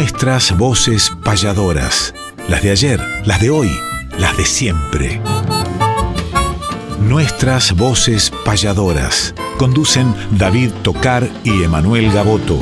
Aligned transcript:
Nuestras 0.00 0.56
voces 0.56 1.12
payadoras, 1.22 2.14
las 2.48 2.62
de 2.62 2.70
ayer, 2.70 2.98
las 3.26 3.38
de 3.38 3.50
hoy, 3.50 3.70
las 4.18 4.34
de 4.34 4.46
siempre. 4.46 5.20
Nuestras 7.02 7.76
voces 7.76 8.32
payadoras. 8.46 9.34
Conducen 9.58 10.14
David 10.30 10.70
Tocar 10.82 11.28
y 11.44 11.64
Emanuel 11.64 12.10
Gaboto. 12.12 12.58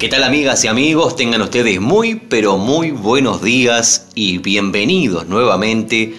¿Qué 0.00 0.08
tal 0.08 0.24
amigas 0.24 0.64
y 0.64 0.66
amigos? 0.66 1.14
Tengan 1.14 1.42
ustedes 1.42 1.80
muy, 1.80 2.16
pero 2.16 2.58
muy 2.58 2.90
buenos 2.90 3.40
días 3.40 4.08
y 4.16 4.38
bienvenidos 4.38 5.28
nuevamente 5.28 6.16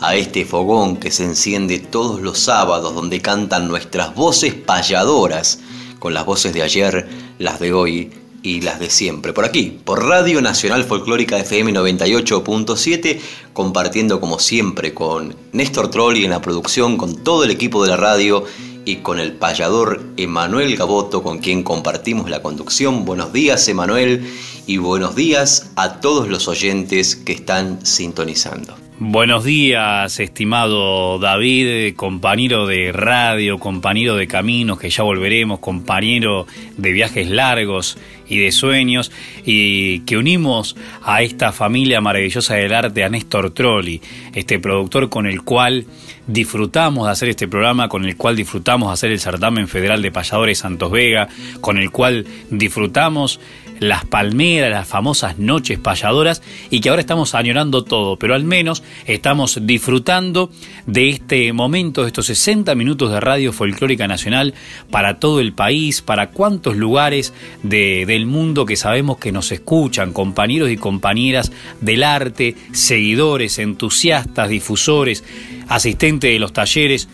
a 0.00 0.14
este 0.14 0.44
fogón 0.44 0.98
que 0.98 1.10
se 1.10 1.24
enciende 1.24 1.80
todos 1.80 2.22
los 2.22 2.38
sábados 2.38 2.94
donde 2.94 3.20
cantan 3.20 3.66
nuestras 3.66 4.14
voces 4.14 4.54
payadoras 4.54 5.58
con 6.04 6.12
las 6.12 6.26
voces 6.26 6.52
de 6.52 6.60
ayer, 6.60 7.08
las 7.44 7.60
de 7.60 7.74
hoy 7.74 8.10
y 8.42 8.62
las 8.62 8.80
de 8.80 8.88
siempre. 8.88 9.34
Por 9.34 9.44
aquí, 9.44 9.78
por 9.84 10.02
Radio 10.02 10.40
Nacional 10.40 10.84
Folclórica 10.84 11.38
FM 11.38 11.74
98.7, 11.74 13.20
compartiendo 13.52 14.18
como 14.18 14.38
siempre 14.38 14.94
con 14.94 15.36
Néstor 15.52 15.90
Trolli 15.90 16.24
en 16.24 16.30
la 16.30 16.40
producción, 16.40 16.96
con 16.96 17.22
todo 17.22 17.44
el 17.44 17.50
equipo 17.50 17.82
de 17.82 17.90
la 17.90 17.96
radio 17.98 18.44
y 18.86 18.96
con 18.96 19.20
el 19.20 19.34
payador 19.34 20.02
Emanuel 20.16 20.74
Gaboto, 20.76 21.22
con 21.22 21.38
quien 21.38 21.62
compartimos 21.62 22.30
la 22.30 22.40
conducción. 22.40 23.04
Buenos 23.04 23.32
días, 23.32 23.68
Emanuel, 23.68 24.26
y 24.66 24.78
buenos 24.78 25.14
días 25.14 25.70
a 25.76 26.00
todos 26.00 26.28
los 26.28 26.48
oyentes 26.48 27.16
que 27.16 27.32
están 27.32 27.84
sintonizando. 27.84 28.76
Buenos 29.00 29.42
días, 29.42 30.20
estimado 30.20 31.18
David, 31.18 31.96
compañero 31.96 32.66
de 32.68 32.92
radio, 32.92 33.58
compañero 33.58 34.14
de 34.14 34.28
caminos, 34.28 34.78
que 34.78 34.88
ya 34.88 35.02
volveremos, 35.02 35.58
compañero 35.58 36.46
de 36.76 36.92
viajes 36.92 37.28
largos 37.28 37.98
y 38.28 38.38
de 38.38 38.52
sueños, 38.52 39.10
y 39.44 40.00
que 40.00 40.16
unimos 40.16 40.76
a 41.02 41.22
esta 41.22 41.50
familia 41.50 42.00
maravillosa 42.00 42.54
del 42.54 42.72
arte, 42.72 43.02
a 43.02 43.08
Néstor 43.08 43.50
Trolli, 43.50 44.00
este 44.32 44.60
productor 44.60 45.08
con 45.08 45.26
el 45.26 45.42
cual 45.42 45.86
disfrutamos 46.28 47.06
de 47.06 47.12
hacer 47.12 47.28
este 47.30 47.48
programa, 47.48 47.88
con 47.88 48.04
el 48.04 48.16
cual 48.16 48.36
disfrutamos 48.36 48.88
de 48.88 48.92
hacer 48.94 49.10
el 49.10 49.18
certamen 49.20 49.66
federal 49.66 50.02
de 50.02 50.12
payadores 50.12 50.58
Santos 50.58 50.92
Vega, 50.92 51.28
con 51.60 51.78
el 51.78 51.90
cual 51.90 52.26
disfrutamos 52.48 53.40
las 53.88 54.04
palmeras, 54.04 54.70
las 54.70 54.88
famosas 54.88 55.38
noches 55.38 55.78
payadoras 55.78 56.42
y 56.70 56.80
que 56.80 56.88
ahora 56.88 57.00
estamos 57.00 57.34
añorando 57.34 57.84
todo, 57.84 58.18
pero 58.18 58.34
al 58.34 58.44
menos 58.44 58.82
estamos 59.06 59.58
disfrutando 59.62 60.50
de 60.86 61.10
este 61.10 61.52
momento, 61.52 62.02
de 62.02 62.08
estos 62.08 62.26
60 62.26 62.74
minutos 62.74 63.10
de 63.10 63.20
radio 63.20 63.52
folclórica 63.52 64.08
nacional 64.08 64.54
para 64.90 65.18
todo 65.18 65.40
el 65.40 65.52
país, 65.52 66.02
para 66.02 66.30
cuántos 66.30 66.76
lugares 66.76 67.32
del 67.62 68.26
mundo 68.26 68.66
que 68.66 68.76
sabemos 68.76 69.18
que 69.18 69.32
nos 69.32 69.52
escuchan, 69.52 70.12
compañeros 70.12 70.70
y 70.70 70.76
compañeras 70.76 71.52
del 71.80 72.02
arte, 72.02 72.56
seguidores, 72.72 73.58
entusiastas, 73.58 74.48
difusores, 74.48 75.24
asistentes 75.68 76.32
de 76.32 76.38
los 76.38 76.52
talleres 76.52 77.08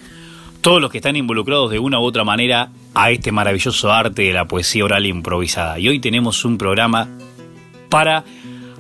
todos 0.61 0.80
los 0.80 0.91
que 0.91 0.98
están 0.98 1.16
involucrados 1.16 1.70
de 1.70 1.78
una 1.78 1.98
u 1.98 2.03
otra 2.03 2.25
manera 2.25 2.70
a 2.94 3.11
este 3.11 3.33
maravilloso 3.33 3.92
arte 3.92 4.22
de 4.22 4.33
la 4.33 4.47
poesía 4.47 4.84
oral 4.84 5.06
improvisada. 5.06 5.78
Y 5.78 5.89
hoy 5.89 6.00
tenemos 6.00 6.44
un 6.44 6.58
programa 6.58 7.08
para 7.89 8.25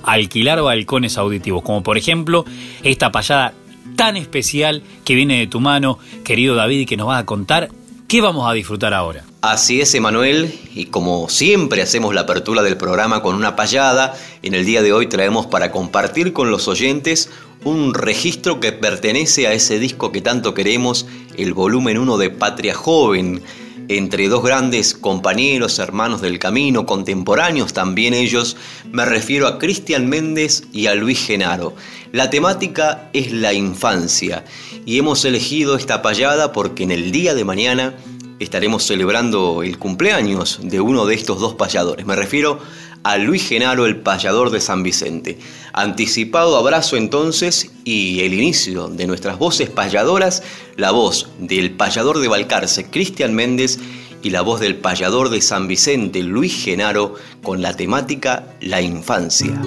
alquilar 0.02 0.62
balcones 0.62 1.18
auditivos, 1.18 1.62
como 1.62 1.82
por 1.82 1.96
ejemplo 1.96 2.44
esta 2.82 3.12
payada 3.12 3.54
tan 3.96 4.16
especial 4.16 4.82
que 5.04 5.14
viene 5.14 5.38
de 5.38 5.46
tu 5.46 5.60
mano, 5.60 5.98
querido 6.24 6.54
David, 6.54 6.80
y 6.80 6.86
que 6.86 6.96
nos 6.96 7.08
va 7.08 7.18
a 7.18 7.26
contar 7.26 7.70
qué 8.08 8.20
vamos 8.20 8.48
a 8.48 8.52
disfrutar 8.52 8.94
ahora. 8.94 9.24
Así 9.42 9.80
es, 9.80 9.94
Emanuel, 9.94 10.52
y 10.74 10.86
como 10.86 11.28
siempre 11.28 11.80
hacemos 11.80 12.14
la 12.14 12.22
apertura 12.22 12.62
del 12.62 12.76
programa 12.76 13.22
con 13.22 13.34
una 13.34 13.56
payada, 13.56 14.14
en 14.42 14.54
el 14.54 14.66
día 14.66 14.82
de 14.82 14.92
hoy 14.92 15.06
traemos 15.06 15.46
para 15.46 15.70
compartir 15.70 16.32
con 16.32 16.50
los 16.50 16.68
oyentes 16.68 17.30
un 17.64 17.94
registro 17.94 18.60
que 18.60 18.72
pertenece 18.72 19.46
a 19.46 19.52
ese 19.52 19.78
disco 19.78 20.12
que 20.12 20.20
tanto 20.20 20.54
queremos, 20.54 21.06
el 21.42 21.54
volumen 21.54 21.96
1 21.98 22.18
de 22.18 22.30
Patria 22.30 22.74
Joven, 22.74 23.42
entre 23.88 24.28
dos 24.28 24.44
grandes 24.44 24.94
compañeros, 24.94 25.78
hermanos 25.78 26.20
del 26.20 26.38
camino, 26.38 26.86
contemporáneos 26.86 27.72
también 27.72 28.14
ellos, 28.14 28.56
me 28.92 29.04
refiero 29.04 29.46
a 29.46 29.58
Cristian 29.58 30.08
Méndez 30.08 30.64
y 30.72 30.86
a 30.86 30.94
Luis 30.94 31.18
Genaro. 31.26 31.74
La 32.12 32.30
temática 32.30 33.08
es 33.12 33.32
la 33.32 33.52
infancia 33.52 34.44
y 34.84 34.98
hemos 34.98 35.24
elegido 35.24 35.76
esta 35.76 36.02
payada 36.02 36.52
porque 36.52 36.84
en 36.84 36.90
el 36.90 37.10
día 37.10 37.34
de 37.34 37.44
mañana 37.44 37.94
estaremos 38.38 38.84
celebrando 38.84 39.62
el 39.62 39.78
cumpleaños 39.78 40.60
de 40.62 40.80
uno 40.80 41.06
de 41.06 41.14
estos 41.14 41.40
dos 41.40 41.54
payadores. 41.54 42.06
Me 42.06 42.16
refiero 42.16 42.60
a 43.02 43.16
Luis 43.18 43.48
Genaro, 43.48 43.86
el 43.86 43.96
payador 43.96 44.50
de 44.50 44.60
San 44.60 44.82
Vicente. 44.82 45.38
Anticipado 45.72 46.56
abrazo 46.56 46.96
entonces 46.96 47.70
y 47.84 48.20
el 48.20 48.34
inicio 48.34 48.88
de 48.88 49.06
nuestras 49.06 49.38
voces 49.38 49.70
payadoras, 49.70 50.42
la 50.76 50.90
voz 50.90 51.30
del 51.38 51.72
payador 51.72 52.18
de 52.18 52.28
Balcarce, 52.28 52.90
Cristian 52.90 53.34
Méndez, 53.34 53.78
y 54.22 54.30
la 54.30 54.42
voz 54.42 54.60
del 54.60 54.76
payador 54.76 55.30
de 55.30 55.40
San 55.40 55.66
Vicente, 55.66 56.22
Luis 56.22 56.62
Genaro, 56.62 57.14
con 57.42 57.62
la 57.62 57.74
temática 57.74 58.54
La 58.60 58.82
infancia. 58.82 59.60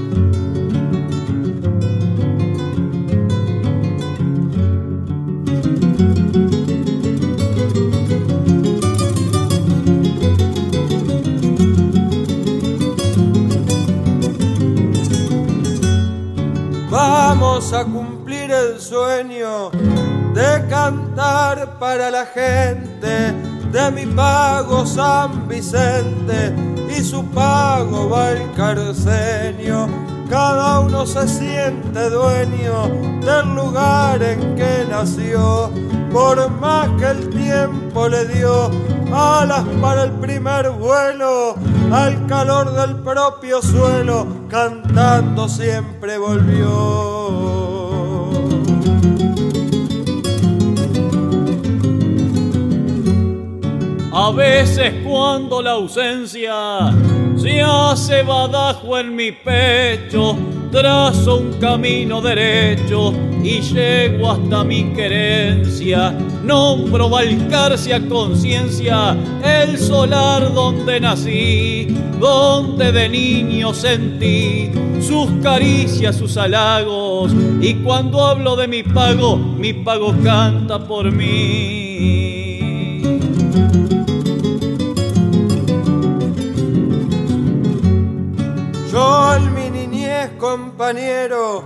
De 19.24 20.68
cantar 20.70 21.80
para 21.80 22.12
la 22.12 22.26
gente 22.26 23.32
de 23.72 23.92
mi 23.92 24.06
pago 24.06 24.86
San 24.86 25.48
Vicente 25.48 26.54
y 26.90 27.02
su 27.02 27.24
pago 27.28 28.10
Valcarceño. 28.10 29.88
Cada 30.30 30.82
uno 30.82 31.06
se 31.06 31.26
siente 31.30 32.10
dueño 32.10 32.90
del 33.22 33.56
lugar 33.56 34.22
en 34.22 34.56
que 34.56 34.86
nació, 34.90 35.72
por 36.12 36.50
más 36.60 36.90
que 37.00 37.06
el 37.06 37.30
tiempo 37.30 38.10
le 38.10 38.26
dio 38.26 38.70
alas 39.14 39.64
para 39.82 40.04
el 40.04 40.12
primer 40.12 40.70
vuelo, 40.72 41.56
al 41.94 42.26
calor 42.28 42.74
del 42.74 42.98
propio 42.98 43.62
suelo, 43.62 44.28
cantando 44.50 45.48
siempre 45.48 46.18
volvió. 46.18 47.63
A 54.26 54.32
veces 54.32 54.94
cuando 55.04 55.62
la 55.62 55.72
ausencia 55.72 56.94
se 57.36 57.62
hace 57.62 58.24
badajo 58.24 58.98
en 58.98 59.14
mi 59.14 59.34
pecho, 59.34 60.38
trazo 60.72 61.40
un 61.40 61.52
camino 61.60 62.22
derecho 62.22 63.14
y 63.44 63.60
llego 63.60 64.32
hasta 64.32 64.64
mi 64.64 64.94
querencia. 64.94 66.12
Nombro 66.42 67.10
a 67.18 68.00
conciencia 68.08 69.14
el 69.44 69.78
solar 69.78 70.54
donde 70.54 71.02
nací, 71.02 71.88
donde 72.18 72.94
de 72.94 73.10
niño 73.10 73.74
sentí 73.74 74.72
sus 75.02 75.30
caricias, 75.42 76.16
sus 76.16 76.38
halagos. 76.38 77.34
Y 77.60 77.74
cuando 77.74 78.26
hablo 78.26 78.56
de 78.56 78.70
mi 78.70 78.84
pago, 78.84 79.36
mi 79.36 79.74
pago 79.74 80.16
canta 80.24 80.80
por 80.80 81.12
mí. 81.12 82.43
En 88.96 89.56
mi 89.56 89.72
niñez 89.72 90.30
compañero, 90.38 91.64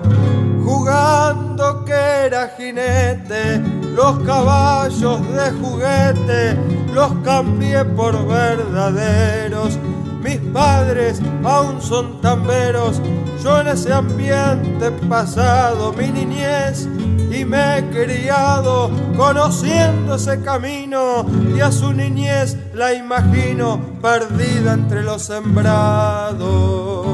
jugando 0.63 1.83
que 1.83 1.91
era 1.91 2.53
jinete, 2.55 3.59
los 3.93 4.19
caballos 4.19 5.19
de 5.33 5.51
juguete 5.59 6.57
los 6.93 7.11
cambié 7.25 7.83
por 7.83 8.25
verdaderos. 8.25 9.77
Mis 10.23 10.37
padres 10.53 11.21
aún 11.43 11.81
son 11.81 12.21
tamberos, 12.21 13.01
yo 13.43 13.59
en 13.59 13.67
ese 13.67 13.91
ambiente 13.91 14.89
pasado, 15.09 15.91
mi 15.91 16.07
niñez 16.07 16.87
y 17.29 17.43
me 17.43 17.79
he 17.79 17.89
criado 17.89 18.89
conociendo 19.17 20.15
ese 20.15 20.41
camino 20.41 21.25
y 21.53 21.59
a 21.59 21.73
su 21.73 21.91
niñez 21.91 22.55
la 22.73 22.93
imagino 22.93 23.81
perdida 24.01 24.73
entre 24.73 25.03
los 25.03 25.23
sembrados. 25.23 27.06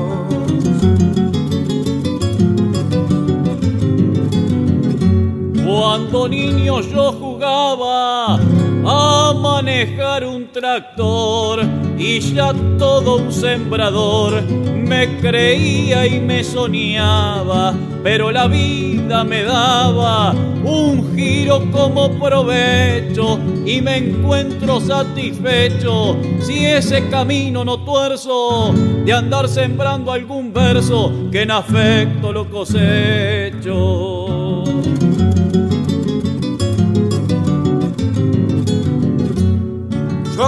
Cuando 5.75 6.27
niño 6.27 6.81
yo 6.81 7.11
jugaba 7.13 8.35
a 8.35 9.33
manejar 9.33 10.23
un 10.23 10.51
tractor 10.51 11.65
y 11.97 12.19
ya 12.19 12.53
todo 12.77 13.15
un 13.15 13.33
sembrador. 13.33 14.43
Me 14.43 15.17
creía 15.17 16.05
y 16.05 16.19
me 16.19 16.43
soñaba, 16.43 17.73
pero 18.03 18.29
la 18.29 18.45
vida 18.45 19.23
me 19.23 19.45
daba 19.45 20.35
un 20.63 21.15
giro 21.15 21.63
como 21.71 22.19
provecho 22.19 23.39
y 23.65 23.81
me 23.81 23.97
encuentro 23.97 24.79
satisfecho 24.79 26.15
si 26.39 26.67
ese 26.67 27.09
camino 27.09 27.65
no 27.65 27.79
tuerzo 27.79 28.75
de 29.03 29.11
andar 29.11 29.49
sembrando 29.49 30.11
algún 30.11 30.53
verso 30.53 31.11
que 31.31 31.41
en 31.41 31.49
afecto 31.49 32.31
lo 32.31 32.47
cosecho. 32.47 34.42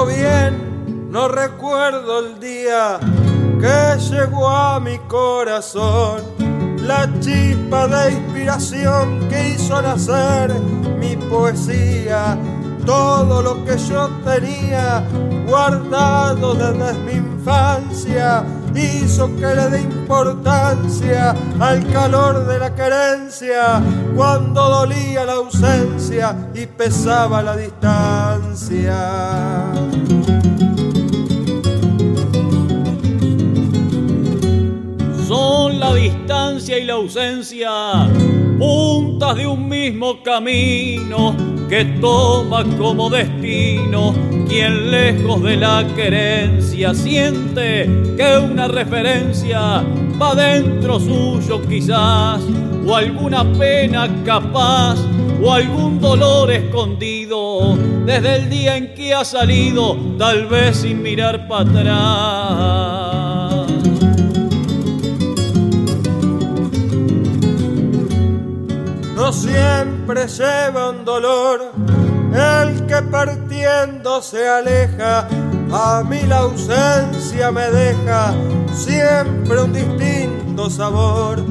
Bien 0.03 1.09
no 1.09 1.29
recuerdo 1.29 2.19
el 2.19 2.39
día 2.39 2.99
que 3.61 3.97
llegó 4.11 4.49
a 4.49 4.79
mi 4.79 4.97
corazón 5.07 6.21
la 6.81 7.09
chispa 7.21 7.87
de 7.87 8.11
inspiración 8.11 9.27
que 9.29 9.51
hizo 9.51 9.81
nacer 9.81 10.53
mi 10.99 11.15
poesía. 11.15 12.37
Todo 12.85 13.41
lo 13.41 13.63
que 13.63 13.77
yo 13.77 14.09
tenía 14.25 15.03
guardado 15.47 16.53
desde 16.53 16.93
mi 16.99 17.13
infancia 17.13 18.43
hizo 18.77 19.35
que 19.35 19.47
le 19.55 19.69
dé 19.69 19.81
importancia 19.81 21.35
al 21.59 21.85
calor 21.91 22.45
de 22.47 22.59
la 22.59 22.75
querencia 22.75 23.81
cuando 24.15 24.69
dolía 24.69 25.25
la 25.25 25.33
ausencia 25.33 26.49
y 26.53 26.65
pesaba 26.65 27.41
la 27.41 27.55
distancia. 27.55 28.95
Son 35.27 35.79
la 35.79 35.93
distancia 35.93 36.77
y 36.77 36.85
la 36.85 36.93
ausencia, 36.93 37.69
puntas 38.59 39.35
de 39.35 39.47
un 39.47 39.67
mismo 39.67 40.21
camino 40.23 41.35
que 41.67 41.85
toma 41.99 42.63
como 42.77 43.09
destino 43.09 44.34
quien 44.47 44.91
lejos 44.91 45.41
de 45.43 45.57
la 45.57 45.85
querencia 45.95 46.93
siente 46.93 47.89
que 48.17 48.37
una 48.37 48.67
referencia 48.67 49.83
va 50.21 50.35
dentro 50.35 50.99
suyo 50.99 51.61
quizás, 51.67 52.41
o 52.85 52.95
alguna 52.95 53.43
pena 53.53 54.07
capaz, 54.23 54.97
o 55.41 55.51
algún 55.51 55.99
dolor 55.99 56.51
escondido 56.51 57.75
desde 58.05 58.35
el 58.35 58.49
día 58.49 58.77
en 58.77 58.93
que 58.93 59.13
ha 59.13 59.25
salido, 59.25 59.97
tal 60.17 60.45
vez 60.47 60.77
sin 60.77 61.01
mirar 61.01 61.47
para 61.47 61.69
atrás. 61.69 63.05
No 69.15 69.33
siempre 69.33 70.27
lleva 70.27 70.91
un 70.91 71.03
dolor 71.03 71.71
el 72.35 72.85
que 72.85 73.01
partiendo 73.03 74.21
se 74.21 74.47
aleja, 74.47 75.27
a 75.71 76.03
mí 76.03 76.21
la 76.27 76.39
ausencia 76.39 77.51
me 77.51 77.69
deja 77.69 78.33
siempre 78.73 79.61
un 79.61 79.73
distinto 79.73 80.69
sabor. 80.69 81.41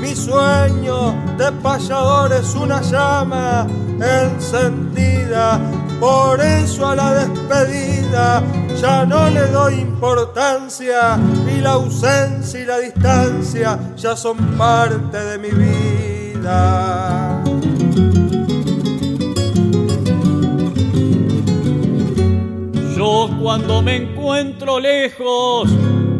Mi 0.00 0.16
sueño 0.16 1.12
de 1.36 1.52
payador 1.62 2.32
es 2.32 2.54
una 2.54 2.80
llama 2.80 3.66
encendida, 4.00 5.60
por 6.00 6.40
eso 6.40 6.88
a 6.88 6.96
la 6.96 7.14
despedida 7.14 8.42
ya 8.80 9.04
no 9.04 9.28
le 9.28 9.46
doy 9.48 9.74
importancia 9.74 11.18
y 11.46 11.60
la 11.60 11.72
ausencia 11.72 12.60
y 12.60 12.64
la 12.64 12.78
distancia 12.78 13.78
ya 13.96 14.16
son 14.16 14.38
parte 14.56 15.18
de 15.18 15.38
mi 15.38 15.50
vida. 15.50 17.39
Cuando 23.10 23.82
me 23.82 23.96
encuentro 23.96 24.78
lejos 24.78 25.68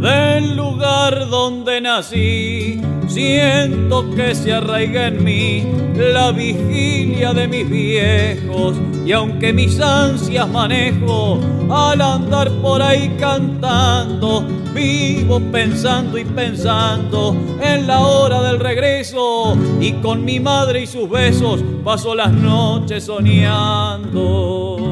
del 0.00 0.56
lugar 0.56 1.28
donde 1.28 1.80
nací, 1.80 2.80
siento 3.06 4.10
que 4.16 4.34
se 4.34 4.52
arraiga 4.52 5.06
en 5.06 5.22
mí 5.22 5.64
la 5.94 6.32
vigilia 6.32 7.32
de 7.32 7.46
mis 7.46 7.70
viejos 7.70 8.74
y 9.06 9.12
aunque 9.12 9.52
mis 9.52 9.80
ansias 9.80 10.48
manejo 10.48 11.38
al 11.70 12.00
andar 12.00 12.50
por 12.60 12.82
ahí 12.82 13.14
cantando, 13.20 14.44
vivo 14.74 15.38
pensando 15.52 16.18
y 16.18 16.24
pensando 16.24 17.36
en 17.62 17.86
la 17.86 18.00
hora 18.00 18.42
del 18.42 18.58
regreso 18.58 19.56
y 19.80 19.92
con 19.92 20.24
mi 20.24 20.40
madre 20.40 20.82
y 20.82 20.88
sus 20.88 21.08
besos 21.08 21.62
paso 21.84 22.16
las 22.16 22.32
noches 22.32 23.04
soñando. 23.04 24.89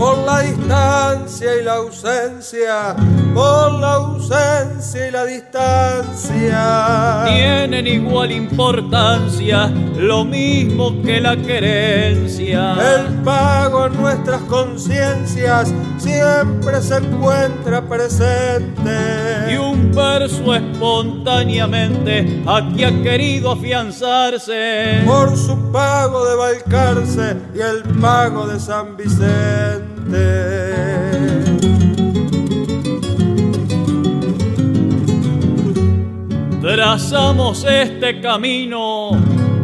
Por 0.00 0.16
la 0.24 0.40
distancia 0.40 1.60
y 1.60 1.62
la 1.62 1.74
ausencia, 1.74 2.96
por 3.34 3.72
la 3.74 3.92
ausencia 3.96 5.08
y 5.08 5.10
la 5.10 5.26
distancia. 5.26 7.24
Tienen 7.26 7.86
igual 7.86 8.32
importancia, 8.32 9.66
lo 9.98 10.24
mismo 10.24 11.02
que 11.02 11.20
la 11.20 11.36
querencia. 11.36 12.76
El 12.96 13.12
pago 13.16 13.88
en 13.88 14.00
nuestras 14.00 14.40
conciencias 14.44 15.70
siempre 15.98 16.80
se 16.80 16.96
encuentra 16.96 17.82
presente. 17.82 19.52
Y 19.52 19.58
verso 19.94 20.54
espontáneamente 20.54 22.42
aquí 22.46 22.84
ha 22.84 23.02
querido 23.02 23.52
afianzarse. 23.52 25.02
Por 25.06 25.36
su 25.36 25.56
pago 25.72 26.24
de 26.24 26.36
Balcarce 26.36 27.36
y 27.54 27.60
el 27.60 27.82
pago 28.00 28.46
de 28.46 28.58
San 28.58 28.96
Vicente. 28.96 29.80
Trazamos 36.60 37.64
este 37.64 38.20
camino 38.20 39.10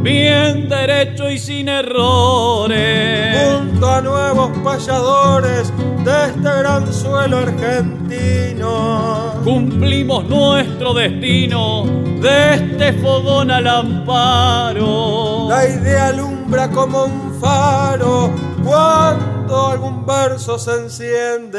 bien 0.07 0.69
derecho 0.69 1.29
y 1.29 1.37
sin 1.37 1.69
errores. 1.69 3.37
Junto 3.59 3.91
a 3.91 4.01
nuevos 4.01 4.51
payadores 4.63 5.73
de 6.05 6.27
este 6.27 6.59
gran 6.61 6.93
suelo 6.93 7.39
argentino. 7.39 9.35
Cumplimos 9.43 10.25
nuestro 10.27 10.95
destino 10.95 11.87
de 12.23 12.55
este 12.55 12.93
fogón 12.93 13.51
al 13.51 13.67
amparo. 13.67 15.49
La 15.49 15.69
idea 15.69 16.07
alumbra 16.07 16.71
como 16.71 17.07
un 17.07 17.41
faro 17.41 18.31
cuando 18.63 19.67
algún 19.73 20.07
verso 20.07 20.57
se 20.57 20.83
enciende. 20.83 21.59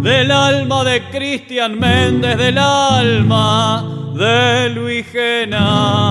Del 0.00 0.30
alma 0.30 0.84
de 0.84 1.06
Cristian 1.10 1.78
Méndez, 1.78 2.38
del 2.38 2.56
alma 2.56 4.05
de 4.16 4.70
Luis 4.70 5.06
Genaro. 5.06 6.06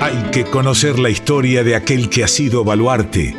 Hay 0.00 0.30
que 0.32 0.44
conocer 0.44 0.98
la 0.98 1.10
historia 1.10 1.62
de 1.62 1.76
aquel 1.76 2.10
que 2.10 2.24
ha 2.24 2.28
sido 2.28 2.64
baluarte. 2.64 3.36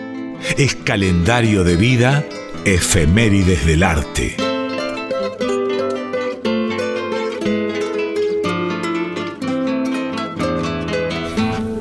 Es 0.58 0.75
calendario 0.75 1.65
de 1.65 1.75
vida, 1.75 2.25
efemérides 2.65 3.65
del 3.65 3.84
arte. 3.84 4.50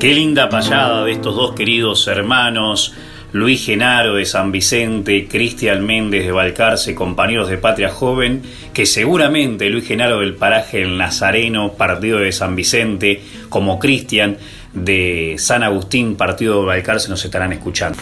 Qué 0.01 0.15
linda 0.15 0.49
payada 0.49 1.05
de 1.05 1.11
estos 1.11 1.35
dos 1.35 1.53
queridos 1.53 2.07
hermanos, 2.07 2.95
Luis 3.33 3.63
Genaro 3.63 4.15
de 4.15 4.25
San 4.25 4.51
Vicente, 4.51 5.27
Cristian 5.27 5.85
Méndez 5.85 6.25
de 6.25 6.31
Balcarce, 6.31 6.95
compañeros 6.95 7.49
de 7.49 7.59
Patria 7.59 7.89
Joven, 7.89 8.41
que 8.73 8.87
seguramente 8.87 9.69
Luis 9.69 9.87
Genaro 9.87 10.21
del 10.21 10.33
paraje 10.33 10.81
El 10.81 10.97
Nazareno, 10.97 11.73
partido 11.73 12.17
de 12.17 12.31
San 12.31 12.55
Vicente, 12.55 13.21
como 13.49 13.77
Cristian 13.77 14.37
de 14.73 15.35
San 15.37 15.61
Agustín, 15.61 16.15
partido 16.15 16.61
de 16.61 16.65
Balcarce, 16.65 17.07
nos 17.07 17.23
estarán 17.23 17.53
escuchando. 17.53 17.99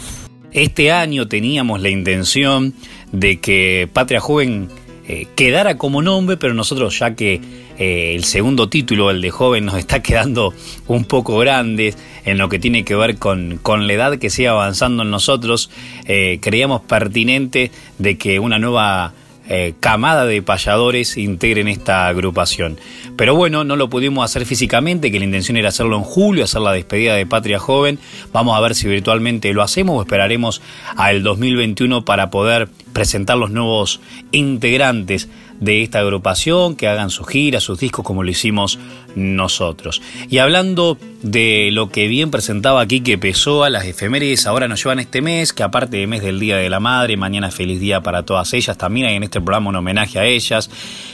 Este 0.53 0.93
año 0.93 1.27
teníamos 1.27 1.81
la 1.81 1.89
intención 1.89 2.75
de 3.11 3.41
que 3.41 3.89
Patria 3.91 4.21
Joven 4.21 4.69
eh, 5.05 5.27
quedara 5.35 5.77
como 5.77 6.01
nombre, 6.01 6.37
pero 6.37 6.53
nosotros 6.53 6.97
ya 6.97 7.15
que 7.15 7.41
eh, 7.79 8.13
el 8.13 8.25
segundo 8.25 8.67
título, 8.67 9.09
el 9.09 9.21
de 9.21 9.31
joven, 9.31 9.65
nos 9.65 9.77
está 9.77 10.01
quedando 10.03 10.53
un 10.87 11.05
poco 11.05 11.37
grande 11.37 11.95
en 12.25 12.37
lo 12.37 12.49
que 12.49 12.59
tiene 12.59 12.83
que 12.83 12.95
ver 12.95 13.17
con, 13.17 13.57
con 13.61 13.87
la 13.87 13.93
edad 13.93 14.17
que 14.19 14.29
sigue 14.29 14.49
avanzando 14.49 15.03
en 15.03 15.09
nosotros, 15.09 15.71
eh, 16.05 16.39
creíamos 16.41 16.81
pertinente 16.81 17.71
de 17.97 18.17
que 18.17 18.39
una 18.39 18.59
nueva 18.59 19.13
eh, 19.51 19.73
camada 19.79 20.27
de 20.27 20.43
payadores 20.43 21.17
integren 21.17 21.67
esta 21.67 22.07
agrupación. 22.07 22.77
Pero 23.15 23.33
bueno, 23.33 23.63
no 23.63 23.77
lo 23.77 23.89
pudimos 23.89 24.23
hacer 24.23 24.45
físicamente, 24.45 25.11
que 25.11 25.17
la 25.17 25.25
intención 25.25 25.57
era 25.57 25.69
hacerlo 25.69 25.97
en 25.97 26.03
julio, 26.03 26.43
hacer 26.43 26.61
la 26.61 26.71
despedida 26.71 27.15
de 27.15 27.25
Patria 27.25 27.57
Joven. 27.57 27.97
Vamos 28.31 28.55
a 28.55 28.61
ver 28.61 28.75
si 28.75 28.87
virtualmente 28.87 29.51
lo 29.53 29.63
hacemos 29.63 29.97
o 29.97 30.01
esperaremos 30.01 30.61
al 30.95 31.23
2021 31.23 32.05
para 32.05 32.29
poder 32.29 32.69
presentar 32.93 33.37
los 33.37 33.49
nuevos 33.49 34.01
integrantes 34.31 35.29
de 35.59 35.83
esta 35.83 35.99
agrupación, 35.99 36.75
que 36.75 36.87
hagan 36.87 37.09
sus 37.09 37.27
giras, 37.27 37.63
sus 37.63 37.79
discos 37.79 38.05
como 38.05 38.23
lo 38.23 38.29
hicimos 38.29 38.79
nosotros. 39.15 40.01
Y 40.29 40.37
hablando 40.37 40.97
de 41.23 41.69
lo 41.71 41.89
que 41.89 42.07
bien 42.07 42.31
presentaba 42.31 42.81
aquí 42.81 43.01
que 43.01 43.19
a 43.63 43.69
las 43.69 43.85
efemérides 43.85 44.47
ahora 44.47 44.67
nos 44.67 44.83
llevan 44.83 44.99
este 44.99 45.21
mes, 45.21 45.53
que 45.53 45.63
aparte 45.63 45.97
de 45.97 46.07
mes 46.07 46.21
del 46.21 46.39
Día 46.39 46.57
de 46.57 46.69
la 46.69 46.79
Madre, 46.79 47.17
mañana 47.17 47.51
feliz 47.51 47.79
día 47.79 48.01
para 48.01 48.23
todas 48.23 48.53
ellas, 48.53 48.77
también 48.77 49.07
hay 49.07 49.15
en 49.15 49.23
este 49.23 49.41
programa 49.41 49.69
un 49.69 49.75
homenaje 49.75 50.19
a 50.19 50.25
ellas, 50.25 50.69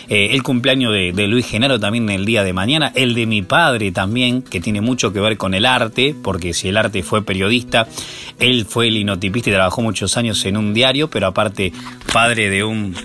eh, 0.10 0.30
el 0.32 0.44
cumpleaños 0.44 0.94
de, 0.94 1.12
de, 1.12 1.28
Luis 1.28 1.48
Genaro 1.48 1.80
también 1.80 2.10
el 2.10 2.26
día 2.26 2.44
de 2.44 2.54
mañana, 2.54 2.92
el 2.96 3.16
de 3.16 3.26
mi 3.26 3.42
padre 3.42 3.92
también, 3.92 4.42
que 4.42 4.60
tiene 4.60 4.82
mucho 4.82 5.12
que 5.12 5.20
ver 5.20 5.38
con 5.38 5.54
el 5.54 5.66
arte, 5.66 6.16
porque 6.22 6.54
si 6.54 6.70
el 6.70 6.78
arte 6.78 7.04
fue 7.04 7.24
periodista, 7.24 7.88
él 8.40 8.66
fue 8.66 8.92
linotipista 8.92 9.50
y 9.50 9.54
trabajó 9.54 9.82
muchos 9.82 10.18
años 10.18 10.46
en 10.46 10.58
un 10.58 10.74
diario, 10.74 11.10
pero 11.10 11.28
aparte 11.28 11.74
padre 12.12 12.50
de 12.50 12.64
un 12.64 12.96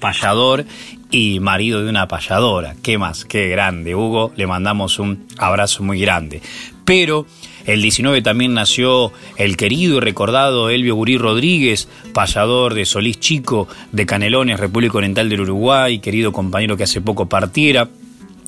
payador 0.00 0.64
y 1.10 1.40
marido 1.40 1.82
de 1.82 1.90
una 1.90 2.08
payadora. 2.08 2.74
¿Qué 2.82 2.98
más? 2.98 3.24
Qué 3.24 3.48
grande, 3.48 3.94
Hugo. 3.94 4.32
Le 4.36 4.46
mandamos 4.46 4.98
un 4.98 5.26
abrazo 5.38 5.82
muy 5.82 6.00
grande. 6.00 6.40
Pero 6.84 7.26
el 7.66 7.82
19 7.82 8.22
también 8.22 8.54
nació 8.54 9.12
el 9.36 9.56
querido 9.56 9.98
y 9.98 10.00
recordado 10.00 10.70
Elvio 10.70 10.96
Gurí 10.96 11.18
Rodríguez, 11.18 11.88
payador 12.12 12.74
de 12.74 12.84
Solís 12.84 13.20
Chico, 13.20 13.68
de 13.92 14.06
Canelones, 14.06 14.58
República 14.58 14.98
Oriental 14.98 15.28
del 15.28 15.42
Uruguay, 15.42 16.00
querido 16.00 16.32
compañero 16.32 16.76
que 16.76 16.84
hace 16.84 17.00
poco 17.00 17.28
partiera. 17.28 17.88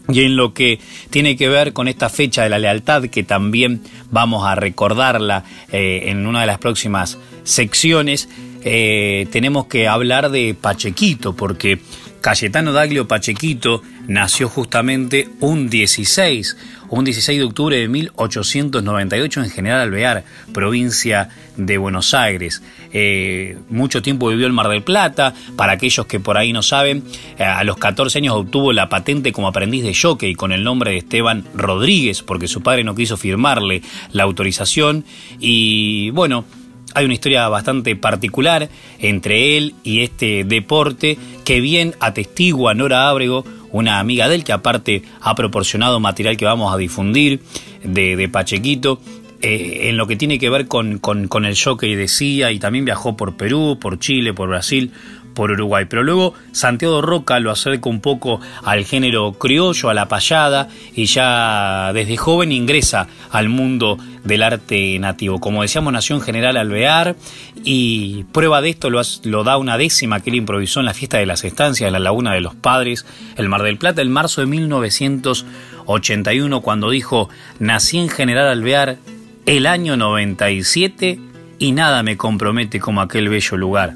Y 0.08 0.22
en 0.22 0.36
lo 0.36 0.52
que 0.52 0.80
tiene 1.10 1.36
que 1.36 1.48
ver 1.48 1.72
con 1.72 1.86
esta 1.86 2.08
fecha 2.08 2.42
de 2.42 2.48
la 2.48 2.58
lealtad, 2.58 3.04
que 3.04 3.22
también 3.22 3.82
vamos 4.10 4.44
a 4.44 4.56
recordarla 4.56 5.44
eh, 5.70 6.04
en 6.06 6.26
una 6.26 6.40
de 6.40 6.48
las 6.48 6.58
próximas 6.58 7.18
secciones, 7.44 8.28
eh, 8.64 9.26
tenemos 9.30 9.66
que 9.66 9.88
hablar 9.88 10.30
de 10.30 10.54
Pachequito, 10.60 11.34
porque 11.34 11.80
Cayetano 12.22 12.72
Daglio 12.72 13.08
Pachequito 13.08 13.82
nació 14.06 14.48
justamente 14.48 15.28
un 15.40 15.68
16, 15.68 16.56
un 16.88 17.04
16 17.04 17.38
de 17.38 17.44
octubre 17.44 17.76
de 17.76 17.88
1898 17.88 19.42
en 19.42 19.50
General 19.50 19.80
Alvear, 19.80 20.24
provincia 20.54 21.28
de 21.56 21.78
Buenos 21.78 22.14
Aires. 22.14 22.62
Eh, 22.92 23.58
mucho 23.68 24.02
tiempo 24.02 24.28
vivió 24.28 24.46
en 24.46 24.54
Mar 24.54 24.68
del 24.68 24.82
Plata, 24.84 25.34
para 25.56 25.72
aquellos 25.72 26.06
que 26.06 26.20
por 26.20 26.38
ahí 26.38 26.52
no 26.52 26.62
saben, 26.62 27.02
eh, 27.38 27.44
a 27.44 27.64
los 27.64 27.76
14 27.76 28.18
años 28.18 28.36
obtuvo 28.36 28.72
la 28.72 28.88
patente 28.88 29.32
como 29.32 29.48
aprendiz 29.48 29.82
de 29.82 29.94
jockey 29.94 30.34
con 30.34 30.52
el 30.52 30.62
nombre 30.62 30.92
de 30.92 30.98
Esteban 30.98 31.44
Rodríguez, 31.54 32.22
porque 32.22 32.46
su 32.46 32.62
padre 32.62 32.84
no 32.84 32.94
quiso 32.94 33.16
firmarle 33.16 33.82
la 34.12 34.22
autorización 34.22 35.04
y 35.40 36.10
bueno, 36.10 36.44
hay 36.94 37.04
una 37.04 37.14
historia 37.14 37.48
bastante 37.48 37.96
particular 37.96 38.68
entre 38.98 39.56
él 39.56 39.74
y 39.82 40.00
este 40.00 40.44
deporte 40.44 41.18
que 41.44 41.60
bien 41.60 41.94
atestigua 42.00 42.74
Nora 42.74 43.08
Ábrego, 43.08 43.44
una 43.70 43.98
amiga 43.98 44.28
de 44.28 44.36
él 44.36 44.44
que 44.44 44.52
aparte 44.52 45.02
ha 45.20 45.34
proporcionado 45.34 46.00
material 46.00 46.36
que 46.36 46.44
vamos 46.44 46.72
a 46.72 46.76
difundir 46.76 47.40
de, 47.82 48.28
Pachequito. 48.28 49.00
Eh, 49.44 49.88
en 49.88 49.96
lo 49.96 50.06
que 50.06 50.14
tiene 50.14 50.38
que 50.38 50.48
ver 50.50 50.68
con, 50.68 51.00
el 51.44 51.58
jockey 51.58 51.96
decía 51.96 52.52
y 52.52 52.60
también 52.60 52.84
viajó 52.84 53.16
por 53.16 53.36
Perú, 53.36 53.76
por 53.80 53.98
Chile, 53.98 54.32
por 54.32 54.48
Brasil, 54.48 54.92
por 55.34 55.50
Uruguay. 55.50 55.86
Pero 55.88 56.02
luego 56.02 56.34
Santiago 56.52 57.02
Roca 57.02 57.40
lo 57.40 57.50
acerca 57.50 57.88
un 57.88 58.00
poco 58.00 58.40
al 58.64 58.84
género 58.84 59.32
criollo, 59.34 59.90
a 59.90 59.94
la 59.94 60.08
payada, 60.08 60.68
y 60.94 61.06
ya 61.06 61.92
desde 61.92 62.16
joven 62.16 62.52
ingresa 62.52 63.08
al 63.30 63.48
mundo 63.48 63.98
del 64.24 64.42
arte 64.42 64.98
nativo. 64.98 65.40
Como 65.40 65.62
decíamos, 65.62 65.92
nació 65.92 66.16
en 66.16 66.22
General 66.22 66.56
Alvear 66.56 67.16
y 67.64 68.24
prueba 68.32 68.60
de 68.60 68.70
esto 68.70 68.90
lo, 68.90 69.44
da 69.44 69.56
una 69.56 69.78
décima 69.78 70.20
que 70.20 70.30
él 70.30 70.36
improvisó 70.36 70.80
en 70.80 70.86
la 70.86 70.94
fiesta 70.94 71.18
de 71.18 71.26
las 71.26 71.44
estancias 71.44 71.88
de 71.88 71.92
la 71.92 71.98
Laguna 71.98 72.32
de 72.32 72.40
los 72.40 72.54
Padres, 72.54 73.04
el 73.36 73.48
Mar 73.48 73.62
del 73.62 73.78
Plata, 73.78 74.02
en 74.02 74.10
marzo 74.10 74.40
de 74.40 74.46
1981, 74.48 76.60
cuando 76.60 76.90
dijo, 76.90 77.28
nací 77.58 77.98
en 77.98 78.08
General 78.08 78.48
Alvear 78.48 78.98
el 79.46 79.66
año 79.66 79.96
97 79.96 81.18
y 81.58 81.72
nada 81.72 82.02
me 82.02 82.16
compromete 82.16 82.80
como 82.80 83.00
aquel 83.00 83.28
bello 83.28 83.56
lugar. 83.56 83.94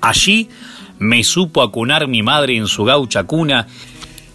Allí 0.00 0.48
me 0.98 1.24
supo 1.24 1.62
acunar 1.62 2.08
mi 2.08 2.22
madre 2.22 2.56
en 2.56 2.66
su 2.66 2.84
gaucha 2.84 3.24
cuna 3.24 3.66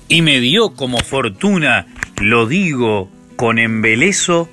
y 0.08 0.22
me 0.22 0.40
dio 0.40 0.74
como 0.74 1.00
fortuna, 1.00 1.88
lo 2.22 2.46
digo 2.46 3.10
con 3.36 3.60
embelezo, 3.60 4.50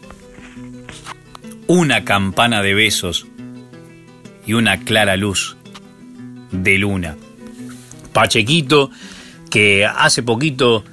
una 1.67 2.05
campana 2.05 2.63
de 2.63 2.75
besos 2.75 3.27
y 4.47 4.55
una 4.55 4.81
clara 4.81 5.17
luz 5.17 5.57
de 6.51 6.79
luna. 6.79 7.17
Pachequito, 8.13 8.91
que 9.51 9.85
hace 9.85 10.23
poquito 10.23 10.85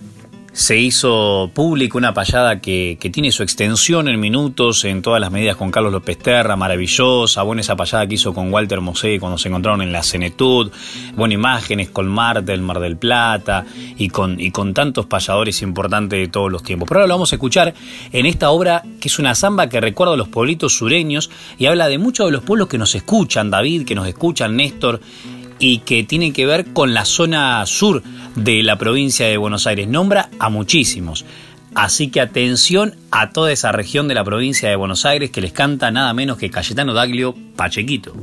se 0.58 0.76
hizo 0.76 1.52
pública 1.54 2.00
una 2.00 2.16
payada 2.16 2.60
que, 2.60 2.98
tiene 3.14 3.32
su 3.32 3.44
extensión 3.44 4.08
en 4.08 4.20
minutos, 4.20 4.86
en 4.86 5.04
todas 5.04 5.22
las 5.22 5.32
medidas 5.32 5.56
con 5.56 5.70
Carlos 5.70 5.92
López 5.94 6.18
Terra, 6.18 6.56
maravillosa, 6.56 7.44
buena 7.44 7.62
esa 7.62 7.76
payada 7.76 8.08
que 8.08 8.16
hizo 8.16 8.34
con 8.34 8.52
Walter 8.52 8.82
Mosé 8.82 9.20
cuando 9.20 9.38
se 9.38 9.50
encontraron 9.50 9.84
en 9.84 9.92
la 9.92 10.02
Cenetud, 10.02 10.72
buenas 11.16 11.36
imágenes 11.36 11.92
con 11.92 12.08
Mar 12.08 12.44
del 12.44 12.62
Mar 12.62 12.80
del 12.80 12.98
Plata 12.98 13.68
y 13.98 14.10
con, 14.10 14.40
y 14.40 14.50
con 14.50 14.74
tantos 14.74 15.06
payadores 15.06 15.62
importantes 15.62 16.18
de 16.18 16.28
todos 16.28 16.52
los 16.52 16.64
tiempos. 16.64 16.88
Pero 16.88 17.02
ahora 17.02 17.08
lo 17.08 17.14
vamos 17.14 17.32
a 17.34 17.36
escuchar 17.36 17.76
en 18.12 18.26
esta 18.26 18.50
obra 18.50 18.82
que 19.00 19.10
es 19.10 19.20
una 19.20 19.36
samba 19.36 19.70
que 19.70 19.80
recuerda 19.80 20.16
a 20.16 20.18
los 20.18 20.28
pueblitos 20.28 20.74
sureños 20.74 21.30
y 21.60 21.68
habla 21.68 21.88
de 21.88 22.00
muchos 22.00 22.26
de 22.26 22.32
los 22.32 22.42
pueblos 22.42 22.68
que 22.68 22.80
nos 22.80 22.96
escuchan, 22.96 23.52
David, 23.52 23.86
que 23.86 23.94
nos 23.94 24.08
escuchan, 24.08 24.56
Néstor, 24.56 25.02
y 25.60 25.80
que 25.80 26.04
tiene 26.04 26.34
que 26.34 26.46
ver 26.46 26.74
con 26.74 26.94
la 26.94 27.06
zona 27.06 27.66
sur 27.66 28.04
de 28.36 28.64
la 28.64 28.78
provincia 28.78 29.28
de 29.28 29.38
Buenos 29.38 29.68
Aires. 29.68 29.88
Nombra 29.88 30.30
a 30.40 30.50
muchísimos. 30.50 31.26
Así 31.76 32.10
que 32.10 32.22
atención 32.22 32.96
a 33.12 33.30
toda 33.30 33.52
esa 33.52 33.72
región 33.72 34.08
de 34.08 34.16
la 34.16 34.24
provincia 34.24 34.70
de 34.70 34.76
Buenos 34.76 35.06
Aires 35.06 35.30
que 35.30 35.42
les 35.42 35.52
canta 35.52 35.92
nada 35.92 36.14
menos 36.14 36.38
que 36.38 36.50
Cayetano 36.50 36.94
Daglio 36.94 37.36
Pachequito. 37.56 38.14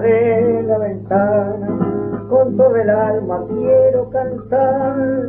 De 0.00 0.62
la 0.66 0.78
ventana, 0.78 1.68
con 2.28 2.56
todo 2.56 2.76
el 2.76 2.90
alma 2.90 3.44
quiero 3.48 4.10
cantar 4.10 5.28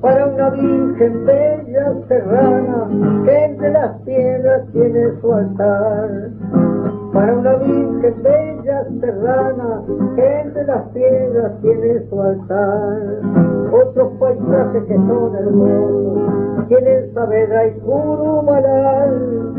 para 0.00 0.26
una 0.26 0.50
virgen 0.50 1.24
bella 1.24 1.94
serrana 2.08 2.88
que 3.24 3.44
entre 3.44 3.72
las 3.72 3.92
piedras 4.02 4.62
tiene 4.72 5.20
su 5.20 5.32
altar. 5.32 6.30
Para 7.12 7.34
una 7.34 7.54
virgen 7.54 8.22
bella 8.22 8.84
serrana 9.00 9.82
que 10.14 10.40
entre 10.40 10.64
las 10.66 10.82
piedras 10.90 11.52
tiene 11.62 12.08
su 12.08 12.20
altar. 12.22 13.20
Otros 13.72 14.12
paisajes 14.20 14.84
que 14.84 14.96
son 14.96 15.34
hermosos 15.34 16.68
tienen 16.68 17.14
Saavedra 17.14 17.66
y 17.66 17.72
Curumalal 17.80 19.56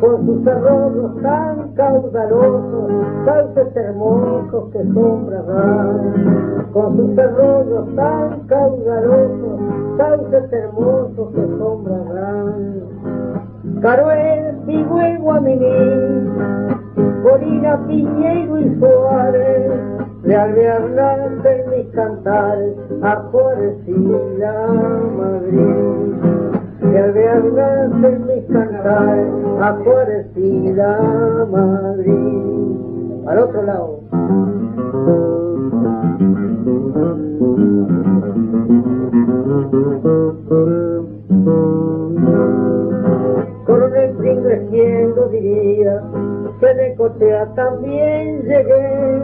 con 0.00 0.26
sus 0.26 0.46
arroyos 0.46 1.22
tan 1.22 1.72
caudalosos, 1.74 2.90
sauces 3.24 3.76
hermosos 3.76 4.70
que 4.72 4.82
sombra 4.92 5.42
dan, 5.42 6.66
con 6.72 6.96
sus 6.96 7.18
arroyos 7.18 7.94
tan 7.94 8.40
caudalosos, 8.46 9.60
sauces 9.96 10.52
hermosos 10.52 11.30
que 11.34 11.46
sombra 11.58 11.98
dan. 12.12 12.80
Caruel, 13.80 14.56
Pigüe, 14.66 15.16
Guaminí, 15.18 16.28
Corina, 17.22 17.78
Piñero 17.86 18.60
y 18.60 18.78
Suárez, 18.78 19.72
de 20.22 20.34
Hernández 20.34 21.44
en 21.44 21.70
mis 21.70 21.86
cantares, 21.94 22.74
a 23.02 23.16
Juárez 23.30 23.76
y 23.86 23.92
Madrid. 23.92 25.74
Que 26.90 26.98
al 26.98 27.12
verlas 27.12 27.90
en 27.92 28.26
mis 28.26 28.44
cantares 28.52 29.28
aparecida 29.60 31.00
Madrid. 31.50 33.26
Al 33.26 33.38
otro 33.38 33.62
lado. 33.62 34.00
Coronel 43.64 44.10
Pringles, 44.18 44.70
quien 44.70 45.14
lo 45.16 45.28
diría, 45.28 46.02
que 46.60 46.74
de 46.74 46.94
Cotea 46.96 47.46
también 47.54 48.42
llegué, 48.42 49.22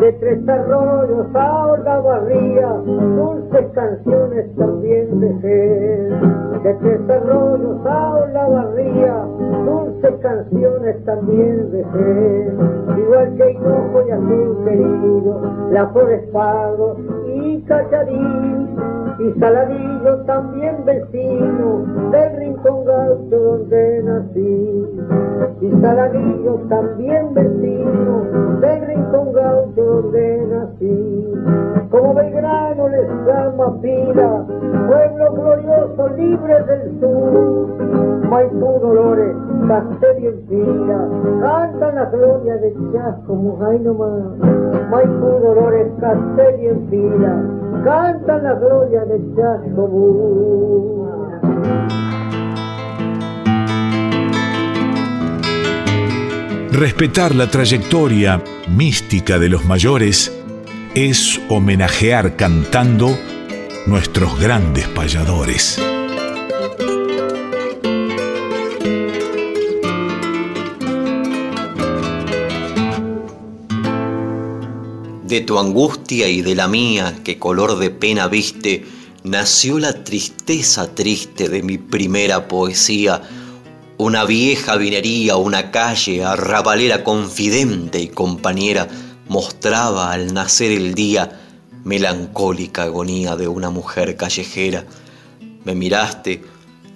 de 0.00 0.12
Tres 0.14 0.48
Arroyos 0.48 1.26
a 1.34 2.00
barría, 2.00 2.68
dulces 2.68 3.66
canciones 3.74 4.56
también 4.56 5.20
dejé, 5.20 6.45
de 6.66 6.74
Tres 6.74 7.08
Arroyos 7.08 7.86
a 7.86 8.48
barría, 8.48 9.24
dulces 9.64 10.15
canciones 10.26 11.04
también 11.04 11.70
dejé, 11.70 12.52
igual 12.98 13.34
que 13.36 13.52
Hinojo 13.52 14.02
y 14.08 14.10
Azul 14.10 14.64
querido, 14.64 15.40
la 15.70 15.86
Forestado 15.86 16.96
y 17.32 17.62
Cacharín, 17.62 18.76
y 19.20 19.38
Saladillo 19.38 20.16
también 20.26 20.84
vecino 20.84 22.10
del 22.10 22.36
rincón 22.38 22.84
gaucho 22.84 23.38
donde 23.38 24.02
nací. 24.02 25.00
Y 25.60 25.70
Saladillo 25.80 26.54
también 26.68 27.32
vecino 27.32 28.24
del 28.60 28.86
rincón 28.86 29.32
gaucho 29.32 29.82
donde 29.84 30.46
nací. 30.48 31.34
Como 31.90 32.14
Belgrano 32.14 32.88
les 32.88 33.08
llama 33.26 33.80
pila, 33.80 34.44
pueblo 34.88 35.32
glorioso 35.32 36.08
libre 36.16 36.62
del 36.64 37.00
sur. 37.00 37.66
Maipú 38.28 38.80
Dolores, 38.80 39.36
Castello 40.16 40.30
en 40.30 40.48
fila, 40.48 40.98
cantan 41.40 41.94
la 41.94 42.04
gloria 42.06 42.56
de 42.56 42.72
Chasco, 42.92 43.34
Mujay 43.34 43.78
nomás. 43.80 44.38
Maipú 44.90 45.40
Dolores, 45.42 45.88
Castello 46.00 46.70
en 46.70 46.88
fila, 46.88 47.42
cantan 47.84 48.44
la 48.44 48.54
gloria 48.54 49.04
de 49.04 49.20
Chasco. 49.36 49.90
Respetar 56.72 57.34
la 57.34 57.50
trayectoria 57.50 58.42
mística 58.74 59.38
de 59.38 59.48
los 59.48 59.64
mayores 59.66 60.32
es 60.94 61.40
homenajear 61.50 62.36
cantando 62.36 63.08
nuestros 63.86 64.40
grandes 64.40 64.86
payadores. 64.88 65.95
De 75.26 75.40
tu 75.40 75.58
angustia 75.58 76.28
y 76.28 76.40
de 76.40 76.54
la 76.54 76.68
mía, 76.68 77.20
que 77.24 77.36
color 77.36 77.78
de 77.78 77.90
pena 77.90 78.28
viste, 78.28 78.84
nació 79.24 79.80
la 79.80 80.04
tristeza 80.04 80.94
triste 80.94 81.48
de 81.48 81.64
mi 81.64 81.78
primera 81.78 82.46
poesía 82.46 83.22
una 83.98 84.24
vieja 84.24 84.76
vinería, 84.76 85.36
una 85.36 85.72
calle 85.72 86.22
arrabalera 86.22 87.02
confidente 87.02 87.98
y 87.98 88.08
compañera 88.08 88.86
mostraba 89.28 90.12
al 90.12 90.32
nacer 90.32 90.70
el 90.70 90.94
día 90.94 91.40
melancólica 91.82 92.84
agonía 92.84 93.34
de 93.34 93.48
una 93.48 93.70
mujer 93.70 94.16
callejera. 94.16 94.84
Me 95.64 95.74
miraste, 95.74 96.44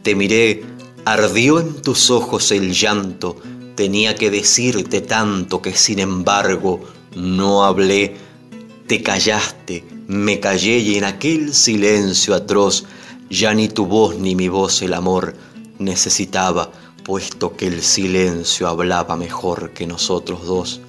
te 0.02 0.14
miré, 0.14 0.62
ardió 1.04 1.58
en 1.58 1.82
tus 1.82 2.10
ojos 2.10 2.52
el 2.52 2.74
llanto, 2.74 3.36
tenía 3.74 4.14
que 4.14 4.30
decirte 4.30 5.00
tanto 5.00 5.60
que 5.62 5.72
sin 5.74 5.98
embargo 5.98 6.80
no 7.14 7.64
hablé. 7.64 8.16
Te 8.86 9.02
callaste, 9.02 9.84
me 10.08 10.40
callé 10.40 10.78
y 10.78 10.96
en 10.96 11.04
aquel 11.04 11.54
silencio 11.54 12.34
atroz 12.34 12.84
ya 13.28 13.54
ni 13.54 13.68
tu 13.68 13.86
voz 13.86 14.18
ni 14.18 14.34
mi 14.34 14.48
voz 14.48 14.82
el 14.82 14.94
amor 14.94 15.36
necesitaba 15.78 16.72
puesto 17.04 17.56
que 17.56 17.66
el 17.66 17.82
silencio 17.82 18.68
hablaba 18.68 19.16
mejor 19.16 19.70
que 19.72 19.86
nosotros 19.86 20.44
dos. 20.44 20.80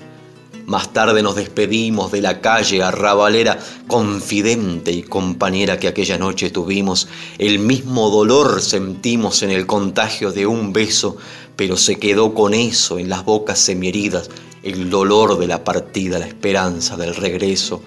Más 0.65 0.93
tarde 0.93 1.23
nos 1.23 1.35
despedimos 1.35 2.11
de 2.11 2.21
la 2.21 2.39
calle 2.39 2.83
arrabalera, 2.83 3.59
confidente 3.87 4.91
y 4.91 5.03
compañera 5.03 5.79
que 5.79 5.87
aquella 5.87 6.17
noche 6.17 6.49
tuvimos. 6.49 7.07
El 7.39 7.59
mismo 7.59 8.09
dolor 8.09 8.61
sentimos 8.61 9.41
en 9.43 9.51
el 9.51 9.65
contagio 9.65 10.31
de 10.31 10.45
un 10.45 10.71
beso, 10.71 11.17
pero 11.55 11.77
se 11.77 11.97
quedó 11.97 12.33
con 12.33 12.53
eso 12.53 12.99
en 12.99 13.09
las 13.09 13.25
bocas 13.25 13.59
semiheridas, 13.59 14.29
el 14.63 14.89
dolor 14.89 15.37
de 15.39 15.47
la 15.47 15.63
partida, 15.63 16.19
la 16.19 16.27
esperanza 16.27 16.97
del 16.97 17.15
regreso. 17.15 17.81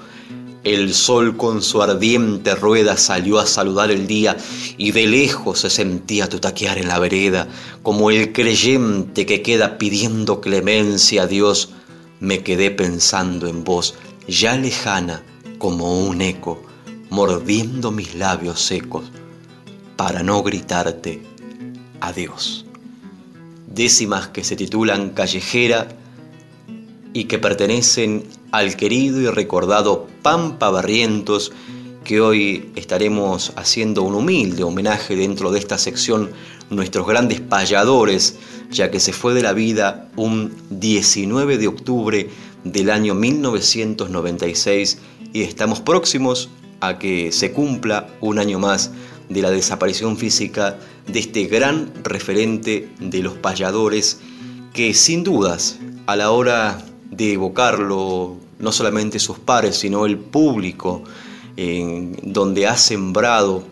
El 0.65 0.95
sol 0.95 1.37
con 1.37 1.63
su 1.63 1.83
ardiente 1.83 2.55
rueda 2.55 2.97
salió 2.97 3.39
a 3.39 3.47
saludar 3.47 3.91
el 3.91 4.07
día 4.07 4.37
y 4.79 4.93
de 4.93 5.07
lejos 5.07 5.61
se 5.61 5.71
sentía 5.71 6.29
tu 6.29 6.39
taquear 6.39 6.79
en 6.79 6.89
la 6.89 6.99
vereda, 6.99 7.49
como 7.83 8.11
el 8.11 8.33
creyente 8.33 9.27
que 9.27 9.43
queda 9.43 9.77
pidiendo 9.77 10.41
clemencia 10.41 11.25
a 11.25 11.27
Dios. 11.27 11.71
Me 12.19 12.43
quedé 12.43 12.71
pensando 12.71 13.47
en 13.47 13.63
vos, 13.63 13.95
ya 14.27 14.57
lejana 14.57 15.23
como 15.59 16.01
un 16.07 16.23
eco, 16.23 16.63
mordiendo 17.11 17.91
mis 17.91 18.15
labios 18.15 18.61
secos 18.63 19.05
para 19.97 20.23
no 20.23 20.43
gritarte 20.43 21.23
adiós. 22.01 22.65
Décimas 23.67 24.29
que 24.29 24.45
se 24.45 24.57
titulan 24.57 25.11
Callejera 25.11 25.89
y 27.15 27.25
que 27.25 27.39
pertenecen 27.39 28.25
al 28.51 28.77
querido 28.77 29.21
y 29.21 29.29
recordado 29.29 30.09
Pampa 30.21 30.69
Barrientos, 30.69 31.53
que 32.03 32.21
hoy 32.21 32.71
estaremos 32.77 33.53
haciendo 33.57 34.03
un 34.03 34.15
humilde 34.15 34.65
homenaje 34.65 35.17
dentro 35.17 35.51
de 35.51 35.61
esta 35.61 35.79
sección 35.79 36.31
Nuestros 36.71 37.07
grandes 37.07 37.41
payadores, 37.41 38.37
ya 38.71 38.91
que 38.91 38.99
se 38.99 39.13
fue 39.13 39.33
de 39.35 39.43
la 39.43 39.53
vida 39.53 40.09
un 40.17 40.55
19 40.71 41.59
de 41.59 41.69
octubre 41.69 42.29
del 42.65 42.91
año 42.91 43.15
1996 43.15 44.99
y 45.33 45.43
estamos 45.43 45.81
próximos 45.81 46.49
a 46.81 46.99
que 46.99 47.33
se 47.33 47.53
cumpla 47.53 48.09
un 48.21 48.39
año 48.39 48.59
más 48.59 48.91
de 49.29 49.43
la 49.43 49.51
desaparición 49.51 50.17
física 50.17 50.79
de 51.07 51.21
este 51.21 51.45
gran 51.45 51.93
referente 52.03 52.89
de 52.99 53.23
los 53.23 53.35
payadores 53.35 54.21
que 54.73 54.95
sin 54.95 55.23
dudas 55.23 55.79
a 56.07 56.17
la 56.17 56.31
hora 56.31 56.83
de 57.17 57.35
evocarlo 57.35 58.37
no 58.59 58.73
solamente 58.73 59.19
sus 59.19 59.39
pares, 59.39 59.77
sino 59.77 60.07
el 60.07 60.19
público, 60.19 61.03
en 61.57 62.17
donde 62.23 62.67
ha 62.67 62.77
sembrado 62.77 63.63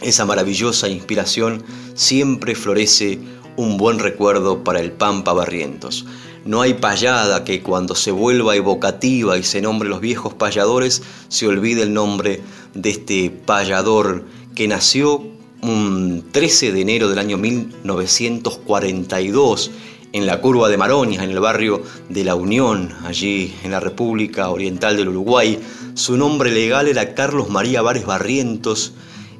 esa 0.00 0.24
maravillosa 0.24 0.88
inspiración, 0.88 1.64
siempre 1.94 2.54
florece 2.54 3.18
un 3.56 3.76
buen 3.76 3.98
recuerdo 3.98 4.64
para 4.64 4.80
el 4.80 4.92
Pampa 4.92 5.32
Barrientos. 5.32 6.06
No 6.44 6.60
hay 6.60 6.74
payada 6.74 7.44
que 7.44 7.62
cuando 7.62 7.94
se 7.94 8.10
vuelva 8.10 8.54
evocativa 8.54 9.38
y 9.38 9.44
se 9.44 9.62
nombre 9.62 9.88
los 9.88 10.00
viejos 10.00 10.34
payadores, 10.34 11.02
se 11.28 11.48
olvide 11.48 11.82
el 11.82 11.94
nombre 11.94 12.42
de 12.74 12.90
este 12.90 13.30
payador 13.30 14.26
que 14.54 14.68
nació 14.68 15.24
un 15.62 16.22
13 16.30 16.72
de 16.72 16.80
enero 16.82 17.08
del 17.08 17.18
año 17.18 17.38
1942 17.38 19.70
en 20.14 20.26
la 20.26 20.40
curva 20.40 20.68
de 20.68 20.78
Maroña, 20.78 21.24
en 21.24 21.30
el 21.30 21.40
barrio 21.40 21.82
de 22.08 22.22
La 22.22 22.36
Unión, 22.36 22.94
allí 23.04 23.52
en 23.64 23.72
la 23.72 23.80
República 23.80 24.48
Oriental 24.48 24.96
del 24.96 25.08
Uruguay. 25.08 25.58
Su 25.94 26.16
nombre 26.16 26.52
legal 26.52 26.86
era 26.86 27.14
Carlos 27.14 27.50
María 27.50 27.82
Vares 27.82 28.06
Barrientos 28.06 28.92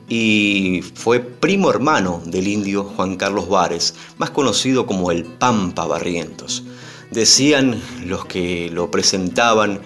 y 0.09 0.83
fue 0.95 1.21
primo 1.21 1.71
hermano 1.71 2.21
del 2.27 2.49
indio 2.49 2.83
Juan 2.83 3.15
Carlos 3.15 3.49
Vares, 3.49 3.95
más 4.19 4.31
conocido 4.31 4.85
como 4.85 5.13
el 5.13 5.25
Pampa 5.25 5.87
Barrientos. 5.87 6.65
Decían 7.13 7.81
los 8.05 8.25
que 8.25 8.69
lo 8.69 8.91
presentaban, 8.91 9.79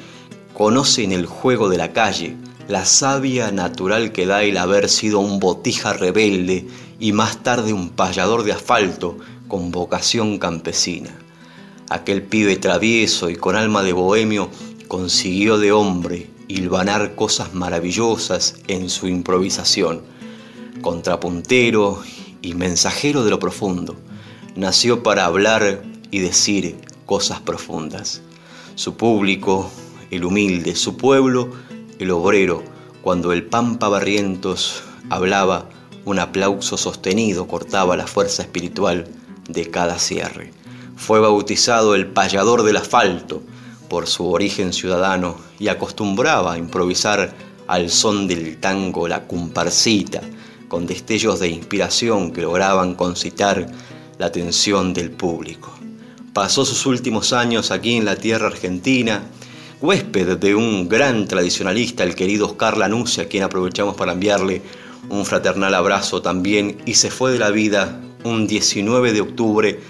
conocen 0.55 1.13
el 1.13 1.27
juego 1.27 1.69
de 1.69 1.77
la 1.77 1.93
calle, 1.93 2.35
la 2.67 2.87
savia 2.87 3.53
natural 3.53 4.11
que 4.11 4.25
da 4.25 4.43
el 4.43 4.57
haber 4.57 4.89
sido 4.89 5.21
un 5.21 5.39
botija 5.39 5.93
rebelde 5.93 6.67
y 6.99 7.13
más 7.13 7.43
tarde 7.43 7.75
un 7.75 7.91
payador 7.91 8.43
de 8.43 8.53
asfalto 8.53 9.19
con 9.49 9.71
vocación 9.71 10.39
campesina. 10.39 11.11
Aquel 11.91 12.23
pibe 12.23 12.57
travieso 12.57 13.31
y 13.31 13.37
con 13.37 13.57
alma 13.57 13.83
de 13.83 13.95
bohemio 13.95 14.51
consiguió 14.89 15.59
de 15.59 15.73
hombre 15.73 16.31
hilvanar 16.49 17.15
cosas 17.15 17.55
maravillosas 17.55 18.57
en 18.69 18.91
su 18.91 19.09
improvisación. 19.09 20.03
Contrapuntero 20.83 22.03
y 22.43 22.55
mensajero 22.55 23.25
de 23.25 23.31
lo 23.31 23.39
profundo, 23.39 23.97
nació 24.55 25.03
para 25.03 25.25
hablar 25.25 25.83
y 26.11 26.21
decir 26.21 26.77
cosas 27.07 27.41
profundas. 27.41 28.23
Su 28.75 28.95
público, 28.95 29.71
el 30.11 30.25
humilde, 30.25 30.77
su 30.77 30.97
pueblo, 30.97 31.51
el 31.99 32.11
obrero, 32.11 32.63
cuando 33.03 33.33
el 33.33 33.45
Pampa 33.45 33.89
Barrientos 33.89 34.83
hablaba, 35.11 35.69
un 36.05 36.19
aplauso 36.19 36.77
sostenido 36.77 37.49
cortaba 37.49 37.97
la 37.97 38.07
fuerza 38.07 38.43
espiritual 38.43 39.07
de 39.49 39.71
cada 39.71 39.99
cierre. 39.99 40.53
Fue 40.97 41.21
bautizado 41.21 41.95
el 41.95 42.07
payador 42.07 42.63
del 42.63 42.77
asfalto 42.77 43.43
por 43.89 44.07
su 44.07 44.31
origen 44.31 44.73
ciudadano 44.73 45.37
y 45.59 45.69
acostumbraba 45.69 46.53
a 46.53 46.59
improvisar 46.59 47.35
al 47.67 47.91
son 47.91 48.29
del 48.29 48.59
tango 48.59 49.09
la 49.09 49.27
comparsita, 49.27 50.21
con 50.69 50.87
destellos 50.87 51.41
de 51.41 51.49
inspiración 51.49 52.33
que 52.33 52.43
lograban 52.43 52.95
concitar 52.95 53.67
la 54.19 54.27
atención 54.27 54.93
del 54.93 55.11
público. 55.11 55.73
Pasó 56.33 56.65
sus 56.65 56.85
últimos 56.87 57.33
años 57.33 57.71
aquí 57.71 57.97
en 57.97 58.05
la 58.05 58.17
tierra 58.17 58.49
argentina, 58.49 59.23
huésped 59.81 60.37
de 60.37 60.55
un 60.55 60.89
gran 60.89 61.27
tradicionalista, 61.27 62.05
el 62.05 62.15
querido 62.15 62.47
Oscar 62.47 62.77
Lanusse, 62.77 63.23
a 63.23 63.29
quien 63.29 63.43
aprovechamos 63.43 63.97
para 63.97 64.13
enviarle 64.13 64.63
un 65.09 65.25
fraternal 65.25 65.75
abrazo 65.75 66.23
también, 66.23 66.79
y 66.87 66.95
se 66.95 67.11
fue 67.11 67.33
de 67.33 67.39
la 67.39 67.51
vida 67.51 68.01
un 68.25 68.47
19 68.47 69.13
de 69.13 69.21
octubre 69.21 69.81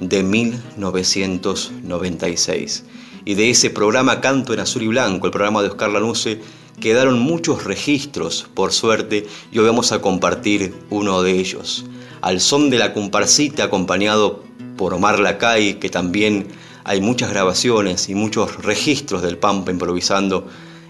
de 0.00 0.22
1996. 0.22 2.84
Y 3.24 3.34
de 3.34 3.50
ese 3.50 3.70
programa 3.70 4.20
Canto 4.20 4.52
en 4.52 4.60
Azul 4.60 4.82
y 4.82 4.88
Blanco, 4.88 5.26
el 5.26 5.32
programa 5.32 5.62
de 5.62 5.68
Oscar 5.68 5.90
Lanusse, 5.90 6.40
quedaron 6.80 7.20
muchos 7.20 7.64
registros, 7.64 8.46
por 8.54 8.72
suerte, 8.72 9.26
y 9.52 9.58
hoy 9.58 9.66
vamos 9.66 9.92
a 9.92 10.00
compartir 10.00 10.74
uno 10.90 11.22
de 11.22 11.32
ellos. 11.32 11.84
Al 12.20 12.40
son 12.40 12.70
de 12.70 12.78
la 12.78 12.92
comparsita, 12.92 13.64
acompañado 13.64 14.42
por 14.76 14.94
Omar 14.94 15.20
Lacay, 15.20 15.74
que 15.74 15.90
también 15.90 16.48
hay 16.84 17.00
muchas 17.00 17.30
grabaciones 17.30 18.08
y 18.08 18.14
muchos 18.14 18.64
registros 18.64 19.22
del 19.22 19.38
Pampa 19.38 19.70
improvisando 19.70 20.46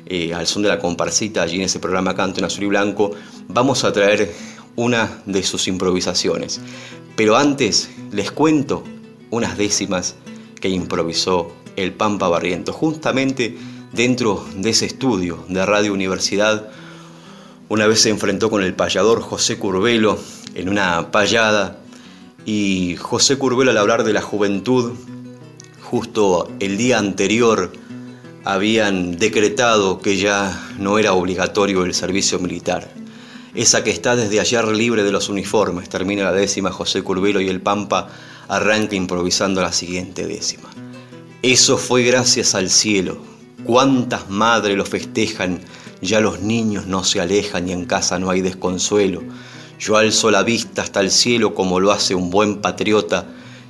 eh, 0.06 0.34
al 0.34 0.46
son 0.46 0.62
de 0.62 0.68
la 0.68 0.78
comparsita 0.78 1.42
allí 1.42 1.56
en 1.56 1.62
ese 1.62 1.78
programa 1.78 2.14
Canto 2.14 2.40
en 2.40 2.44
Azul 2.44 2.64
y 2.64 2.66
Blanco, 2.66 3.12
vamos 3.52 3.84
a 3.84 3.92
traer 3.92 4.32
una 4.76 5.22
de 5.26 5.42
sus 5.42 5.68
improvisaciones. 5.68 6.60
Pero 7.16 7.36
antes 7.36 7.90
les 8.10 8.30
cuento 8.32 8.84
unas 9.30 9.56
décimas 9.56 10.14
que 10.60 10.68
improvisó 10.68 11.52
el 11.76 11.92
Pampa 11.92 12.28
Barriento, 12.28 12.72
justamente 12.72 13.56
dentro 13.92 14.44
de 14.56 14.70
ese 14.70 14.86
estudio 14.86 15.44
de 15.48 15.64
Radio 15.66 15.92
Universidad. 15.92 16.68
Una 17.68 17.86
vez 17.86 18.00
se 18.00 18.10
enfrentó 18.10 18.50
con 18.50 18.62
el 18.62 18.74
payador 18.74 19.20
José 19.20 19.58
Curbelo 19.58 20.18
en 20.54 20.68
una 20.68 21.10
payada 21.10 21.78
y 22.44 22.96
José 22.96 23.38
Curbelo 23.38 23.70
al 23.70 23.78
hablar 23.78 24.04
de 24.04 24.12
la 24.12 24.22
juventud, 24.22 24.92
justo 25.80 26.50
el 26.60 26.76
día 26.76 26.98
anterior 26.98 27.72
habían 28.44 29.16
decretado 29.16 30.00
que 30.00 30.16
ya 30.16 30.68
no 30.78 30.98
era 30.98 31.12
obligatorio 31.12 31.84
el 31.84 31.94
servicio 31.94 32.38
militar. 32.38 33.01
Esa 33.54 33.84
que 33.84 33.90
está 33.90 34.16
desde 34.16 34.40
ayer 34.40 34.66
libre 34.68 35.02
de 35.02 35.12
los 35.12 35.28
uniformes, 35.28 35.88
termina 35.88 36.24
la 36.24 36.32
décima 36.32 36.70
José 36.70 37.02
Curbelo 37.02 37.40
y 37.40 37.48
el 37.48 37.60
Pampa 37.60 38.08
arranca 38.48 38.94
improvisando 38.94 39.60
la 39.60 39.72
siguiente 39.72 40.26
décima. 40.26 40.70
Eso 41.42 41.76
fue 41.76 42.02
gracias 42.02 42.54
al 42.54 42.70
cielo, 42.70 43.18
Cuántas 43.64 44.28
madres 44.28 44.76
lo 44.76 44.84
festejan, 44.84 45.60
ya 46.00 46.18
los 46.18 46.40
niños 46.40 46.86
no 46.86 47.04
se 47.04 47.20
alejan 47.20 47.68
y 47.68 47.72
en 47.72 47.84
casa 47.84 48.18
no 48.18 48.28
hay 48.30 48.40
desconsuelo. 48.40 49.22
Yo 49.78 49.96
alzo 49.96 50.32
la 50.32 50.42
vista 50.42 50.82
hasta 50.82 51.00
el 51.00 51.12
cielo 51.12 51.54
como 51.54 51.78
lo 51.78 51.92
hace 51.92 52.16
un 52.16 52.30
buen 52.30 52.60
patriota. 52.60 53.24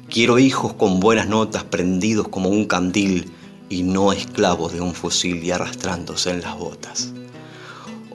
Quiero 0.09 0.39
hijos 0.39 0.73
con 0.75 0.99
buenas 0.99 1.29
notas 1.29 1.65
prendidos 1.65 2.29
como 2.29 2.49
un 2.49 2.65
candil 2.65 3.31
y 3.69 3.83
no 3.83 4.15
esclavos 4.15 4.73
de 4.73 4.81
un 4.81 4.95
fusil 4.95 5.45
y 5.45 5.51
arrastrándose 5.51 6.31
en 6.31 6.41
las 6.41 6.57
botas. 6.57 7.13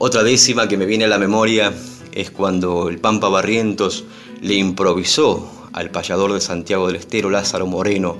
Otra 0.00 0.22
décima 0.22 0.68
que 0.68 0.76
me 0.76 0.86
viene 0.86 1.06
a 1.06 1.08
la 1.08 1.18
memoria 1.18 1.74
es 2.12 2.30
cuando 2.30 2.88
el 2.88 3.00
Pampa 3.00 3.28
Barrientos 3.28 4.04
le 4.40 4.54
improvisó 4.54 5.50
al 5.72 5.90
payador 5.90 6.32
de 6.32 6.40
Santiago 6.40 6.86
del 6.86 6.94
Estero, 6.94 7.30
Lázaro 7.30 7.66
Moreno, 7.66 8.16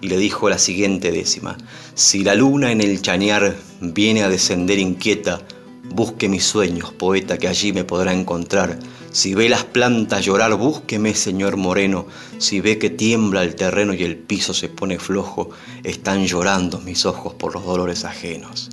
y 0.00 0.08
le 0.08 0.16
dijo 0.16 0.48
la 0.48 0.56
siguiente 0.56 1.12
décima, 1.12 1.58
si 1.94 2.24
la 2.24 2.34
luna 2.34 2.72
en 2.72 2.80
el 2.80 3.02
chañar 3.02 3.54
viene 3.82 4.22
a 4.22 4.30
descender 4.30 4.78
inquieta, 4.78 5.42
busque 5.90 6.30
mis 6.30 6.44
sueños, 6.44 6.94
poeta, 6.94 7.36
que 7.36 7.48
allí 7.48 7.74
me 7.74 7.84
podrá 7.84 8.14
encontrar. 8.14 8.78
Si 9.12 9.34
ve 9.34 9.50
las 9.50 9.64
plantas 9.64 10.24
llorar, 10.24 10.54
búsqueme, 10.54 11.14
señor 11.14 11.58
moreno. 11.58 12.06
Si 12.38 12.62
ve 12.62 12.78
que 12.78 12.88
tiembla 12.88 13.42
el 13.42 13.54
terreno 13.54 13.92
y 13.92 14.02
el 14.02 14.16
piso 14.16 14.54
se 14.54 14.70
pone 14.70 14.98
flojo, 14.98 15.50
están 15.84 16.26
llorando 16.26 16.80
mis 16.80 17.04
ojos 17.04 17.34
por 17.34 17.52
los 17.52 17.66
dolores 17.66 18.06
ajenos. 18.06 18.70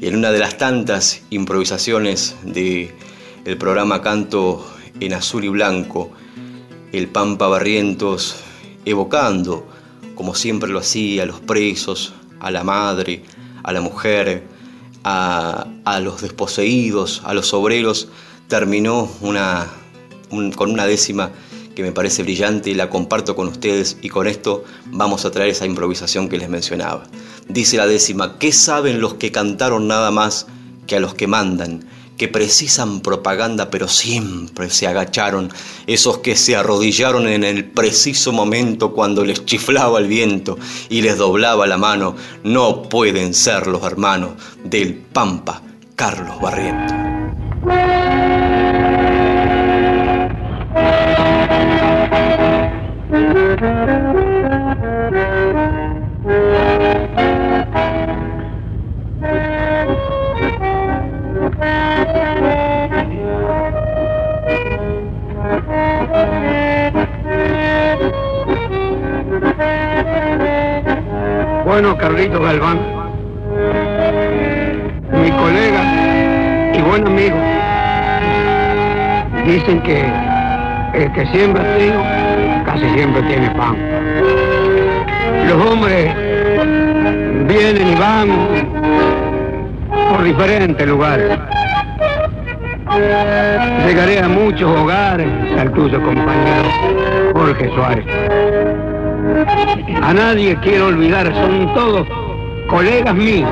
Y 0.00 0.06
en 0.06 0.16
una 0.16 0.30
de 0.30 0.38
las 0.38 0.58
tantas 0.58 1.22
improvisaciones 1.30 2.36
de 2.42 2.94
el 3.44 3.56
programa 3.56 4.02
Canto 4.02 4.66
en 5.00 5.14
Azul 5.14 5.44
y 5.44 5.48
Blanco, 5.48 6.10
el 6.92 7.08
Pampa 7.08 7.48
Barrientos 7.48 8.36
evocando 8.84 9.66
como 10.18 10.34
siempre 10.34 10.68
lo 10.68 10.80
hacía, 10.80 11.22
a 11.22 11.26
los 11.26 11.38
presos, 11.38 12.12
a 12.40 12.50
la 12.50 12.64
madre, 12.64 13.22
a 13.62 13.72
la 13.72 13.80
mujer, 13.80 14.42
a, 15.04 16.00
los 16.02 16.22
desposeídos, 16.22 17.22
a 17.24 17.34
los 17.34 17.54
obreros, 17.54 18.08
terminó 18.48 19.08
una, 19.20 19.68
con 20.56 20.72
una 20.72 20.86
décima 20.86 21.30
que 21.78 21.84
me 21.84 21.92
parece 21.92 22.24
brillante 22.24 22.70
y 22.70 22.74
la 22.74 22.90
comparto 22.90 23.36
con 23.36 23.46
ustedes 23.46 23.98
y 24.02 24.08
con 24.08 24.26
esto 24.26 24.64
vamos 24.86 25.24
a 25.24 25.30
traer 25.30 25.50
esa 25.50 25.64
improvisación 25.64 26.28
que 26.28 26.36
les 26.36 26.48
mencionaba. 26.48 27.04
Dice 27.48 27.76
la 27.76 27.86
décima, 27.86 28.36
¿qué 28.36 28.50
saben 28.50 29.00
los 29.00 29.14
que 29.14 29.30
cantaron 29.30 29.86
nada 29.86 30.10
más 30.10 30.48
que 30.88 30.96
a 30.96 31.00
los 31.00 31.14
que 31.14 31.28
mandan? 31.28 31.86
que 32.16 32.26
precisan 32.26 33.00
propaganda 33.00 33.70
pero 33.70 33.86
siempre 33.86 34.70
se 34.70 34.88
agacharon, 34.88 35.52
esos 35.86 36.18
que 36.18 36.34
se 36.34 36.56
arrodillaron 36.56 37.28
en 37.28 37.44
el 37.44 37.64
preciso 37.64 38.32
momento 38.32 38.92
cuando 38.92 39.24
les 39.24 39.44
chiflaba 39.44 40.00
el 40.00 40.08
viento 40.08 40.58
y 40.88 41.00
les 41.02 41.16
doblaba 41.16 41.68
la 41.68 41.78
mano, 41.78 42.16
no 42.42 42.82
pueden 42.82 43.34
ser 43.34 43.68
los 43.68 43.84
hermanos 43.84 44.32
del 44.64 44.94
Pampa 44.96 45.62
Carlos 45.94 46.40
Barriento. 46.40 46.92
Bueno, 71.80 71.96
Carlito 71.96 72.40
Galván, 72.40 72.80
mi 75.12 75.30
colega 75.30 76.72
y 76.74 76.82
buen 76.82 77.06
amigo, 77.06 77.36
dicen 79.46 79.80
que 79.82 80.04
el 80.94 81.12
que 81.12 81.24
siembra 81.26 81.62
trigo 81.76 82.02
casi 82.66 82.84
siempre 82.94 83.22
tiene 83.22 83.50
pan. 83.50 83.76
Los 85.46 85.66
hombres 85.70 86.16
vienen 87.46 87.86
y 87.86 87.94
van 87.94 88.28
por 90.10 90.24
diferentes 90.24 90.84
lugares. 90.84 91.38
Llegaré 93.86 94.18
a 94.18 94.26
muchos 94.26 94.68
hogares, 94.80 95.28
al 95.56 95.70
tuyo 95.70 96.02
compañero 96.02 96.68
Jorge 97.34 97.70
Suárez. 97.72 98.37
A 100.02 100.14
nadie 100.14 100.56
quiero 100.62 100.86
olvidar, 100.86 101.32
son 101.34 101.74
todos 101.74 102.06
colegas 102.68 103.14
míos. 103.14 103.50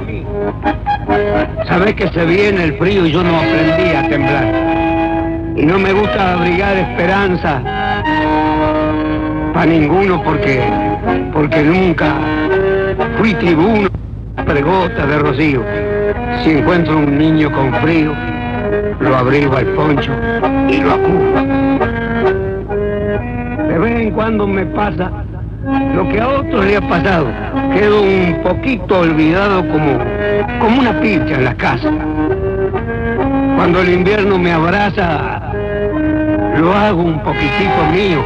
Sabes 1.67 1.95
que 1.95 2.09
se 2.09 2.25
viene 2.25 2.65
el 2.65 2.79
frío 2.79 3.07
y 3.07 3.13
yo 3.13 3.23
no 3.23 3.37
aprendí 3.37 3.95
a 3.95 4.09
temblar. 4.09 5.55
Y 5.57 5.65
no 5.65 5.79
me 5.79 5.93
gusta 5.93 6.35
abrigar 6.35 6.77
esperanza 6.77 7.63
para 9.55 9.67
ninguno 9.67 10.23
porque, 10.23 10.63
porque 11.33 11.63
nunca 11.63 12.15
fui 13.19 13.35
tribuno 13.35 13.89
pregota 14.45 15.07
de 15.07 15.19
rocío. 15.19 15.65
Si 16.43 16.51
encuentro 16.51 16.99
un 16.99 17.19
niño 17.19 17.51
con 17.53 17.73
frío, 17.77 18.13
lo 19.01 19.17
abrigo 19.17 19.57
al 19.57 19.67
poncho 19.69 20.13
y 20.69 20.79
lo 20.79 20.93
acudo. 20.93 21.47
De 23.69 23.79
vez 23.79 24.01
en 24.01 24.11
cuando 24.13 24.47
me 24.47 24.65
pasa 24.67 25.11
lo 25.95 26.09
que 26.09 26.21
a 26.21 26.29
otros 26.29 26.65
le 26.65 26.77
ha 26.77 26.81
pasado. 26.81 27.27
Quedo 27.73 28.03
un 28.03 28.41
poquito 28.43 29.01
olvidado 29.01 29.67
como, 29.69 29.99
como 30.61 30.81
una 30.81 31.01
picha 31.01 31.35
en 31.35 31.45
la 31.45 31.55
casa. 31.55 31.91
Cuando 33.57 33.81
el 33.81 33.95
invierno 33.95 34.39
me 34.39 34.53
abraza, 34.53 35.53
lo 36.57 36.73
hago 36.75 37.03
un 37.03 37.21
poquitito 37.23 37.87
mío. 37.93 38.25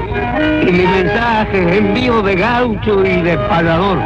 Y 0.63 0.73
mi 0.73 0.87
mensaje 0.87 1.79
envío 1.79 2.23
de 2.23 2.35
gaucho 2.35 3.05
y 3.05 3.23
de 3.23 3.39
palador. 3.49 3.99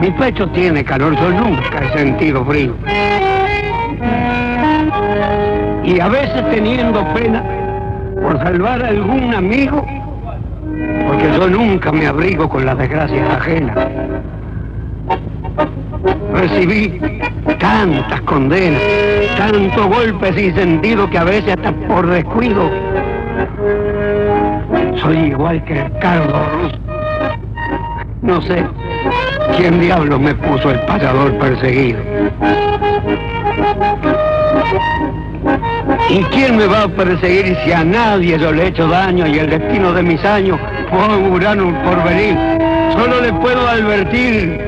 Mi 0.00 0.10
pecho 0.10 0.48
tiene 0.50 0.84
calor, 0.84 1.16
yo 1.16 1.30
nunca 1.30 1.80
he 1.82 1.98
sentido 1.98 2.44
frío. 2.44 2.74
Y 5.84 6.00
a 6.00 6.08
veces 6.08 6.50
teniendo 6.50 7.04
pena, 7.14 7.42
por 8.20 8.38
salvar 8.38 8.82
a 8.82 8.88
algún 8.88 9.34
amigo, 9.34 9.86
porque 11.14 11.32
yo 11.38 11.48
nunca 11.48 11.92
me 11.92 12.06
abrigo 12.06 12.48
con 12.48 12.66
las 12.66 12.76
desgracias 12.76 13.28
ajenas. 13.30 13.76
Recibí 16.32 17.00
tantas 17.60 18.20
condenas, 18.22 18.80
tantos 19.36 19.86
golpes 19.86 20.34
sin 20.34 20.54
sentido 20.54 21.08
que 21.08 21.18
a 21.18 21.24
veces 21.24 21.54
hasta 21.56 21.72
por 21.86 22.06
descuido 22.06 22.68
soy 25.02 25.16
igual 25.16 25.62
que 25.64 25.80
el 25.80 25.98
cardo. 25.98 26.42
No 28.22 28.40
sé 28.42 28.66
quién 29.56 29.80
diablo 29.80 30.18
me 30.18 30.34
puso 30.34 30.70
el 30.70 30.80
payador 30.80 31.32
perseguido. 31.38 32.00
¿Y 36.08 36.22
quién 36.24 36.56
me 36.56 36.66
va 36.66 36.82
a 36.82 36.88
perseguir 36.88 37.56
si 37.64 37.72
a 37.72 37.84
nadie 37.84 38.38
yo 38.38 38.52
le 38.52 38.64
he 38.64 38.66
hecho 38.68 38.88
daño 38.88 39.26
y 39.26 39.38
el 39.38 39.50
destino 39.50 39.92
de 39.92 40.02
mis 40.02 40.24
años 40.24 40.58
fue 40.94 41.14
augurar 41.14 41.60
un 41.60 41.74
porvenir? 41.82 42.36
Solo 42.92 43.20
le 43.20 43.32
puedo 43.32 43.66
advertir 43.68 44.60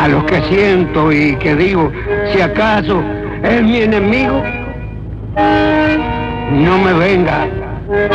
a 0.00 0.08
los 0.08 0.24
que 0.24 0.40
siento 0.42 1.12
y 1.12 1.36
que 1.36 1.54
digo, 1.54 1.92
si 2.32 2.40
acaso 2.40 3.02
es 3.42 3.62
mi 3.62 3.82
enemigo, 3.82 4.42
no 6.52 6.78
me 6.78 6.92
venga 6.94 7.46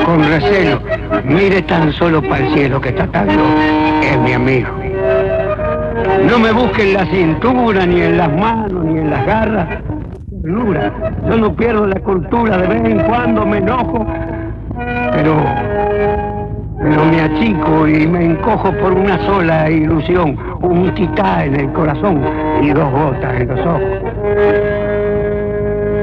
con 0.06 0.24
recelo, 0.24 0.82
mire 1.24 1.62
tan 1.64 1.94
solo 1.94 2.22
para 2.22 2.46
el 2.46 2.54
cielo 2.54 2.82
que 2.82 2.90
está 2.90 3.08
tanto, 3.08 3.44
es 4.02 4.18
mi 4.20 4.34
amigo. 4.34 4.70
No 6.28 6.40
me 6.40 6.52
busque 6.52 6.84
en 6.84 6.94
la 6.94 7.06
cintura, 7.06 7.86
ni 7.86 8.02
en 8.02 8.18
las 8.18 8.32
manos, 8.32 8.86
ni 8.86 9.00
en 9.00 9.10
las 9.10 9.26
garras. 9.26 9.68
Yo 10.46 11.38
no 11.38 11.56
pierdo 11.56 11.88
la 11.88 12.00
cultura, 12.00 12.58
de 12.58 12.68
vez 12.68 12.84
en 12.84 13.00
cuando 13.04 13.46
me 13.46 13.60
enojo, 13.60 14.06
pero, 15.24 15.42
pero 16.80 17.06
me 17.06 17.22
achico 17.22 17.88
y 17.88 18.08
me 18.08 18.26
encojo 18.26 18.72
por 18.74 18.94
una 18.94 19.18
sola 19.26 19.70
ilusión, 19.70 20.38
un 20.62 20.94
titá 20.96 21.46
en 21.46 21.56
el 21.56 21.72
corazón 21.72 22.22
y 22.62 22.72
dos 22.72 22.92
gotas 22.92 23.40
en 23.40 23.48
los 23.48 23.60
ojos. 23.62 23.82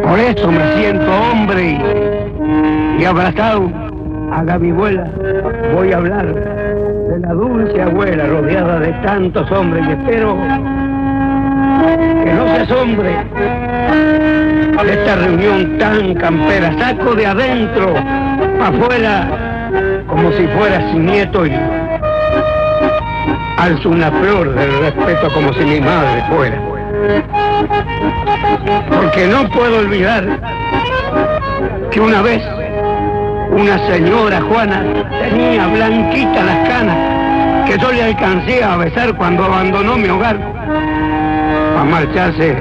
Por 0.03 0.19
eso 0.19 0.51
me 0.51 0.73
siento 0.79 1.07
hombre 1.33 1.79
y, 2.99 3.05
abrazado 3.05 3.71
a 4.33 4.43
la 4.43 4.55
abuela 4.55 5.11
voy 5.75 5.93
a 5.93 5.97
hablar 5.97 6.27
de 6.27 7.19
la 7.19 7.33
dulce 7.33 7.83
abuela 7.83 8.27
rodeada 8.27 8.79
de 8.81 8.93
tantos 9.05 9.51
hombres 9.51 9.85
y 9.87 9.93
espero 9.93 10.37
que 12.25 12.33
no 12.35 12.47
se 12.47 12.63
asombre 12.63 13.17
de 14.85 14.93
esta 14.93 15.17
reunión 15.17 15.79
tan 15.79 16.15
campera. 16.15 16.73
Saco 16.79 17.15
de 17.15 17.27
adentro 17.27 17.95
afuera 18.67 19.71
como 20.07 20.33
si 20.33 20.47
fuera 20.49 20.91
sin 20.91 21.07
nieto 21.07 21.47
y 21.47 21.53
alzo 23.57 23.91
una 23.91 24.11
flor 24.11 24.55
del 24.55 24.81
respeto 24.81 25.29
como 25.33 25.53
si 25.53 25.65
mi 25.65 25.81
madre 25.81 26.25
fuera. 26.31 26.61
Porque 28.89 29.27
no 29.27 29.49
puedo 29.51 29.79
olvidar 29.79 30.25
que 31.91 32.01
una 32.01 32.23
vez 32.23 32.43
una 33.51 33.79
señora 33.89 34.41
Juana 34.43 34.83
tenía 35.21 35.67
blanquita 35.67 36.43
las 36.43 36.69
canas 36.69 37.67
que 37.69 37.79
yo 37.79 37.93
le 37.93 38.03
alcancé 38.03 38.65
a 38.65 38.77
besar 38.77 39.15
cuando 39.17 39.45
abandonó 39.45 39.97
mi 39.97 40.09
hogar 40.09 40.39
para 41.75 41.85
marcharse 41.85 42.57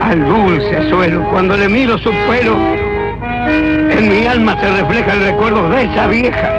al 0.00 0.24
dulce 0.24 0.90
suelo. 0.90 1.22
Cuando 1.30 1.56
le 1.56 1.68
miro 1.68 1.98
su 1.98 2.10
pelo, 2.28 2.56
en 4.00 4.08
mi 4.08 4.26
alma 4.26 4.58
se 4.58 4.70
refleja 4.76 5.12
el 5.12 5.24
recuerdo 5.24 5.68
de 5.68 5.84
esa 5.84 6.06
vieja 6.06 6.50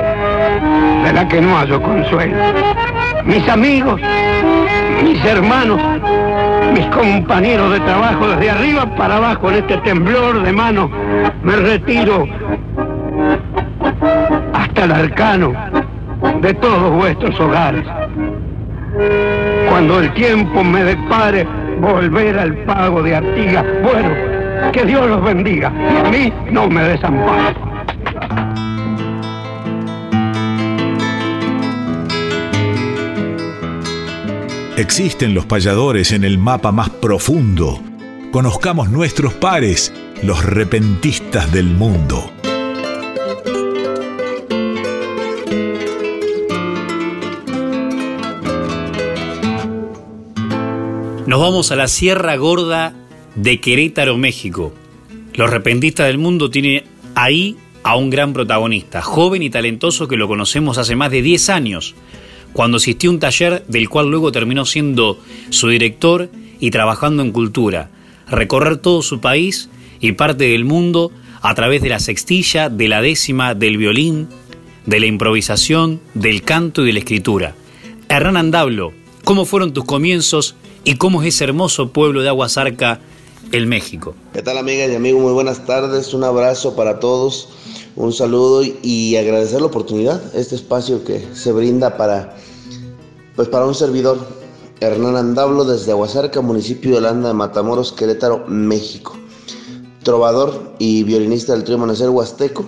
de 1.03 1.13
la 1.13 1.27
que 1.27 1.41
no 1.41 1.57
hallo 1.57 1.81
consuelo. 1.81 2.35
Mis 3.25 3.47
amigos, 3.49 3.99
mis 5.03 5.25
hermanos, 5.25 5.81
mis 6.73 6.85
compañeros 6.87 7.71
de 7.71 7.79
trabajo, 7.79 8.27
desde 8.27 8.51
arriba 8.51 8.85
para 8.95 9.17
abajo 9.17 9.49
en 9.49 9.55
este 9.57 9.77
temblor 9.77 10.43
de 10.43 10.53
mano, 10.53 10.91
me 11.41 11.55
retiro 11.55 12.27
hasta 14.53 14.83
el 14.83 14.91
arcano 14.91 15.53
de 16.41 16.53
todos 16.53 16.91
vuestros 16.93 17.39
hogares. 17.39 17.85
Cuando 19.67 19.99
el 19.99 20.13
tiempo 20.13 20.63
me 20.63 20.83
depare 20.83 21.47
volver 21.79 22.37
al 22.37 22.53
pago 22.65 23.01
de 23.01 23.15
Artigas, 23.15 23.65
bueno, 23.81 24.30
que 24.71 24.85
Dios 24.85 25.07
los 25.07 25.23
bendiga 25.23 25.71
y 25.71 26.07
a 26.07 26.09
mí 26.09 26.33
no 26.51 26.69
me 26.69 26.83
desampare. 26.83 27.55
Existen 34.77 35.33
los 35.33 35.45
payadores 35.45 36.11
en 36.11 36.23
el 36.23 36.37
mapa 36.37 36.71
más 36.71 36.89
profundo. 36.89 37.79
Conozcamos 38.31 38.89
nuestros 38.89 39.33
pares, 39.33 39.93
los 40.23 40.43
repentistas 40.43 41.51
del 41.51 41.65
mundo. 41.65 42.31
Nos 51.27 51.39
vamos 51.39 51.71
a 51.71 51.75
la 51.75 51.87
Sierra 51.87 52.35
Gorda 52.37 52.93
de 53.35 53.59
Querétaro, 53.59 54.17
México. 54.17 54.73
Los 55.33 55.49
repentistas 55.49 56.07
del 56.07 56.17
mundo 56.17 56.49
tienen 56.49 56.83
ahí 57.15 57.57
a 57.83 57.95
un 57.95 58.09
gran 58.09 58.33
protagonista, 58.33 59.01
joven 59.01 59.41
y 59.41 59.49
talentoso 59.49 60.07
que 60.07 60.17
lo 60.17 60.27
conocemos 60.27 60.77
hace 60.77 60.95
más 60.95 61.11
de 61.11 61.21
10 61.21 61.49
años, 61.49 61.95
cuando 62.53 62.77
asistió 62.77 63.09
a 63.09 63.13
un 63.13 63.19
taller 63.19 63.63
del 63.67 63.89
cual 63.89 64.09
luego 64.09 64.31
terminó 64.31 64.65
siendo 64.65 65.19
su 65.49 65.69
director 65.69 66.29
y 66.59 66.69
trabajando 66.71 67.23
en 67.23 67.31
cultura, 67.31 67.89
recorrer 68.29 68.77
todo 68.77 69.01
su 69.01 69.19
país 69.19 69.69
y 69.99 70.11
parte 70.13 70.45
del 70.45 70.65
mundo 70.65 71.11
a 71.41 71.55
través 71.55 71.81
de 71.81 71.89
la 71.89 71.99
sextilla, 71.99 72.69
de 72.69 72.87
la 72.87 73.01
décima, 73.01 73.55
del 73.55 73.77
violín, 73.77 74.27
de 74.85 74.99
la 74.99 75.05
improvisación, 75.05 76.01
del 76.13 76.43
canto 76.43 76.83
y 76.83 76.87
de 76.87 76.93
la 76.93 76.99
escritura. 76.99 77.55
Hernán 78.09 78.37
Andablo, 78.37 78.93
¿cómo 79.23 79.45
fueron 79.45 79.73
tus 79.73 79.85
comienzos 79.85 80.55
y 80.83 80.95
cómo 80.95 81.21
es 81.21 81.35
ese 81.35 81.45
hermoso 81.45 81.91
pueblo 81.91 82.21
de 82.21 82.29
Aguasarca, 82.29 82.99
el 83.51 83.67
México. 83.67 84.15
¿Qué 84.33 84.41
tal 84.41 84.57
amigas 84.57 84.89
y 84.89 84.95
amigos? 84.95 85.21
Muy 85.21 85.33
buenas 85.33 85.65
tardes, 85.65 86.13
un 86.13 86.23
abrazo 86.23 86.75
para 86.75 86.99
todos, 86.99 87.49
un 87.95 88.13
saludo 88.13 88.63
y 88.63 89.15
agradecer 89.17 89.59
la 89.59 89.67
oportunidad, 89.67 90.21
este 90.35 90.55
espacio 90.55 91.03
que 91.03 91.27
se 91.33 91.51
brinda 91.51 91.97
para, 91.97 92.35
pues 93.35 93.49
para 93.49 93.65
un 93.65 93.75
servidor, 93.75 94.19
Hernán 94.79 95.17
Andablo 95.17 95.65
desde 95.65 95.91
Aguasarca, 95.91 96.41
municipio 96.41 96.95
de 96.95 97.01
Landa 97.01 97.27
de 97.27 97.33
Matamoros, 97.33 97.91
Querétaro, 97.91 98.45
México. 98.47 99.17
Trovador 100.03 100.73
y 100.79 101.03
violinista 101.03 101.53
del 101.53 101.63
trío 101.63 101.77
Amanecer 101.77 102.09
Huasteco. 102.09 102.65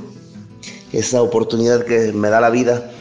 Esa 0.91 1.23
oportunidad 1.23 1.83
que 1.85 2.13
me 2.13 2.29
da 2.29 2.39
la 2.39 2.51
vida 2.51 2.91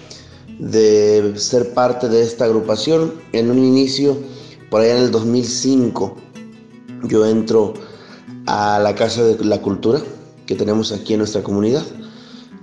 de 0.59 1.35
ser 1.37 1.75
parte 1.75 2.09
de 2.09 2.23
esta 2.23 2.47
agrupación 2.47 3.13
en 3.33 3.51
un 3.51 3.59
inicio 3.59 4.17
por 4.71 4.81
allá 4.81 4.97
en 4.97 5.03
el 5.03 5.11
2005 5.11 6.17
yo 7.05 7.27
entro 7.27 7.75
a 8.47 8.79
la 8.79 8.95
Casa 8.95 9.23
de 9.23 9.45
la 9.45 9.61
Cultura 9.61 10.01
que 10.47 10.55
tenemos 10.55 10.93
aquí 10.93 11.15
en 11.15 11.19
nuestra 11.19 11.43
comunidad 11.43 11.85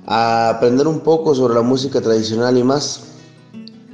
a 0.05 0.49
aprender 0.49 0.87
un 0.87 1.01
poco 1.01 1.35
sobre 1.35 1.53
la 1.53 1.61
música 1.61 2.01
tradicional 2.01 2.57
y 2.57 2.63
más. 2.63 3.03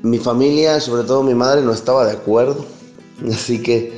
Mi 0.01 0.17
familia, 0.17 0.79
sobre 0.79 1.03
todo 1.03 1.23
mi 1.23 1.33
madre, 1.33 1.61
no 1.61 1.73
estaba 1.73 2.05
de 2.05 2.13
acuerdo, 2.13 2.65
así 3.31 3.61
que 3.61 3.93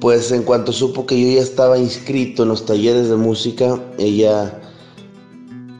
pues 0.00 0.30
en 0.32 0.42
cuanto 0.42 0.72
supo 0.72 1.06
que 1.06 1.20
yo 1.20 1.36
ya 1.36 1.42
estaba 1.42 1.78
inscrito 1.78 2.42
en 2.42 2.50
los 2.50 2.66
talleres 2.66 3.08
de 3.08 3.16
música, 3.16 3.80
ella 3.98 4.60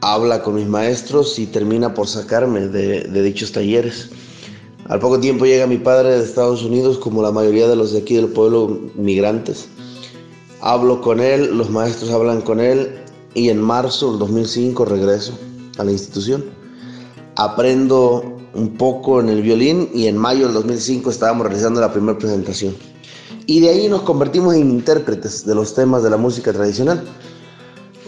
habla 0.01 0.41
con 0.41 0.55
mis 0.55 0.67
maestros 0.67 1.37
y 1.39 1.47
termina 1.47 1.93
por 1.93 2.07
sacarme 2.07 2.67
de, 2.67 3.01
de 3.01 3.21
dichos 3.23 3.51
talleres. 3.51 4.09
Al 4.87 4.99
poco 4.99 5.19
tiempo 5.19 5.45
llega 5.45 5.65
mi 5.65 5.77
padre 5.77 6.11
de 6.11 6.23
Estados 6.23 6.63
Unidos, 6.63 6.99
como 6.99 7.23
la 7.23 7.31
mayoría 7.31 7.67
de 7.67 7.75
los 7.75 7.91
de 7.91 7.99
aquí 7.99 8.15
del 8.15 8.27
pueblo 8.27 8.79
migrantes. 8.95 9.67
Hablo 10.67 10.99
con 10.99 11.19
él, 11.19 11.55
los 11.55 11.69
maestros 11.69 12.09
hablan 12.09 12.41
con 12.41 12.59
él 12.59 12.95
y 13.35 13.49
en 13.49 13.61
marzo 13.61 14.09
del 14.09 14.17
2005 14.17 14.85
regreso 14.85 15.37
a 15.77 15.83
la 15.83 15.91
institución. 15.91 16.43
Aprendo 17.35 18.39
un 18.55 18.75
poco 18.75 19.19
en 19.19 19.29
el 19.29 19.43
violín 19.43 19.91
y 19.93 20.07
en 20.07 20.17
mayo 20.17 20.45
del 20.45 20.55
2005 20.55 21.11
estábamos 21.11 21.45
realizando 21.45 21.81
la 21.81 21.93
primera 21.93 22.17
presentación. 22.17 22.75
Y 23.45 23.59
de 23.59 23.69
ahí 23.69 23.87
nos 23.87 24.01
convertimos 24.01 24.55
en 24.55 24.71
intérpretes 24.71 25.45
de 25.45 25.53
los 25.53 25.75
temas 25.75 26.01
de 26.01 26.09
la 26.09 26.17
música 26.17 26.51
tradicional. 26.51 27.03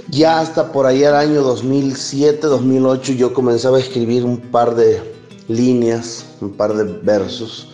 Ya 0.10 0.40
hasta 0.40 0.72
por 0.72 0.88
allá 0.88 1.10
el 1.10 1.30
año 1.30 1.44
2007, 1.44 2.48
2008 2.48 3.14
yo 3.14 3.36
comenzaba 3.36 3.78
a 3.78 3.82
escribir 3.82 4.26
un 4.26 4.40
par 4.40 4.74
de 4.74 5.00
líneas, 5.48 6.26
un 6.42 6.54
par 6.54 6.74
de 6.74 6.86
versos, 7.04 7.70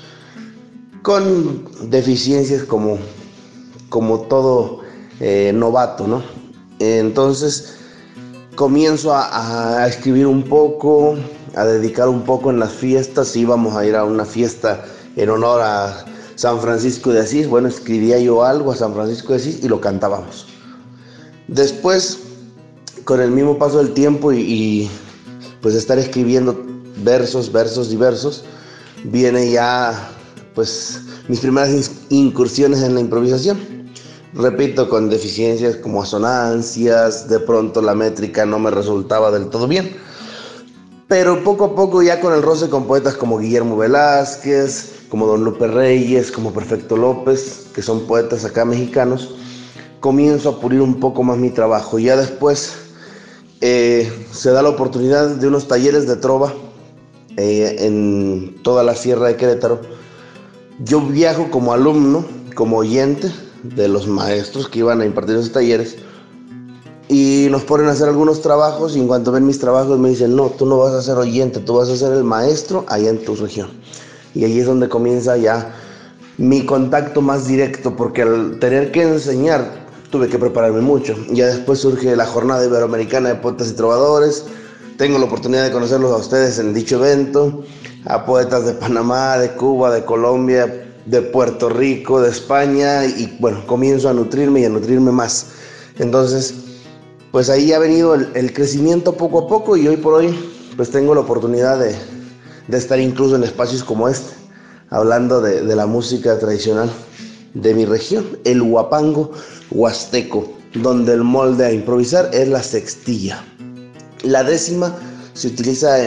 con 1.03 1.69
deficiencias 1.89 2.63
como, 2.63 2.97
como 3.93 4.21
todo 4.21 4.79
eh, 5.19 5.51
novato, 5.53 6.07
¿no? 6.07 6.23
Entonces, 6.79 7.75
comienzo 8.55 9.13
a, 9.13 9.85
escribir 9.87 10.25
un 10.25 10.41
poco, 10.41 11.15
a 11.53 11.63
dedicar 11.63 12.09
un 12.09 12.23
poco 12.23 12.49
en 12.49 12.59
las 12.59 12.71
fiestas. 12.71 13.35
Íbamos 13.35 13.75
a 13.75 13.85
ir 13.85 13.95
a 13.95 14.03
una 14.03 14.25
fiesta 14.25 14.83
en 15.15 15.29
honor 15.29 15.61
a 15.61 16.05
San 16.33 16.59
Francisco 16.59 17.13
de 17.13 17.19
Asís. 17.19 17.47
Bueno, 17.47 17.67
escribía 17.67 18.17
yo 18.17 18.43
algo 18.43 18.71
a 18.71 18.75
San 18.75 18.95
Francisco 18.95 19.33
de 19.33 19.37
Asís 19.37 19.63
y 19.63 19.69
lo 19.69 19.79
cantábamos. 19.79 20.47
Después, 21.47 22.17
con 23.03 23.21
el 23.21 23.29
mismo 23.29 23.59
paso 23.59 23.77
del 23.77 23.93
tiempo 23.93 24.33
y, 24.33 24.89
pues 25.61 25.75
estar 25.75 25.99
escribiendo 25.99 26.59
versos, 27.03 27.51
versos 27.51 27.93
y 27.93 27.95
versos, 27.95 28.43
viene 29.03 29.51
ya 29.51 30.09
pues 30.55 30.99
mis 31.27 31.41
primeras 31.41 31.91
incursiones 32.09 32.81
en 32.81 32.95
la 32.95 32.99
improvisación. 32.99 33.72
Repito, 34.35 34.89
con 34.89 35.09
deficiencias 35.09 35.75
como 35.75 36.01
asonancias, 36.01 37.29
de 37.29 37.39
pronto 37.39 37.83
la 37.83 37.93
métrica 37.93 38.47
no 38.47 38.57
me 38.57 38.71
resultaba 38.71 39.29
del 39.29 39.49
todo 39.49 39.67
bien. 39.67 39.95
Pero 41.07 41.43
poco 41.43 41.65
a 41.65 41.75
poco 41.75 42.01
ya 42.01 42.19
con 42.19 42.33
el 42.33 42.41
roce 42.41 42.67
con 42.67 42.87
poetas 42.87 43.13
como 43.13 43.37
Guillermo 43.37 43.77
Velázquez, 43.77 45.05
como 45.09 45.27
Don 45.27 45.43
Lupe 45.43 45.67
Reyes, 45.67 46.31
como 46.31 46.51
Perfecto 46.51 46.97
López, 46.97 47.67
que 47.75 47.83
son 47.83 48.07
poetas 48.07 48.43
acá 48.43 48.65
mexicanos, 48.65 49.35
comienzo 49.99 50.49
a 50.49 50.59
pulir 50.59 50.81
un 50.81 50.99
poco 50.99 51.21
más 51.21 51.37
mi 51.37 51.51
trabajo. 51.51 51.99
Ya 51.99 52.17
después 52.17 52.73
eh, 53.61 54.11
se 54.31 54.49
da 54.49 54.63
la 54.63 54.69
oportunidad 54.69 55.27
de 55.35 55.47
unos 55.47 55.67
talleres 55.67 56.07
de 56.07 56.15
trova 56.15 56.51
eh, 57.37 57.75
en 57.81 58.55
toda 58.63 58.81
la 58.83 58.95
sierra 58.95 59.27
de 59.27 59.35
Querétaro. 59.35 59.81
Yo 60.83 61.01
viajo 61.01 61.51
como 61.51 61.71
alumno, 61.71 62.25
como 62.55 62.77
oyente 62.77 63.31
de 63.63 63.87
los 63.87 64.07
maestros 64.07 64.67
que 64.67 64.79
iban 64.79 65.01
a 65.01 65.05
impartir 65.05 65.35
esos 65.35 65.51
talleres 65.51 65.97
y 67.09 67.47
nos 67.49 67.63
ponen 67.63 67.87
a 67.87 67.91
hacer 67.91 68.07
algunos 68.07 68.41
trabajos 68.41 68.95
y 68.95 68.99
en 68.99 69.07
cuanto 69.07 69.31
ven 69.31 69.45
mis 69.45 69.59
trabajos 69.59 69.99
me 69.99 70.09
dicen, 70.09 70.35
no, 70.35 70.47
tú 70.47 70.65
no 70.65 70.77
vas 70.77 70.93
a 70.93 71.01
ser 71.01 71.17
oyente, 71.17 71.59
tú 71.59 71.75
vas 71.75 71.89
a 71.89 71.95
ser 71.95 72.13
el 72.13 72.23
maestro 72.23 72.85
allá 72.87 73.09
en 73.09 73.23
tu 73.23 73.35
región. 73.35 73.69
Y 74.33 74.45
ahí 74.45 74.59
es 74.59 74.65
donde 74.65 74.89
comienza 74.89 75.37
ya 75.37 75.75
mi 76.37 76.65
contacto 76.65 77.21
más 77.21 77.47
directo, 77.47 77.95
porque 77.95 78.23
al 78.23 78.57
tener 78.59 78.91
que 78.91 79.03
enseñar 79.03 79.83
tuve 80.09 80.27
que 80.27 80.39
prepararme 80.39 80.81
mucho. 80.81 81.15
Ya 81.29 81.47
después 81.47 81.79
surge 81.79 82.15
la 82.15 82.25
jornada 82.25 82.65
iberoamericana 82.65 83.29
de 83.29 83.35
poetas 83.35 83.69
y 83.69 83.73
trovadores. 83.73 84.45
Tengo 84.97 85.19
la 85.19 85.25
oportunidad 85.25 85.63
de 85.63 85.71
conocerlos 85.71 86.11
a 86.11 86.17
ustedes 86.17 86.59
en 86.59 86.73
dicho 86.73 87.03
evento, 87.03 87.63
a 88.05 88.25
poetas 88.25 88.65
de 88.65 88.73
Panamá, 88.73 89.37
de 89.37 89.51
Cuba, 89.51 89.91
de 89.91 90.05
Colombia, 90.05 90.82
de 91.05 91.21
Puerto 91.21 91.69
Rico, 91.69 92.21
de 92.21 92.29
España, 92.29 93.05
y 93.05 93.37
bueno, 93.39 93.65
comienzo 93.67 94.09
a 94.09 94.13
nutrirme 94.13 94.61
y 94.61 94.65
a 94.65 94.69
nutrirme 94.69 95.11
más. 95.11 95.47
Entonces, 95.99 96.53
pues 97.31 97.49
ahí 97.49 97.73
ha 97.73 97.79
venido 97.79 98.13
el, 98.15 98.53
crecimiento 98.53 99.13
poco 99.13 99.39
a 99.39 99.47
poco 99.47 99.75
y 99.75 99.87
hoy 99.87 99.97
por 99.97 100.13
hoy, 100.13 100.33
pues 100.75 100.89
tengo 100.91 101.13
la 101.13 101.21
oportunidad 101.21 101.79
de, 101.79 101.95
estar 102.75 102.99
incluso 102.99 103.35
en 103.35 103.43
espacios 103.43 103.83
como 103.83 104.07
este, 104.07 104.33
hablando 104.89 105.41
de, 105.41 105.61
de 105.61 105.75
la 105.75 105.85
música 105.85 106.37
tradicional 106.39 106.89
de 107.53 107.73
mi 107.73 107.85
región, 107.85 108.25
el 108.45 108.61
huapango 108.61 109.31
huasteco, 109.71 110.51
donde 110.73 111.13
el 111.13 111.23
molde 111.23 111.65
a 111.65 111.71
improvisar 111.71 112.29
es 112.33 112.47
la 112.47 112.63
sextilla. 112.63 113.43
La 114.23 114.43
décima 114.43 114.95
se 115.33 115.47
utiliza 115.47 115.97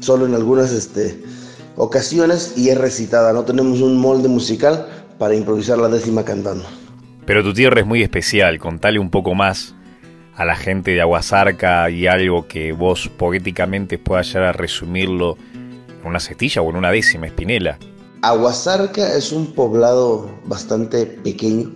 solo 0.00 0.26
en 0.26 0.34
algunas 0.34 0.72
este, 0.72 1.22
ocasiones 1.76 2.54
y 2.56 2.70
es 2.70 2.78
recitada. 2.78 3.32
No 3.32 3.44
tenemos 3.44 3.80
un 3.80 3.96
molde 3.98 4.28
musical 4.28 4.86
para 5.18 5.34
improvisar 5.34 5.78
la 5.78 5.88
décima 5.88 6.24
cantando. 6.24 6.64
Pero 7.24 7.42
tu 7.42 7.52
tierra 7.52 7.80
es 7.80 7.86
muy 7.86 8.02
especial, 8.02 8.58
contale 8.58 8.98
un 8.98 9.10
poco 9.10 9.34
más 9.34 9.74
a 10.36 10.44
la 10.44 10.54
gente 10.54 10.92
de 10.92 11.00
Aguasarca 11.00 11.88
y 11.90 12.06
algo 12.06 12.46
que 12.46 12.72
vos 12.72 13.10
poéticamente 13.16 13.98
puedas 13.98 14.28
llegar 14.28 14.44
a 14.44 14.52
resumirlo 14.52 15.36
en 15.54 16.06
una 16.06 16.20
sextilla 16.20 16.62
o 16.62 16.70
en 16.70 16.76
una 16.76 16.90
décima 16.90 17.26
espinela. 17.26 17.78
Aguasarca 18.22 19.16
es 19.16 19.32
un 19.32 19.46
poblado 19.54 20.30
bastante 20.44 21.06
pequeño, 21.06 21.72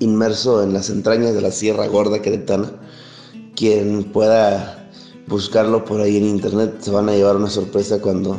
inmerso 0.00 0.62
en 0.62 0.72
las 0.72 0.90
entrañas 0.90 1.34
de 1.34 1.40
la 1.40 1.50
Sierra 1.50 1.86
Gorda 1.86 2.20
Queretana. 2.20 2.70
Quien 3.54 4.04
pueda 4.04 4.90
buscarlo 5.28 5.84
por 5.84 6.00
ahí 6.00 6.18
en 6.18 6.26
internet 6.26 6.76
se 6.80 6.90
van 6.90 7.08
a 7.08 7.12
llevar 7.12 7.36
una 7.36 7.48
sorpresa 7.48 8.00
cuando 8.00 8.38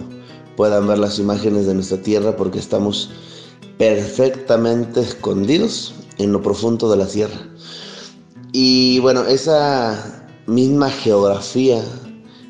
puedan 0.57 0.87
ver 0.87 0.97
las 0.97 1.19
imágenes 1.19 1.67
de 1.67 1.75
nuestra 1.75 2.01
tierra 2.01 2.35
porque 2.35 2.59
estamos 2.59 3.11
perfectamente 3.77 4.99
escondidos 4.99 5.93
en 6.17 6.33
lo 6.33 6.41
profundo 6.41 6.89
de 6.89 6.97
la 6.97 7.07
sierra. 7.07 7.47
Y 8.51 8.99
bueno, 8.99 9.23
esa 9.23 10.25
misma 10.47 10.89
geografía, 10.89 11.81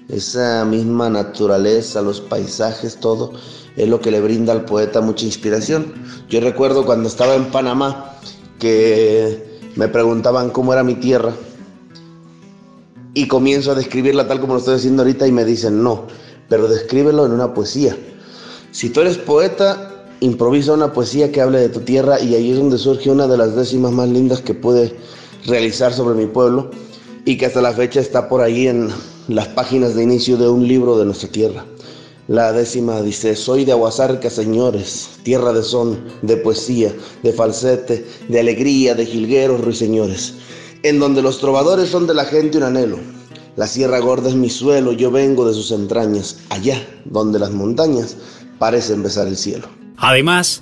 esa 0.08 0.64
misma 0.64 1.10
naturaleza, 1.10 2.02
los 2.02 2.22
paisajes, 2.22 2.98
todo, 3.00 3.34
es 3.76 3.90
lo 3.90 4.00
que 4.00 4.10
le 4.10 4.22
brinda 4.22 4.54
al 4.54 4.64
poeta 4.64 5.02
mucha 5.02 5.26
inspiración. 5.26 5.94
Yo 6.30 6.40
recuerdo 6.40 6.86
cuando 6.86 7.10
estaba 7.10 7.36
en 7.36 7.52
Panamá, 7.52 8.14
que 8.58 9.60
me 9.76 9.90
preguntaban 9.90 10.50
cómo 10.50 10.72
era 10.72 10.84
mi 10.84 10.96
tierra 10.96 11.34
y 13.14 13.28
comienzo 13.28 13.72
a 13.72 13.76
describirla 13.76 14.28
tal 14.28 14.40
como 14.40 14.54
lo 14.54 14.60
estoy 14.60 14.76
haciendo 14.76 15.04
ahorita 15.04 15.28
y 15.28 15.32
me 15.32 15.44
dicen 15.44 15.84
no, 15.84 16.08
pero 16.50 16.68
descríbelo 16.68 17.26
en 17.26 17.32
una 17.34 17.54
poesía. 17.54 17.98
Si 18.72 18.90
tú 18.90 19.02
eres 19.02 19.18
poeta, 19.18 20.06
improvisa 20.20 20.74
una 20.74 20.94
poesía 20.94 21.32
que 21.32 21.42
hable 21.42 21.60
de 21.60 21.70
tu 21.70 21.82
tierra 21.82 22.20
y 22.20 22.36
ahí 22.36 22.52
es 22.52 22.58
donde 22.58 22.78
surge 22.78 23.10
una 23.10 23.28
de 23.28 23.38
las 23.38 23.56
décimas 23.56 23.92
más 23.92 24.10
lindas 24.10 24.42
que 24.42 24.54
pude 24.54 24.96
realizar 25.46 25.94
sobre 25.94 26.16
mi 26.16 26.26
pueblo 26.26 26.72
y 27.26 27.38
que 27.38 27.46
hasta 27.46 27.62
la 27.62 27.74
fecha 27.74 28.00
está 28.00 28.30
por 28.30 28.42
ahí 28.42 28.68
en 28.68 28.90
las 29.28 29.48
páginas 29.50 29.96
de 29.96 30.04
inicio 30.04 30.38
de 30.38 30.48
un 30.48 30.68
libro 30.68 30.98
de 30.98 31.06
nuestra 31.06 31.30
tierra. 31.30 31.66
La 32.28 32.52
décima 32.52 33.02
dice, 33.02 33.36
soy 33.36 33.64
de 33.64 33.72
Aguasarca, 33.72 34.30
señores, 34.30 35.10
tierra 35.24 35.54
de 35.54 35.64
son, 35.64 35.98
de 36.22 36.36
poesía, 36.36 36.94
de 37.24 37.32
falsete, 37.32 38.06
de 38.28 38.40
alegría, 38.40 38.96
de 38.96 39.06
jilgueros, 39.06 39.62
ruiseñores, 39.62 40.34
en 40.84 41.00
donde 41.00 41.22
los 41.22 41.40
trovadores 41.40 41.90
son 41.90 42.06
de 42.06 42.14
la 42.14 42.26
gente 42.26 42.58
un 42.58 42.64
anhelo. 42.64 43.17
La 43.58 43.66
sierra 43.68 43.98
gorda 44.00 44.30
es 44.30 44.36
mi 44.36 44.52
suelo, 44.52 44.94
yo 44.94 45.10
vengo 45.10 45.48
de 45.48 45.54
sus 45.56 45.72
entrañas, 45.72 46.40
allá 46.50 46.80
donde 47.06 47.40
las 47.40 47.52
montañas 47.52 48.16
parecen 48.60 49.02
besar 49.02 49.28
el 49.28 49.36
cielo. 49.36 49.68
Además, 49.98 50.62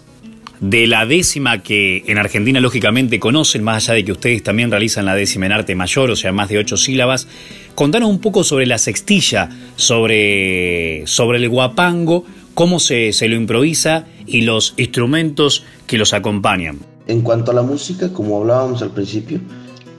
de 0.62 0.88
la 0.88 1.05
décima 1.05 1.62
que 1.62 2.05
en 2.08 2.17
Argentina 2.17 2.62
lógicamente 2.62 3.19
conocen, 3.19 3.63
más 3.63 3.84
allá 3.84 3.95
de 3.95 4.05
que 4.05 4.13
ustedes 4.13 4.43
también 4.43 4.71
realizan 4.71 5.05
la 5.05 5.13
décima 5.13 5.45
en 5.45 5.51
arte 5.51 5.75
mayor, 5.75 6.10
o 6.10 6.15
sea, 6.15 6.31
más 6.31 6.47
de 6.47 6.58
ocho 6.58 6.77
sílabas, 6.77 7.27
Contanos 7.75 8.10
un 8.10 8.19
poco 8.19 8.45
sobre 8.45 8.65
la 8.65 8.77
sextilla, 8.77 9.49
sobre, 9.75 11.05
sobre 11.08 11.39
el 11.39 11.49
guapango, 11.49 12.23
cómo 12.53 12.79
se, 12.79 13.12
lo 13.27 13.36
improvisa 13.36 14.05
y 14.25 14.43
los 14.43 14.73
instrumentos 14.77 15.65
que 15.86 15.97
los 15.97 16.13
acompañan. 16.13 16.79
En 17.08 17.19
cuanto 17.19 17.51
a 17.51 17.53
la 17.53 17.63
música, 17.63 18.13
como 18.13 18.39
hablábamos 18.39 18.81
al 18.81 18.91
principio, 18.91 19.41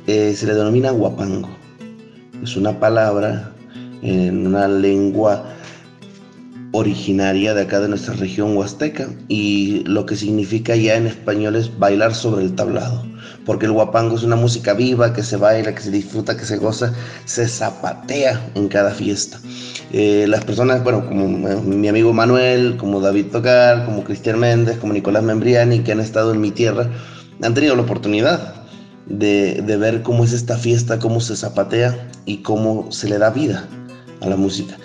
eh, 0.06 0.32
se 0.34 0.46
le 0.46 0.54
denomina 0.54 0.90
guapango. 0.90 1.65
Es 2.42 2.56
una 2.56 2.78
palabra 2.78 3.52
en 4.02 4.46
una 4.46 4.68
lengua 4.68 5.44
originaria 6.72 7.54
de 7.54 7.62
acá 7.62 7.80
de 7.80 7.88
nuestra 7.88 8.14
región 8.14 8.56
huasteca 8.56 9.08
y 9.28 9.82
lo 9.86 10.04
que 10.06 10.16
significa 10.16 10.76
ya 10.76 10.96
en 10.96 11.06
español 11.06 11.56
es 11.56 11.78
bailar 11.78 12.14
sobre 12.14 12.44
el 12.44 12.54
tablado 12.54 13.02
porque 13.46 13.66
el 13.66 13.72
guapango 13.72 14.16
es 14.16 14.24
una 14.24 14.36
música 14.36 14.74
viva 14.74 15.12
que 15.12 15.22
se 15.22 15.36
baila, 15.36 15.74
que 15.74 15.80
se 15.80 15.90
disfruta, 15.90 16.36
que 16.36 16.44
se 16.44 16.56
goza, 16.58 16.92
se 17.24 17.46
zapatea 17.46 18.50
en 18.56 18.68
cada 18.68 18.90
fiesta. 18.90 19.38
Eh, 19.92 20.26
las 20.28 20.44
personas, 20.44 20.82
bueno, 20.82 21.06
como 21.06 21.48
eh, 21.48 21.56
mi 21.62 21.88
amigo 21.88 22.12
Manuel, 22.12 22.76
como 22.76 23.00
David 23.00 23.26
Tocar, 23.26 23.86
como 23.86 24.02
Cristian 24.02 24.40
Méndez, 24.40 24.78
como 24.78 24.92
Nicolás 24.92 25.22
Membriani, 25.22 25.78
que 25.78 25.92
han 25.92 26.00
estado 26.00 26.34
en 26.34 26.40
mi 26.40 26.50
tierra, 26.50 26.90
han 27.40 27.54
tenido 27.54 27.76
la 27.76 27.82
oportunidad 27.82 28.65
de, 29.06 29.62
de 29.62 29.76
ver 29.76 30.02
cómo 30.02 30.24
es 30.24 30.32
esta 30.32 30.56
fiesta, 30.56 30.98
cómo 30.98 31.20
se 31.20 31.36
zapatea 31.36 32.10
y 32.24 32.38
cómo 32.38 32.90
se 32.90 33.08
le 33.08 33.18
da 33.18 33.30
vida 33.30 33.68
a 34.20 34.28
la 34.28 34.36
música. 34.36 34.76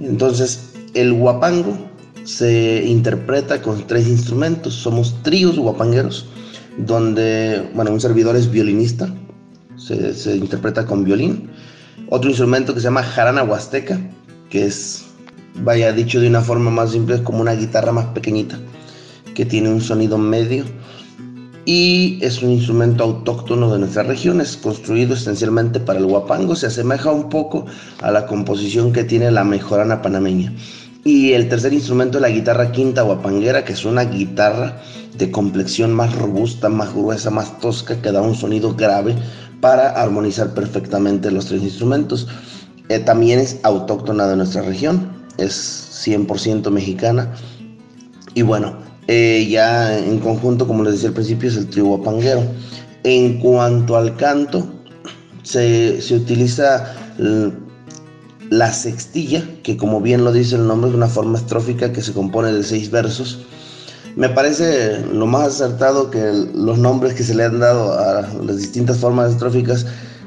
Entonces, 0.00 0.72
el 0.94 1.12
guapango 1.12 1.76
se 2.24 2.84
interpreta 2.86 3.62
con 3.62 3.86
tres 3.86 4.06
instrumentos. 4.08 4.74
Somos 4.74 5.22
tríos 5.22 5.58
guapangueros 5.58 6.26
donde, 6.78 7.68
bueno, 7.74 7.92
un 7.92 8.00
servidor 8.00 8.36
es 8.36 8.50
violinista, 8.50 9.12
se, 9.76 10.36
interpreta 10.36 10.86
con 10.86 11.04
violín. 11.04 11.50
Otro 12.08 12.28
instrumento 12.28 12.74
que 12.74 12.80
se 12.80 12.84
llama 12.84 13.02
jarana 13.02 13.42
huasteca, 13.42 14.00
que 14.48 14.64
es, 14.66 15.06
vaya 15.62 15.92
dicho 15.92 16.20
de 16.20 16.28
una 16.28 16.40
forma 16.40 16.70
más 16.70 16.92
simple, 16.92 17.16
es 17.16 17.20
como 17.20 17.40
una 17.40 17.52
guitarra 17.52 17.92
más 17.92 18.06
pequeñita, 18.06 18.58
que 19.34 19.44
tiene 19.44 19.68
un 19.68 19.80
sonido 19.80 20.18
medio 20.18 20.64
y 21.72 22.18
es 22.20 22.42
un 22.42 22.50
instrumento 22.50 23.04
autóctono 23.04 23.72
de 23.72 23.78
nuestra 23.78 24.02
región, 24.02 24.40
es 24.40 24.56
construido 24.56 25.14
esencialmente 25.14 25.78
para 25.78 26.00
el 26.00 26.04
huapango, 26.04 26.56
se 26.56 26.66
asemeja 26.66 27.12
un 27.12 27.28
poco 27.28 27.64
a 28.02 28.10
la 28.10 28.26
composición 28.26 28.92
que 28.92 29.04
tiene 29.04 29.30
la 29.30 29.44
mejorana 29.44 30.02
panameña. 30.02 30.52
Y 31.04 31.30
el 31.30 31.48
tercer 31.48 31.72
instrumento 31.72 32.18
es 32.18 32.22
la 32.22 32.30
guitarra 32.30 32.72
quinta 32.72 33.02
guapanguera, 33.02 33.64
que 33.64 33.74
es 33.74 33.84
una 33.84 34.02
guitarra 34.02 34.82
de 35.16 35.30
complexión 35.30 35.94
más 35.94 36.12
robusta, 36.16 36.68
más 36.68 36.92
gruesa, 36.92 37.30
más 37.30 37.60
tosca, 37.60 38.02
que 38.02 38.10
da 38.10 38.20
un 38.20 38.34
sonido 38.34 38.74
grave, 38.74 39.14
para 39.60 39.90
armonizar 39.90 40.52
perfectamente 40.54 41.30
los 41.30 41.46
tres 41.46 41.62
instrumentos. 41.62 42.26
Eh, 42.88 42.98
también 42.98 43.38
es 43.38 43.60
autóctona 43.62 44.26
de 44.26 44.34
nuestra 44.34 44.62
región, 44.62 45.08
es 45.38 46.04
100% 46.04 46.68
mexicana. 46.72 47.32
Y 48.34 48.42
bueno, 48.42 48.76
eh, 49.12 49.48
ya 49.50 49.98
en 49.98 50.20
conjunto, 50.20 50.68
como 50.68 50.84
les 50.84 50.92
decía 50.92 51.08
al 51.08 51.14
principio, 51.14 51.48
es 51.48 51.56
el 51.56 51.68
trío 51.68 51.86
guapanguero. 51.86 52.44
En 53.02 53.40
cuanto 53.40 53.96
al 53.96 54.16
canto, 54.16 54.64
se, 55.42 56.00
se 56.00 56.14
utiliza 56.14 56.94
la 58.50 58.72
sextilla, 58.72 59.44
que 59.64 59.76
como 59.76 60.00
bien 60.00 60.22
lo 60.22 60.32
dice 60.32 60.54
el 60.54 60.68
nombre, 60.68 60.90
es 60.90 60.96
una 60.96 61.08
forma 61.08 61.38
estrófica 61.38 61.92
que 61.92 62.02
se 62.02 62.12
compone 62.12 62.52
de 62.52 62.62
seis 62.62 62.88
versos. 62.92 63.40
Me 64.14 64.28
parece 64.28 65.00
lo 65.12 65.26
más 65.26 65.60
acertado 65.60 66.12
que 66.12 66.32
los 66.54 66.78
nombres 66.78 67.14
que 67.14 67.24
se 67.24 67.34
le 67.34 67.42
han 67.42 67.58
dado 67.58 67.92
a 67.92 68.28
las 68.44 68.58
distintas 68.58 68.98
formas 68.98 69.32
estróficas 69.32 69.86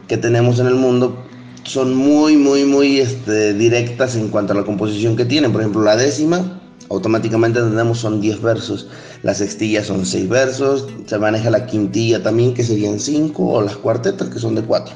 que 0.09 0.17
tenemos 0.17 0.59
en 0.59 0.67
el 0.67 0.75
mundo 0.75 1.23
son 1.63 1.95
muy, 1.95 2.35
muy, 2.35 2.65
muy 2.65 2.99
este, 2.99 3.53
directas 3.53 4.17
en 4.17 4.27
cuanto 4.27 4.51
a 4.51 4.57
la 4.57 4.63
composición 4.63 5.15
que 5.15 5.23
tienen. 5.23 5.53
Por 5.53 5.61
ejemplo, 5.61 5.83
la 5.83 5.95
décima, 5.95 6.59
automáticamente 6.89 7.59
entendemos 7.59 7.99
son 7.99 8.21
10 8.21 8.41
versos. 8.41 8.87
La 9.23 9.33
sextilla 9.33 9.83
son 9.83 10.05
6 10.05 10.29
versos. 10.29 10.87
Se 11.05 11.17
maneja 11.17 11.49
la 11.49 11.65
quintilla 11.65 12.21
también, 12.21 12.53
que 12.53 12.63
serían 12.63 12.99
5, 12.99 13.43
o 13.43 13.61
las 13.61 13.77
cuartetas, 13.77 14.29
que 14.29 14.39
son 14.39 14.55
de 14.55 14.63
4 14.63 14.95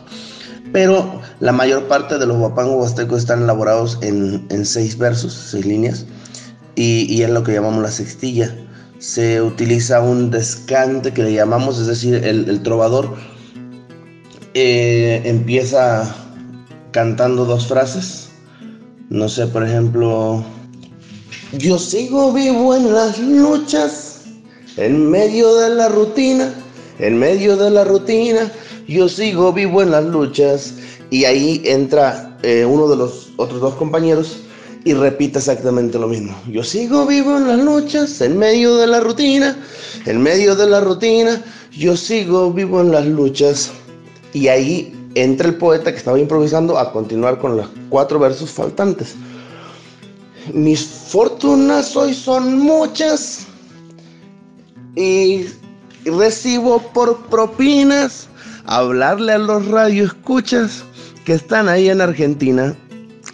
pero 0.71 1.21
la 1.39 1.51
mayor 1.51 1.88
parte 1.88 2.17
de 2.17 2.25
los 2.25 2.38
guapangos 2.38 2.75
huastecos 2.75 3.19
están 3.19 3.43
elaborados 3.43 3.97
en, 4.01 4.65
seis 4.65 4.97
versos, 4.97 5.33
seis 5.33 5.65
líneas, 5.65 6.05
y, 6.75 7.21
es 7.21 7.29
lo 7.29 7.43
que 7.43 7.53
llamamos 7.53 7.81
la 7.81 7.91
sextilla. 7.91 8.55
Se 8.99 9.41
utiliza 9.41 10.01
un 10.01 10.31
descante 10.31 11.13
que 11.13 11.23
le 11.23 11.33
llamamos, 11.33 11.79
es 11.79 11.88
decir, 11.88 12.15
el, 12.23 12.61
trovador 12.63 13.15
eh, 14.53 15.21
empieza 15.25 16.15
cantando 16.91 17.45
dos 17.45 17.67
frases. 17.67 18.29
No 19.09 19.29
sé, 19.29 19.47
por 19.47 19.63
ejemplo, 19.63 20.43
yo 21.53 21.79
sigo 21.79 22.33
vivo 22.33 22.75
en 22.75 22.93
las 22.93 23.19
luchas, 23.19 24.21
en 24.75 25.09
medio 25.09 25.55
de 25.55 25.69
la 25.69 25.89
rutina, 25.89 26.53
en 26.99 27.17
medio 27.17 27.55
de 27.55 27.69
la 27.69 27.83
rutina 27.83 28.51
yo 28.87 29.09
sigo 29.09 29.51
vivo 29.51 29.81
en 29.81 29.91
las 29.91 30.05
luchas. 30.05 30.73
Y 31.09 31.25
ahí 31.25 31.61
entra 31.65 32.37
eh, 32.43 32.65
uno 32.65 32.87
de 32.87 32.95
los 32.95 33.29
otros 33.37 33.61
dos 33.61 33.75
compañeros 33.75 34.39
y 34.83 34.93
repite 34.93 35.39
exactamente 35.39 35.99
lo 35.99 36.07
mismo. 36.07 36.35
Yo 36.49 36.63
sigo 36.63 37.05
vivo 37.05 37.37
en 37.37 37.47
las 37.47 37.59
luchas, 37.59 38.21
en 38.21 38.37
medio 38.37 38.77
de 38.77 38.87
la 38.87 38.99
rutina, 38.99 39.57
en 40.05 40.21
medio 40.21 40.55
de 40.55 40.69
la 40.69 40.81
rutina, 40.81 41.41
yo 41.71 41.97
sigo 41.97 42.51
vivo 42.51 42.81
en 42.81 42.91
las 42.91 43.05
luchas. 43.05 43.71
Y 44.33 44.47
ahí 44.47 44.93
entra 45.15 45.47
el 45.47 45.55
poeta 45.55 45.91
que 45.91 45.97
estaba 45.97 46.19
improvisando 46.19 46.77
a 46.77 46.91
continuar 46.91 47.39
con 47.39 47.57
los 47.57 47.67
cuatro 47.89 48.19
versos 48.19 48.51
faltantes. 48.51 49.15
Mis 50.53 50.85
fortunas 50.85 51.95
hoy 51.95 52.13
son 52.13 52.59
muchas 52.59 53.47
y 54.95 55.45
recibo 56.05 56.81
por 56.93 57.25
propinas 57.27 58.29
hablarle 58.65 59.33
a 59.33 59.37
los 59.37 59.65
radioescuchas 59.67 60.83
que 61.25 61.33
están 61.33 61.69
ahí 61.69 61.89
en 61.89 62.01
Argentina 62.01 62.75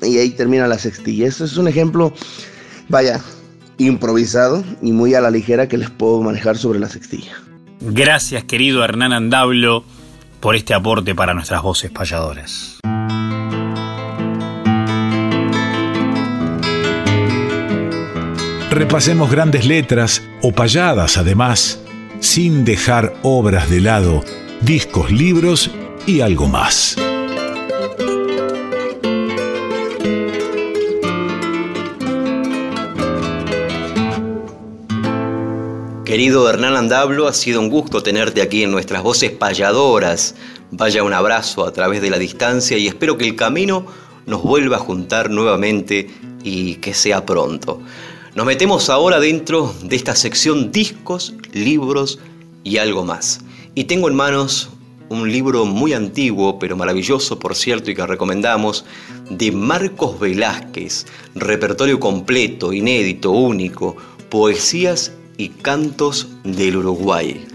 y 0.01 0.18
ahí 0.18 0.30
termina 0.32 0.68
la 0.68 0.78
sextilla. 0.78 1.28
Eso 1.28 1.45
es 1.45 1.57
un 1.57 1.68
ejemplo, 1.68 2.14
vaya, 2.89 3.22
improvisado 3.78 4.64
y 4.82 4.91
muy 4.91 5.14
a 5.14 5.22
la 5.22 5.32
ligera 5.32 5.68
que 5.68 5.78
les 5.78 5.89
puedo 5.89 6.22
manejar 6.22 6.57
sobre 6.57 6.80
la 6.80 6.89
sextilla. 6.89 7.34
Gracias 7.82 8.43
querido 8.45 8.84
Hernán 8.84 9.14
Andablo 9.14 9.84
por 10.39 10.55
este 10.55 10.74
aporte 10.74 11.16
para 11.16 11.34
nuestras 11.34 11.61
voces 11.61 11.91
payadoras. 11.91 12.80
Repasemos 18.74 19.30
grandes 19.30 19.67
letras 19.67 20.24
o 20.41 20.51
payadas 20.51 21.17
además, 21.17 21.80
sin 22.21 22.65
dejar 22.65 23.13
obras 23.21 23.69
de 23.69 23.82
lado 23.82 24.24
discos, 24.61 25.11
libros 25.11 25.69
y 26.07 26.21
algo 26.21 26.47
más. 26.47 26.95
Querido 36.03 36.49
Hernán 36.49 36.76
Andablo, 36.76 37.28
ha 37.28 37.34
sido 37.34 37.59
un 37.59 37.69
gusto 37.69 38.01
tenerte 38.01 38.41
aquí 38.41 38.63
en 38.63 38.71
nuestras 38.71 39.03
voces 39.03 39.30
payadoras. 39.30 40.34
Vaya 40.71 41.03
un 41.03 41.13
abrazo 41.13 41.67
a 41.67 41.74
través 41.74 42.01
de 42.01 42.09
la 42.09 42.17
distancia 42.17 42.76
y 42.80 42.88
espero 42.88 43.19
que 43.19 43.26
el 43.26 43.36
camino 43.36 43.86
nos 44.26 44.41
vuelva 44.41 44.78
a 44.78 44.80
juntar 44.80 45.30
nuevamente 45.30 46.09
y 46.43 46.78
que 46.78 46.95
sea 46.95 47.24
pronto. 47.24 47.80
Nos 48.36 48.48
metemos 48.48 48.90
ahora 48.90 49.20
dentro 49.20 49.76
de 49.84 49.96
esta 49.96 50.16
sección 50.16 50.72
discos, 50.72 51.36
libros 51.52 52.18
y 52.64 52.78
algo 52.80 53.06
más. 53.06 53.42
Y 53.76 53.84
tengo 53.84 54.10
en 54.10 54.16
manos 54.16 54.72
un 55.10 55.32
libro 55.32 55.66
muy 55.66 55.94
antiguo, 55.94 56.58
pero 56.58 56.76
maravilloso 56.76 57.38
por 57.38 57.54
cierto 57.54 57.92
y 57.92 57.96
que 57.96 58.08
recomendamos, 58.08 58.86
de 59.30 59.52
Marcos 59.52 60.20
Velázquez, 60.20 61.06
repertorio 61.36 62.00
completo, 62.00 62.74
inédito, 62.74 63.30
único, 63.30 63.96
poesías 64.32 65.12
y 65.38 65.50
cantos 65.50 66.30
del 66.44 66.78
Uruguay. 66.78 67.46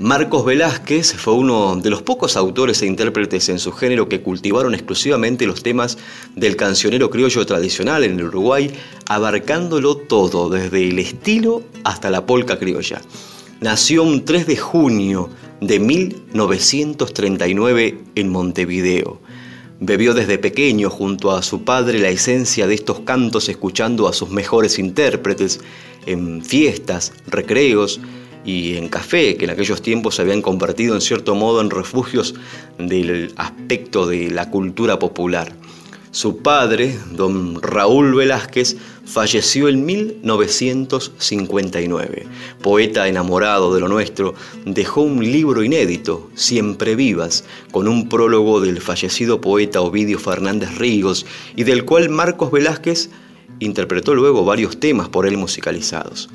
Marcos 0.00 0.44
Velázquez 0.44 1.14
fue 1.14 1.34
uno 1.34 1.74
de 1.74 1.90
los 1.90 2.02
pocos 2.02 2.36
autores 2.36 2.82
e 2.82 2.86
intérpretes 2.86 3.48
en 3.48 3.58
su 3.58 3.72
género 3.72 4.08
que 4.08 4.22
cultivaron 4.22 4.72
exclusivamente 4.72 5.44
los 5.44 5.64
temas 5.64 5.98
del 6.36 6.54
cancionero 6.54 7.10
criollo 7.10 7.44
tradicional 7.44 8.04
en 8.04 8.20
el 8.20 8.26
Uruguay, 8.26 8.70
abarcándolo 9.08 9.96
todo, 9.96 10.50
desde 10.50 10.86
el 10.86 11.00
estilo 11.00 11.64
hasta 11.82 12.10
la 12.10 12.26
polca 12.26 12.60
criolla. 12.60 13.02
Nació 13.60 14.04
un 14.04 14.24
3 14.24 14.46
de 14.46 14.56
junio 14.56 15.30
de 15.60 15.80
1939 15.80 17.98
en 18.14 18.28
Montevideo. 18.28 19.20
Bebió 19.80 20.14
desde 20.14 20.38
pequeño 20.38 20.90
junto 20.90 21.32
a 21.32 21.42
su 21.42 21.64
padre 21.64 21.98
la 21.98 22.10
esencia 22.10 22.68
de 22.68 22.74
estos 22.74 23.00
cantos 23.00 23.48
escuchando 23.48 24.06
a 24.06 24.12
sus 24.12 24.30
mejores 24.30 24.78
intérpretes 24.78 25.58
en 26.06 26.44
fiestas, 26.44 27.12
recreos 27.26 28.00
y 28.48 28.76
en 28.78 28.88
café, 28.88 29.36
que 29.36 29.44
en 29.44 29.50
aquellos 29.50 29.82
tiempos 29.82 30.14
se 30.14 30.22
habían 30.22 30.40
convertido 30.40 30.94
en 30.94 31.02
cierto 31.02 31.34
modo 31.34 31.60
en 31.60 31.68
refugios 31.68 32.34
del 32.78 33.34
aspecto 33.36 34.06
de 34.06 34.30
la 34.30 34.48
cultura 34.48 34.98
popular. 34.98 35.52
Su 36.12 36.38
padre, 36.38 36.98
don 37.12 37.60
Raúl 37.60 38.14
Velázquez, 38.14 38.78
falleció 39.04 39.68
en 39.68 39.84
1959. 39.84 42.26
Poeta 42.62 43.06
enamorado 43.06 43.74
de 43.74 43.80
lo 43.80 43.88
nuestro, 43.88 44.34
dejó 44.64 45.02
un 45.02 45.22
libro 45.22 45.62
inédito, 45.62 46.30
Siempre 46.34 46.96
Vivas, 46.96 47.44
con 47.70 47.86
un 47.86 48.08
prólogo 48.08 48.62
del 48.62 48.80
fallecido 48.80 49.42
poeta 49.42 49.82
Ovidio 49.82 50.18
Fernández 50.18 50.78
Ríos 50.78 51.26
y 51.54 51.64
del 51.64 51.84
cual 51.84 52.08
Marcos 52.08 52.50
Velázquez 52.50 53.10
interpretó 53.58 54.14
luego 54.14 54.46
varios 54.46 54.80
temas 54.80 55.10
por 55.10 55.26
él 55.26 55.36
musicalizados. 55.36 56.30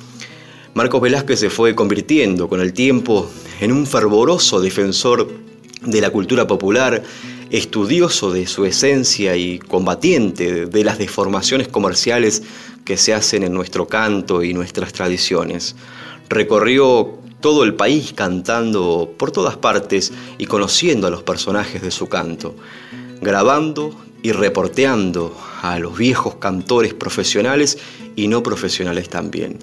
Marcos 0.74 1.02
Velázquez 1.02 1.40
se 1.40 1.52
fue 1.52 1.76
convirtiendo 1.76 2.50
con 2.50 2.60
el 2.60 2.74
tiempo 2.74 3.30
en 3.60 3.72
un 3.72 3.86
fervoroso 3.86 4.60
defensor 4.60 5.30
de 5.86 6.02
la 6.02 6.10
cultura 6.10 6.48
popular 6.48 7.04
estudioso 7.52 8.32
de 8.32 8.48
su 8.48 8.66
esencia 8.66 9.36
y 9.36 9.60
combatiente 9.60 10.66
de 10.66 10.84
las 10.84 10.98
deformaciones 10.98 11.68
comerciales 11.68 12.42
que 12.86 12.98
se 12.98 13.14
hacen 13.14 13.44
en 13.44 13.54
nuestro 13.54 13.88
canto 13.88 14.42
y 14.42 14.56
nuestras 14.56 14.94
tradiciones. 14.94 15.76
Recorrió 16.28 17.20
todo 17.40 17.66
el 17.66 17.76
país 17.76 18.12
cantando 18.14 19.14
por 19.16 19.30
todas 19.30 19.58
partes 19.58 20.12
y 20.40 20.48
conociendo 20.48 21.06
a 21.06 21.12
los 21.12 21.22
personajes 21.22 21.84
de 21.84 21.92
su 21.92 22.10
canto, 22.10 22.56
grabando 23.22 23.96
y 24.24 24.32
reporteando 24.32 25.38
a 25.62 25.78
los 25.78 25.96
viejos 25.96 26.36
cantores 26.36 26.96
profesionales 26.96 27.78
y 28.16 28.28
no 28.28 28.42
profesionales 28.42 29.08
también. 29.10 29.60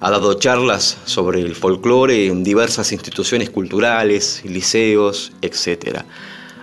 Ha 0.00 0.10
dado 0.10 0.34
charlas 0.34 0.98
sobre 1.04 1.40
el 1.40 1.54
folclore 1.54 2.26
en 2.26 2.44
diversas 2.44 2.92
instituciones 2.92 3.50
culturales, 3.50 4.42
liceos, 4.44 5.32
etc 5.42 6.04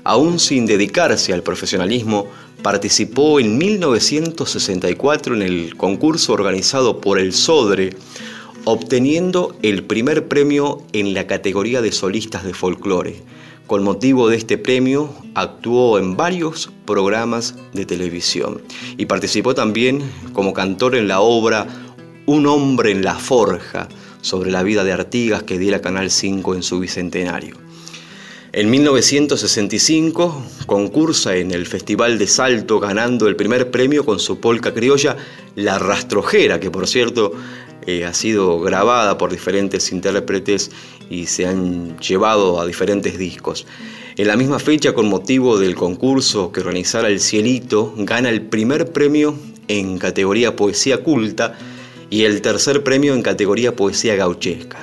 aún 0.03 0.39
sin 0.39 0.65
dedicarse 0.65 1.34
al 1.34 1.43
profesionalismo, 1.43 2.27
participó 2.61 3.39
en 3.39 3.57
1964 3.57 5.36
en 5.36 5.41
el 5.41 5.75
concurso 5.75 6.34
organizado 6.34 7.01
por 7.01 7.19
el 7.19 7.34
SODRE, 7.34 7.95
obteniendo 8.65 9.55
el 9.61 9.84
primer 9.84 10.27
premio 10.27 10.81
en 10.93 11.13
la 11.13 11.27
categoría 11.27 11.81
de 11.81 11.91
solistas 11.91 12.43
de 12.43 12.53
folclore. 12.53 13.21
Con 13.67 13.84
motivo 13.84 14.27
de 14.27 14.36
este 14.38 14.57
premio, 14.57 15.13
actuó 15.36 15.97
en 15.97 16.17
varios 16.17 16.69
programas 16.86 17.55
de 17.73 17.86
televisión 17.86 18.61
y 18.97 19.05
participó 19.05 19.55
también 19.55 20.01
como 20.34 20.53
cantor 20.53 20.95
en 20.95 21.07
la 21.07 21.21
obra 21.21 21.67
Un 22.26 22.47
hombre 22.47 22.91
en 22.91 23.03
la 23.03 23.15
forja, 23.15 23.88
sobre 24.24 24.51
la 24.51 24.63
vida 24.63 24.84
de 24.84 24.93
Artigas 24.93 25.43
que 25.43 25.59
diera 25.59 25.82
Canal 25.82 26.09
5 26.09 26.55
en 26.55 26.63
su 26.63 26.80
bicentenario. 26.80 27.57
En 28.53 28.69
1965 28.69 30.43
concursa 30.65 31.36
en 31.36 31.51
el 31.51 31.65
Festival 31.65 32.17
de 32.17 32.28
Salto 32.28 32.80
ganando 32.80 33.28
el 33.28 33.36
primer 33.36 33.69
premio 33.69 34.05
con 34.05 34.19
su 34.19 34.39
polca 34.39 34.74
criolla 34.74 35.17
La 35.55 35.78
Rastrojera, 35.78 36.59
que 36.59 36.71
por 36.71 36.88
cierto 36.88 37.34
eh, 37.86 38.05
ha 38.05 38.13
sido 38.13 38.61
grabada 38.61 39.17
por 39.17 39.30
diferentes 39.30 39.91
intérpretes 39.91 40.71
y 41.09 41.26
se 41.26 41.45
han 41.45 41.99
llevado 41.99 42.61
a 42.61 42.65
diferentes 42.65 43.17
discos. 43.17 43.67
En 44.15 44.28
la 44.28 44.38
misma 44.38 44.59
fecha, 44.59 44.93
con 44.93 45.09
motivo 45.09 45.57
del 45.57 45.76
concurso 45.76 46.51
que 46.51 46.61
organizara 46.61 47.09
El 47.09 47.19
Cielito, 47.19 47.93
gana 47.97 48.30
el 48.30 48.43
primer 48.43 48.93
premio 48.93 49.36
en 49.67 49.97
categoría 49.97 50.55
poesía 50.55 51.03
culta 51.03 51.57
y 52.14 52.26
el 52.26 52.43
tercer 52.43 52.84
premio 52.84 53.16
en 53.16 53.24
categoría 53.24 53.76
poesía 53.76 54.16
gauchesca. 54.16 54.78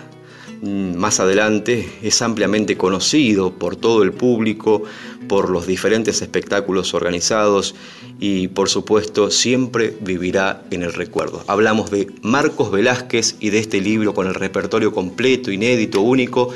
Mm, 0.63 0.97
más 0.97 1.21
adelante 1.21 1.89
es 2.03 2.23
ampliamente 2.23 2.77
conocido 2.77 3.53
por 3.53 3.77
todo 3.77 4.03
el 4.03 4.13
público, 4.13 4.83
por 5.29 5.49
los 5.49 5.65
diferentes 5.65 6.23
espectáculos 6.23 6.93
organizados 6.93 7.77
y 8.19 8.49
por 8.49 8.69
supuesto 8.69 9.31
siempre 9.31 9.97
vivirá 10.01 10.65
en 10.73 10.83
el 10.83 10.93
recuerdo. 10.93 11.45
Hablamos 11.47 11.93
de 11.93 12.09
Marcos 12.23 12.73
Velázquez 12.73 13.37
y 13.39 13.51
de 13.51 13.61
este 13.61 13.81
libro 13.81 14.13
con 14.13 14.27
el 14.27 14.35
repertorio 14.35 14.91
completo, 14.91 15.53
inédito, 15.53 16.01
único, 16.01 16.53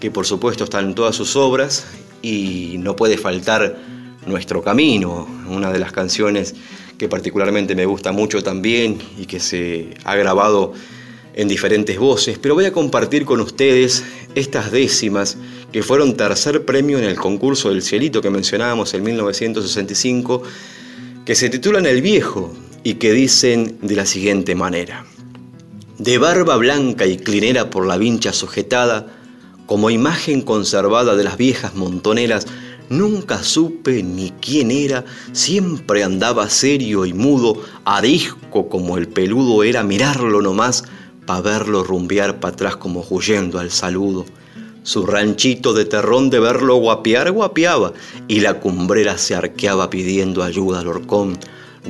que 0.00 0.10
por 0.10 0.26
supuesto 0.26 0.64
está 0.64 0.80
en 0.80 0.96
todas 0.96 1.14
sus 1.14 1.36
obras 1.36 1.86
y 2.20 2.74
no 2.80 2.96
puede 2.96 3.16
faltar 3.16 3.78
Nuestro 4.26 4.60
Camino, 4.60 5.28
una 5.48 5.70
de 5.72 5.78
las 5.78 5.92
canciones 5.92 6.56
que 6.98 7.08
particularmente 7.08 7.74
me 7.74 7.86
gusta 7.86 8.12
mucho 8.12 8.42
también 8.42 8.98
y 9.18 9.26
que 9.26 9.40
se 9.40 9.90
ha 10.04 10.16
grabado 10.16 10.72
en 11.34 11.48
diferentes 11.48 11.98
voces, 11.98 12.38
pero 12.38 12.54
voy 12.54 12.64
a 12.64 12.72
compartir 12.72 13.26
con 13.26 13.40
ustedes 13.40 14.04
estas 14.34 14.72
décimas 14.72 15.36
que 15.70 15.82
fueron 15.82 16.16
tercer 16.16 16.64
premio 16.64 16.98
en 16.98 17.04
el 17.04 17.16
concurso 17.16 17.68
del 17.68 17.82
Cielito 17.82 18.22
que 18.22 18.30
mencionábamos 18.30 18.94
en 18.94 19.02
1965, 19.02 20.42
que 21.26 21.34
se 21.34 21.50
titulan 21.50 21.84
El 21.84 22.00
Viejo 22.00 22.54
y 22.82 22.94
que 22.94 23.12
dicen 23.12 23.76
de 23.82 23.96
la 23.96 24.06
siguiente 24.06 24.54
manera. 24.54 25.04
De 25.98 26.16
barba 26.16 26.56
blanca 26.56 27.06
y 27.06 27.18
clinera 27.18 27.68
por 27.68 27.86
la 27.86 27.98
vincha 27.98 28.32
sujetada, 28.32 29.06
como 29.66 29.90
imagen 29.90 30.40
conservada 30.40 31.16
de 31.16 31.24
las 31.24 31.36
viejas 31.36 31.74
montoneras, 31.74 32.46
nunca 32.88 33.42
supe 33.42 34.02
ni 34.02 34.30
quién 34.40 34.70
era, 34.70 35.04
siempre 35.32 36.02
andaba 36.02 36.48
serio 36.48 37.06
y 37.06 37.12
mudo, 37.12 37.62
arisco 37.84 38.68
como 38.68 38.96
el 38.96 39.08
peludo 39.08 39.62
era 39.62 39.82
mirarlo 39.82 40.40
nomás, 40.40 40.84
pa' 41.26 41.40
verlo 41.40 41.82
rumbear 41.82 42.40
para 42.40 42.54
atrás 42.54 42.76
como 42.76 43.04
huyendo 43.08 43.58
al 43.58 43.70
saludo. 43.70 44.24
Su 44.82 45.04
ranchito 45.04 45.72
de 45.72 45.84
terrón 45.84 46.30
de 46.30 46.38
verlo 46.38 46.76
guapear 46.76 47.32
guapeaba 47.32 47.92
y 48.28 48.40
la 48.40 48.60
cumbrera 48.60 49.18
se 49.18 49.34
arqueaba 49.34 49.90
pidiendo 49.90 50.44
ayuda 50.44 50.78
al 50.78 50.86
horcón. 50.86 51.36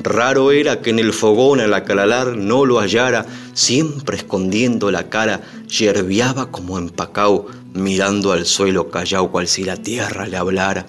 Raro 0.02 0.52
era 0.52 0.82
que 0.82 0.90
en 0.90 0.98
el 0.98 1.12
fogón 1.12 1.60
al 1.60 1.72
acalalar 1.72 2.36
no 2.36 2.66
lo 2.66 2.80
hallara, 2.80 3.24
siempre 3.54 4.16
escondiendo 4.16 4.90
la 4.90 5.08
cara, 5.08 5.40
yerbiaba 5.68 6.50
como 6.50 6.78
empacao, 6.78 7.46
mirando 7.72 8.32
al 8.32 8.44
suelo 8.46 8.90
callao 8.90 9.30
cual 9.30 9.48
si 9.48 9.64
la 9.64 9.76
tierra 9.76 10.26
le 10.26 10.36
hablara. 10.36 10.86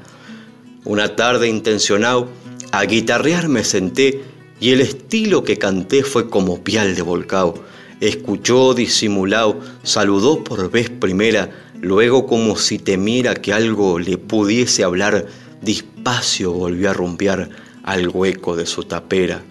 Una 0.84 1.16
tarde 1.16 1.48
intencionado, 1.48 2.30
a 2.72 2.84
guitarrear 2.84 3.48
me 3.48 3.64
senté 3.64 4.24
y 4.60 4.72
el 4.72 4.82
estilo 4.82 5.44
que 5.44 5.58
canté 5.58 6.04
fue 6.04 6.30
como 6.30 6.64
pial 6.64 6.96
de 6.96 7.02
volcao. 7.02 7.54
Escuchó 8.02 8.74
disimulado, 8.74 9.60
saludó 9.84 10.44
por 10.44 10.70
vez 10.70 10.90
primera, 10.90 11.50
luego 11.80 12.26
como 12.28 12.58
si 12.58 12.78
temiera 12.78 13.36
que 13.36 13.54
algo 13.54 14.00
le 14.00 14.18
pudiese 14.18 14.84
hablar, 14.84 15.28
despacio 15.62 16.52
volvió 16.52 16.90
a 16.90 16.94
rumbear 16.94 17.50
al 17.88 18.10
hueco 18.10 18.58
de 18.58 18.66
su 18.66 18.84
tapera. 18.84 19.42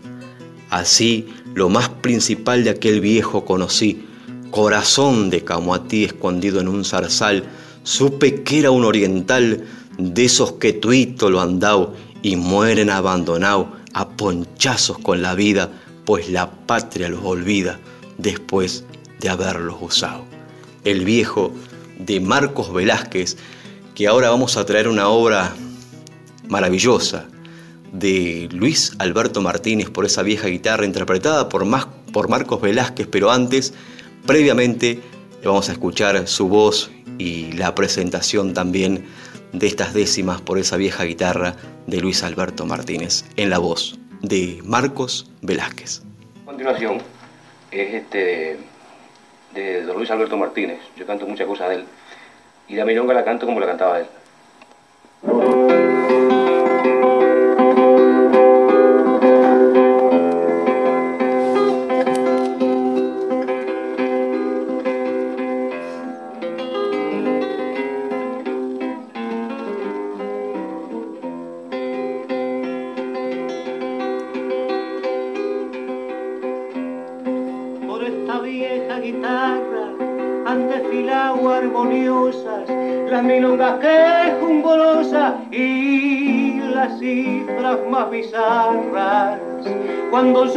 Así, 0.68 1.26
lo 1.54 1.70
más 1.70 1.88
principal 1.88 2.64
de 2.64 2.70
aquel 2.70 3.00
viejo 3.00 3.46
conocí, 3.46 4.04
corazón 4.50 5.30
de 5.30 5.42
camoatí 5.42 6.04
escondido 6.04 6.60
en 6.60 6.68
un 6.68 6.84
zarzal, 6.84 7.44
supe 7.82 8.42
que 8.42 8.58
era 8.58 8.70
un 8.70 8.84
oriental, 8.84 9.64
de 9.96 10.26
esos 10.26 10.52
que 10.52 10.74
tuito 10.74 11.30
lo 11.30 11.40
andao 11.40 11.94
y 12.20 12.36
mueren 12.36 12.90
abandonado 12.90 13.72
a 13.94 14.06
ponchazos 14.06 14.98
con 14.98 15.22
la 15.22 15.34
vida, 15.34 15.70
pues 16.04 16.28
la 16.28 16.50
patria 16.50 17.08
los 17.08 17.24
olvida 17.24 17.80
después 18.18 18.84
de 19.18 19.30
haberlos 19.30 19.76
usado. 19.80 20.26
El 20.84 21.06
viejo 21.06 21.54
de 21.98 22.20
Marcos 22.20 22.70
Velázquez, 22.70 23.38
que 23.94 24.06
ahora 24.06 24.28
vamos 24.28 24.58
a 24.58 24.66
traer 24.66 24.88
una 24.88 25.08
obra 25.08 25.56
maravillosa 26.48 27.28
de 27.92 28.48
Luis 28.52 28.92
Alberto 28.98 29.40
Martínez 29.40 29.90
por 29.90 30.04
esa 30.04 30.22
vieja 30.22 30.48
guitarra 30.48 30.84
interpretada 30.84 31.48
por, 31.48 31.64
por 32.12 32.28
Marcos 32.28 32.60
Velázquez, 32.60 33.06
pero 33.10 33.30
antes, 33.30 33.74
previamente, 34.26 35.00
vamos 35.44 35.68
a 35.68 35.72
escuchar 35.72 36.26
su 36.26 36.48
voz 36.48 36.90
y 37.18 37.52
la 37.52 37.74
presentación 37.74 38.52
también 38.54 39.04
de 39.52 39.66
estas 39.66 39.94
décimas 39.94 40.40
por 40.40 40.58
esa 40.58 40.76
vieja 40.76 41.04
guitarra 41.04 41.56
de 41.86 42.00
Luis 42.00 42.22
Alberto 42.22 42.66
Martínez 42.66 43.24
en 43.36 43.50
la 43.50 43.58
voz 43.58 43.98
de 44.22 44.60
Marcos 44.64 45.30
Velázquez. 45.42 46.02
continuación 46.44 46.98
es 47.70 47.94
este 47.94 48.58
de, 49.54 49.82
Luis 49.94 50.10
Alberto 50.10 50.36
Martínez. 50.36 50.78
Yo 50.96 51.06
canto 51.06 51.26
muchas 51.26 51.46
cosas 51.46 51.70
de 51.70 51.74
él. 51.76 51.84
Y 52.68 52.74
la 52.74 52.84
milonga 52.84 53.14
la 53.14 53.24
canto 53.24 53.46
como 53.46 53.60
la 53.60 53.66
cantaba 53.66 54.00
él. 54.00 54.06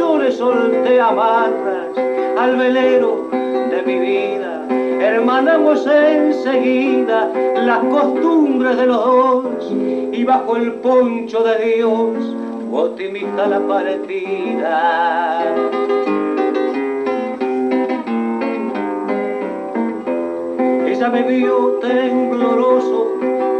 Le 0.00 0.32
solté 0.32 0.98
amarras 0.98 1.96
al 2.38 2.56
velero 2.56 3.28
de 3.30 3.82
mi 3.84 3.98
vida, 3.98 4.66
hermanamos 4.98 5.86
enseguida 5.86 7.30
las 7.54 7.80
costumbres 7.80 8.78
de 8.78 8.86
los 8.86 9.04
dos 9.04 9.70
y 9.70 10.24
bajo 10.24 10.56
el 10.56 10.72
poncho 10.76 11.42
de 11.44 11.74
Dios 11.74 12.34
optimista 12.72 13.46
la 13.46 13.60
partida. 13.60 15.44
ella 20.86 21.08
me 21.10 21.22
vio 21.22 21.78
tembloroso 21.80 23.06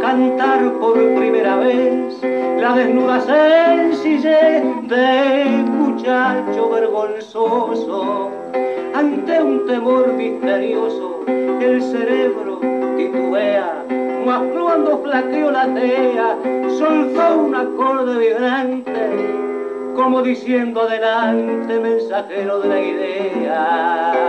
cantar 0.01 0.73
por 0.79 0.93
primera 0.93 1.57
vez 1.57 2.19
la 2.23 2.75
desnuda 2.75 3.21
sencillez 3.21 4.63
de 4.87 5.30
muchacho 6.01 6.67
vergonzoso 6.69 8.31
ante 8.95 9.39
un 9.39 9.67
temor 9.67 10.11
misterioso 10.13 11.23
el 11.27 11.79
cerebro 11.79 12.59
titubea 12.97 13.85
mas 14.25 14.41
cuando 14.51 14.97
flaqueó 15.03 15.51
la 15.51 15.71
tea 15.75 16.35
soltó 16.79 17.43
un 17.43 17.53
acorde 17.53 18.17
vibrante 18.17 19.09
como 19.95 20.23
diciendo 20.23 20.81
adelante 20.81 21.79
mensajero 21.79 22.61
de 22.61 22.67
la 22.67 22.79
idea 22.79 24.21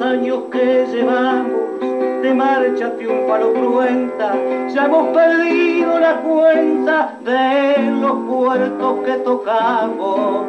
años 0.00 0.44
llevamos 0.92 1.80
de 2.22 2.34
marcha 2.34 2.92
triunfal 2.96 3.52
cruenta, 3.52 4.34
ya 4.74 4.84
hemos 4.86 5.08
perdido 5.08 5.98
la 5.98 6.16
cuenta 6.16 7.14
de 7.24 7.90
los 8.00 8.12
puertos 8.28 9.04
que 9.04 9.12
tocamos. 9.24 10.46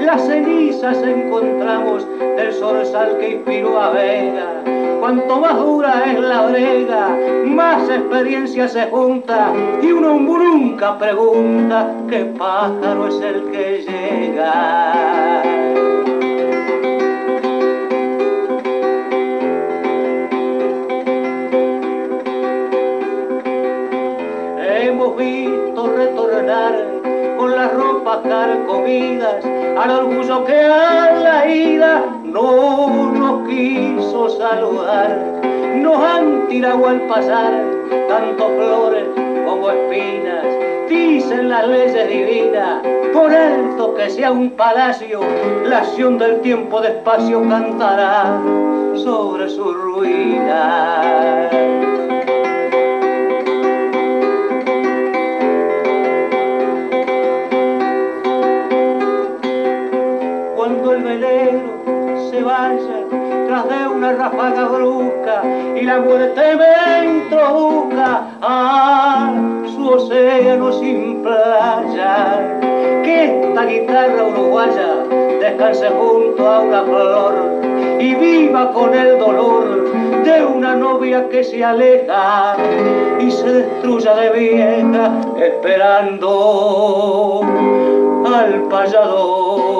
Las 0.00 0.26
cenizas 0.26 0.98
encontramos 1.02 2.06
del 2.18 2.52
zorzal 2.52 3.16
que 3.18 3.34
inspiró 3.36 3.80
a 3.80 3.90
Vega, 3.90 4.62
Cuanto 5.00 5.38
más 5.38 5.56
dura 5.58 6.04
es 6.06 6.18
la 6.18 6.46
brega, 6.46 7.10
más 7.44 7.88
experiencia 7.90 8.66
se 8.66 8.86
junta 8.86 9.52
y 9.82 9.92
uno 9.92 10.14
nunca 10.74 10.98
pregunta 10.98 11.92
qué 12.08 12.24
pájaro 12.38 13.08
es 13.08 13.20
el 13.20 13.50
que 13.50 13.82
llega. 13.82 14.83
Al 36.86 37.00
pasar 37.02 37.52
tanto 38.08 38.48
flores 38.48 39.04
como 39.46 39.70
espinas. 39.70 40.44
Dicen 40.88 41.48
las 41.48 41.66
leyes 41.66 42.08
divinas, 42.08 42.82
por 43.12 43.32
alto 43.32 43.94
que 43.94 44.10
sea 44.10 44.30
un 44.32 44.50
palacio, 44.50 45.20
la 45.64 45.78
acción 45.78 46.18
del 46.18 46.40
tiempo 46.40 46.80
despacio 46.80 47.48
cantará 47.48 48.38
sobre 48.96 49.48
su 49.48 49.72
ruina. 49.72 51.50
Que 81.30 81.44
se 81.44 81.64
aleja 81.64 82.56
y 83.20 83.30
se 83.30 83.52
destruya 83.52 84.14
de 84.14 84.30
vieja 84.30 85.20
esperando 85.38 87.40
al 88.26 88.62
payador. 88.68 89.74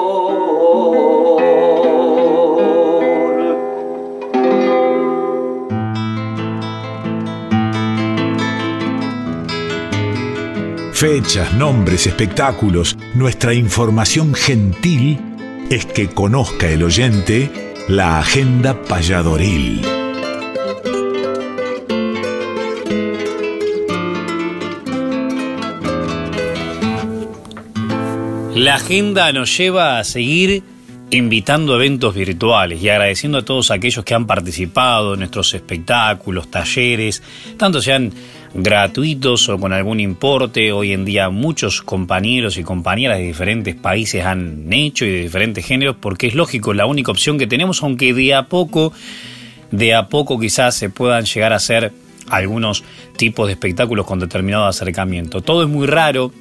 Fechas, 10.93 11.53
nombres, 11.53 12.07
espectáculos, 12.07 12.97
nuestra 13.13 13.53
información 13.53 14.33
gentil 14.33 15.19
es 15.69 15.85
que 15.85 16.07
conozca 16.07 16.69
el 16.69 16.83
oyente 16.83 17.51
la 17.87 18.19
agenda 18.19 18.81
payadoril. 18.81 19.94
La 28.65 28.77
agenda 28.77 29.31
nos 29.31 29.55
lleva 29.55 29.99
a 29.99 30.03
seguir 30.03 30.63
invitando 31.11 31.75
eventos 31.75 32.15
virtuales 32.15 32.81
y 32.81 32.89
agradeciendo 32.89 33.37
a 33.37 33.45
todos 33.45 33.69
aquellos 33.69 34.03
que 34.03 34.15
han 34.15 34.25
participado 34.25 35.13
en 35.13 35.19
nuestros 35.19 35.53
espectáculos, 35.53 36.49
talleres, 36.49 37.21
tanto 37.57 37.79
sean 37.79 38.11
gratuitos 38.55 39.49
o 39.49 39.59
con 39.59 39.71
algún 39.71 39.99
importe. 39.99 40.71
Hoy 40.71 40.93
en 40.93 41.05
día 41.05 41.29
muchos 41.29 41.83
compañeros 41.83 42.57
y 42.57 42.63
compañeras 42.63 43.19
de 43.19 43.25
diferentes 43.25 43.75
países 43.75 44.25
han 44.25 44.65
hecho 44.73 45.05
y 45.05 45.11
de 45.11 45.21
diferentes 45.21 45.63
géneros 45.63 45.97
porque 46.01 46.25
es 46.25 46.33
lógico, 46.33 46.73
la 46.73 46.87
única 46.87 47.11
opción 47.11 47.37
que 47.37 47.45
tenemos, 47.45 47.83
aunque 47.83 48.15
de 48.15 48.33
a 48.33 48.47
poco, 48.47 48.93
de 49.69 49.93
a 49.93 50.09
poco 50.09 50.39
quizás 50.39 50.73
se 50.73 50.89
puedan 50.89 51.25
llegar 51.25 51.53
a 51.53 51.57
hacer 51.57 51.93
algunos 52.29 52.83
tipos 53.15 53.45
de 53.45 53.53
espectáculos 53.53 54.07
con 54.07 54.17
determinado 54.17 54.65
acercamiento. 54.65 55.41
Todo 55.41 55.61
es 55.61 55.69
muy 55.69 55.85
raro, 55.85 56.31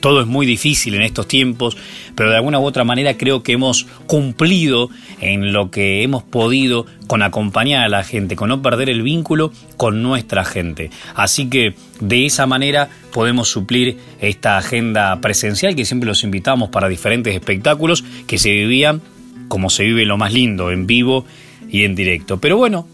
todo 0.00 0.20
es 0.20 0.26
muy 0.26 0.46
difícil 0.46 0.94
en 0.94 1.02
estos 1.02 1.28
tiempos, 1.28 1.76
pero 2.14 2.30
de 2.30 2.36
alguna 2.36 2.58
u 2.58 2.64
otra 2.64 2.84
manera 2.84 3.16
creo 3.16 3.42
que 3.42 3.52
hemos 3.52 3.86
cumplido 4.06 4.90
en 5.20 5.52
lo 5.52 5.70
que 5.70 6.02
hemos 6.02 6.22
podido 6.22 6.86
con 7.06 7.22
acompañar 7.22 7.84
a 7.84 7.88
la 7.88 8.02
gente, 8.02 8.36
con 8.36 8.48
no 8.48 8.62
perder 8.62 8.90
el 8.90 9.02
vínculo 9.02 9.52
con 9.76 10.02
nuestra 10.02 10.44
gente. 10.44 10.90
Así 11.14 11.48
que 11.48 11.74
de 12.00 12.26
esa 12.26 12.46
manera 12.46 12.88
podemos 13.12 13.48
suplir 13.48 13.98
esta 14.20 14.56
agenda 14.56 15.20
presencial 15.20 15.74
que 15.74 15.84
siempre 15.84 16.08
los 16.08 16.24
invitamos 16.24 16.70
para 16.70 16.88
diferentes 16.88 17.34
espectáculos 17.34 18.04
que 18.26 18.38
se 18.38 18.50
vivían 18.50 19.02
como 19.48 19.68
se 19.68 19.82
vive 19.82 20.06
lo 20.06 20.16
más 20.16 20.32
lindo, 20.32 20.70
en 20.70 20.86
vivo 20.86 21.26
y 21.68 21.84
en 21.84 21.94
directo. 21.94 22.38
Pero 22.38 22.56
bueno, 22.56 22.86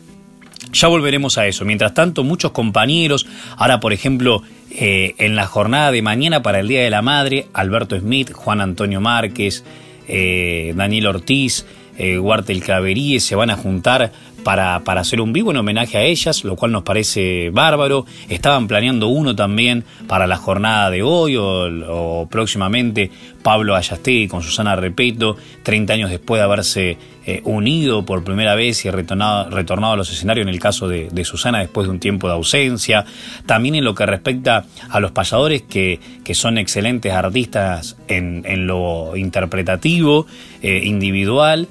ya 0.72 0.88
volveremos 0.88 1.38
a 1.38 1.46
eso. 1.46 1.64
Mientras 1.64 1.94
tanto, 1.94 2.24
muchos 2.24 2.52
compañeros, 2.52 3.26
ahora 3.56 3.80
por 3.80 3.92
ejemplo, 3.92 4.42
eh, 4.70 5.14
en 5.18 5.36
la 5.36 5.46
jornada 5.46 5.90
de 5.90 6.02
mañana 6.02 6.42
para 6.42 6.60
el 6.60 6.68
Día 6.68 6.82
de 6.82 6.90
la 6.90 7.02
Madre, 7.02 7.46
Alberto 7.52 7.98
Smith, 7.98 8.32
Juan 8.32 8.60
Antonio 8.60 9.00
Márquez, 9.00 9.64
eh, 10.08 10.72
Daniel 10.76 11.06
Ortiz, 11.06 11.66
eh, 11.98 12.18
Guartel 12.18 12.62
Claveríe 12.62 13.20
se 13.20 13.34
van 13.34 13.50
a 13.50 13.56
juntar 13.56 14.12
para, 14.44 14.80
para, 14.84 15.00
hacer 15.00 15.20
un 15.20 15.32
vivo 15.32 15.50
en 15.50 15.56
homenaje 15.56 15.98
a 15.98 16.02
ellas, 16.02 16.44
lo 16.44 16.54
cual 16.56 16.70
nos 16.70 16.82
parece 16.84 17.50
bárbaro. 17.50 18.06
Estaban 18.28 18.68
planeando 18.68 19.08
uno 19.08 19.34
también 19.34 19.84
para 20.06 20.26
la 20.26 20.36
jornada 20.36 20.90
de 20.90 21.02
hoy 21.02 21.36
o, 21.36 22.28
próximamente 22.30 23.10
Pablo 23.42 23.74
Ayastegui 23.74 24.28
con 24.28 24.42
Susana 24.42 24.76
Repeto, 24.76 25.36
30 25.62 25.92
años 25.94 26.10
después 26.10 26.38
de 26.38 26.44
haberse 26.44 26.98
eh, 27.26 27.40
unido 27.44 28.06
por 28.06 28.24
primera 28.24 28.54
vez 28.54 28.84
y 28.84 28.90
retornado, 28.90 29.50
retornado 29.50 29.94
a 29.94 29.96
los 29.96 30.10
escenarios 30.10 30.46
en 30.46 30.52
el 30.54 30.60
caso 30.60 30.88
de, 30.88 31.24
Susana 31.24 31.58
después 31.58 31.86
de 31.86 31.90
un 31.90 31.98
tiempo 31.98 32.28
de 32.28 32.34
ausencia. 32.34 33.04
También 33.46 33.74
en 33.74 33.84
lo 33.84 33.94
que 33.94 34.06
respecta 34.06 34.64
a 34.88 35.00
los 35.00 35.10
payadores 35.10 35.62
que, 35.62 35.98
que 36.24 36.34
son 36.34 36.56
excelentes 36.56 37.12
artistas 37.12 37.96
en, 38.06 38.44
en 38.46 38.66
lo 38.66 39.16
interpretativo, 39.16 40.26
eh, 40.62 40.82
individual 40.84 41.68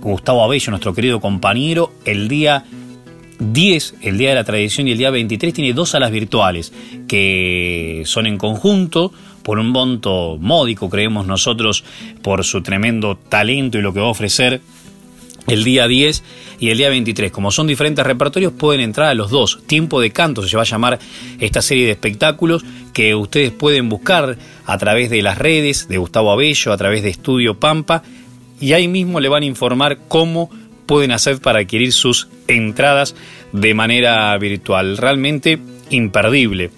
Gustavo 0.00 0.42
Abello, 0.42 0.70
nuestro 0.70 0.94
querido 0.94 1.20
compañero, 1.20 1.92
el 2.04 2.28
día 2.28 2.64
10, 3.38 3.94
el 4.02 4.18
día 4.18 4.30
de 4.30 4.34
la 4.34 4.44
tradición, 4.44 4.88
y 4.88 4.92
el 4.92 4.98
día 4.98 5.10
23 5.10 5.52
tiene 5.52 5.72
dos 5.72 5.90
salas 5.90 6.10
virtuales 6.10 6.72
que 7.08 8.02
son 8.06 8.26
en 8.26 8.38
conjunto 8.38 9.12
por 9.42 9.58
un 9.58 9.68
monto 9.68 10.38
módico, 10.40 10.90
creemos 10.90 11.26
nosotros, 11.26 11.84
por 12.22 12.44
su 12.44 12.62
tremendo 12.62 13.16
talento 13.16 13.78
y 13.78 13.82
lo 13.82 13.92
que 13.92 14.00
va 14.00 14.06
a 14.06 14.10
ofrecer 14.10 14.60
el 15.46 15.64
día 15.64 15.86
10 15.86 16.22
y 16.60 16.70
el 16.70 16.78
día 16.78 16.88
23. 16.88 17.30
Como 17.30 17.50
son 17.50 17.66
diferentes 17.66 18.04
repertorios, 18.04 18.52
pueden 18.52 18.80
entrar 18.80 19.08
a 19.08 19.14
los 19.14 19.30
dos. 19.30 19.60
Tiempo 19.66 20.00
de 20.00 20.10
canto 20.10 20.46
se 20.46 20.56
va 20.56 20.62
a 20.62 20.66
llamar 20.66 20.98
esta 21.40 21.62
serie 21.62 21.86
de 21.86 21.92
espectáculos 21.92 22.64
que 22.92 23.14
ustedes 23.14 23.52
pueden 23.52 23.88
buscar 23.88 24.38
a 24.64 24.78
través 24.78 25.10
de 25.10 25.22
las 25.22 25.38
redes 25.38 25.88
de 25.88 25.98
Gustavo 25.98 26.32
Abello, 26.32 26.72
a 26.72 26.76
través 26.76 27.02
de 27.02 27.10
Estudio 27.10 27.58
Pampa 27.58 28.02
y 28.60 28.72
ahí 28.72 28.88
mismo 28.88 29.20
le 29.20 29.28
van 29.28 29.42
a 29.42 29.46
informar 29.46 29.98
cómo 30.08 30.50
pueden 30.86 31.12
hacer 31.12 31.40
para 31.40 31.60
adquirir 31.60 31.92
sus 31.92 32.28
entradas 32.48 33.14
de 33.52 33.74
manera 33.74 34.36
virtual. 34.38 34.96
Realmente 34.96 35.58
imperdible. 35.90 36.70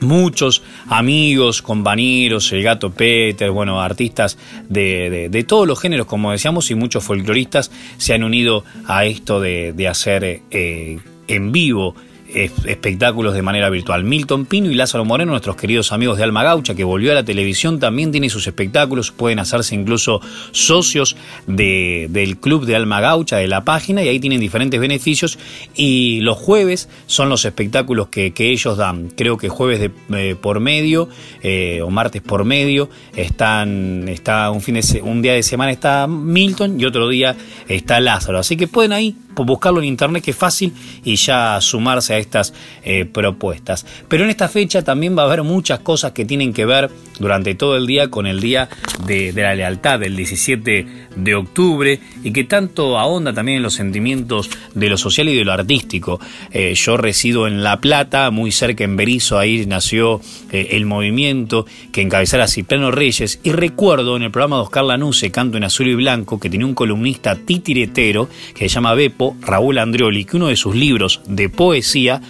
Muchos 0.00 0.62
amigos, 0.88 1.62
compañeros, 1.62 2.52
el 2.52 2.62
gato 2.62 2.90
Peter, 2.90 3.50
bueno, 3.50 3.80
artistas 3.80 4.38
de, 4.68 5.44
todos 5.46 5.68
los 5.68 5.78
géneros, 5.78 6.06
como 6.06 6.32
decíamos, 6.32 6.70
y 6.70 6.74
muchos 6.74 7.04
folcloristas 7.04 7.70
se 7.98 8.14
han 8.14 8.24
unido 8.24 8.64
a 8.86 9.04
esto 9.04 9.40
de, 9.40 9.88
hacer 9.88 10.42
eh, 10.50 10.98
en 11.28 11.52
vivo 11.52 11.94
espectáculos 12.34 13.34
de 13.34 13.42
manera 13.42 13.70
virtual. 13.70 14.04
Milton 14.04 14.46
Pino 14.46 14.70
y 14.70 14.74
Lázaro 14.74 15.04
Moreno, 15.04 15.32
nuestros 15.32 15.56
queridos 15.56 15.92
amigos 15.92 16.18
de 16.18 16.24
Alma 16.24 16.42
Gaucha, 16.42 16.74
que 16.74 16.84
volvió 16.84 17.12
a 17.12 17.14
la 17.14 17.24
televisión, 17.24 17.78
también 17.80 18.12
tiene 18.12 18.30
sus 18.30 18.46
espectáculos, 18.46 19.10
pueden 19.10 19.38
hacerse 19.38 19.74
incluso 19.74 20.20
socios 20.52 21.16
del 21.46 22.36
club 22.38 22.66
de 22.66 22.76
Alma 22.76 23.00
Gaucha, 23.00 23.36
de 23.36 23.48
la 23.48 23.64
página, 23.64 24.02
y 24.02 24.08
ahí 24.08 24.20
tienen 24.20 24.40
diferentes 24.40 24.80
beneficios. 24.80 25.38
Y 25.74 26.20
los 26.20 26.38
jueves 26.38 26.88
son 27.06 27.28
los 27.28 27.44
espectáculos 27.44 28.08
que, 28.08 28.32
ellos 28.40 28.76
dan. 28.78 29.10
Creo 29.10 29.36
que 29.36 29.48
jueves 29.48 29.80
de, 29.80 29.90
eh, 30.16 30.34
por 30.40 30.60
medio 30.60 31.08
eh, 31.42 31.82
o 31.82 31.90
martes 31.90 32.22
por 32.22 32.44
medio 32.44 32.88
están, 33.14 34.08
está 34.08 34.50
un, 34.50 34.60
fin 34.60 34.74
de, 34.74 35.02
un 35.02 35.20
día 35.22 35.34
de 35.34 35.42
semana 35.42 35.70
está 35.70 36.06
Milton 36.06 36.80
y 36.80 36.84
otro 36.84 37.08
día 37.08 37.36
está 37.68 38.00
Lázaro. 38.00 38.38
Así 38.38 38.56
que 38.56 38.66
pueden 38.66 38.92
ahí 38.92 39.14
buscarlo 39.34 39.80
en 39.80 39.86
internet 39.86 40.22
que 40.24 40.32
es 40.32 40.36
fácil 40.36 40.72
y 41.04 41.16
ya 41.16 41.60
sumarse 41.60 42.14
a 42.14 42.18
estas 42.18 42.52
eh, 42.82 43.04
propuestas. 43.04 43.86
Pero 44.08 44.24
en 44.24 44.30
esta 44.30 44.48
fecha 44.48 44.82
también 44.82 45.16
va 45.16 45.22
a 45.22 45.26
haber 45.26 45.42
muchas 45.42 45.80
cosas 45.80 46.12
que 46.12 46.24
tienen 46.24 46.52
que 46.52 46.66
ver 46.66 46.90
durante 47.18 47.54
todo 47.54 47.76
el 47.76 47.86
día 47.86 48.10
con 48.10 48.26
el 48.26 48.40
Día 48.40 48.68
de, 49.06 49.32
la 49.32 49.54
Lealtad 49.54 50.00
del 50.00 50.16
17 50.16 51.08
de 51.16 51.34
octubre 51.34 52.00
y 52.22 52.32
que 52.32 52.44
tanto 52.44 52.98
ahonda 52.98 53.32
también 53.32 53.58
en 53.58 53.62
los 53.62 53.74
sentimientos 53.74 54.50
de 54.74 54.88
lo 54.88 54.96
social 54.96 55.28
y 55.28 55.36
de 55.36 55.44
lo 55.44 55.52
artístico. 55.52 56.20
Eh, 56.50 56.74
yo 56.74 56.96
resido 56.96 57.46
en 57.46 57.62
La 57.62 57.80
Plata, 57.80 58.30
muy 58.30 58.52
cerca 58.52 58.84
en 58.84 58.96
Berizo, 58.96 59.38
ahí 59.38 59.66
nació 59.66 60.20
eh, 60.50 60.68
el 60.72 60.86
movimiento 60.86 61.66
que 61.92 62.02
encabezara 62.02 62.46
Cipriano 62.46 62.90
Reyes 62.90 63.40
y 63.42 63.52
recuerdo 63.52 64.16
en 64.16 64.22
el 64.22 64.30
programa 64.30 64.56
de 64.56 64.62
Oscar 64.62 64.84
Lanuse, 64.84 65.30
Canto 65.30 65.56
en 65.56 65.64
Azul 65.64 65.88
y 65.88 65.94
Blanco, 65.94 66.38
que 66.38 66.50
tenía 66.50 66.66
un 66.66 66.74
columnista 66.74 67.36
titiretero 67.36 68.28
que 68.54 68.68
se 68.68 68.74
llama 68.74 68.94
Bepo, 68.94 69.36
Raúl 69.40 69.78
Andrioli, 69.78 70.24
que 70.24 70.36
uno 70.36 70.48
de 70.48 70.56
sus 70.56 70.74
libros 70.74 71.20
de 71.26 71.48
poesía 71.48 72.20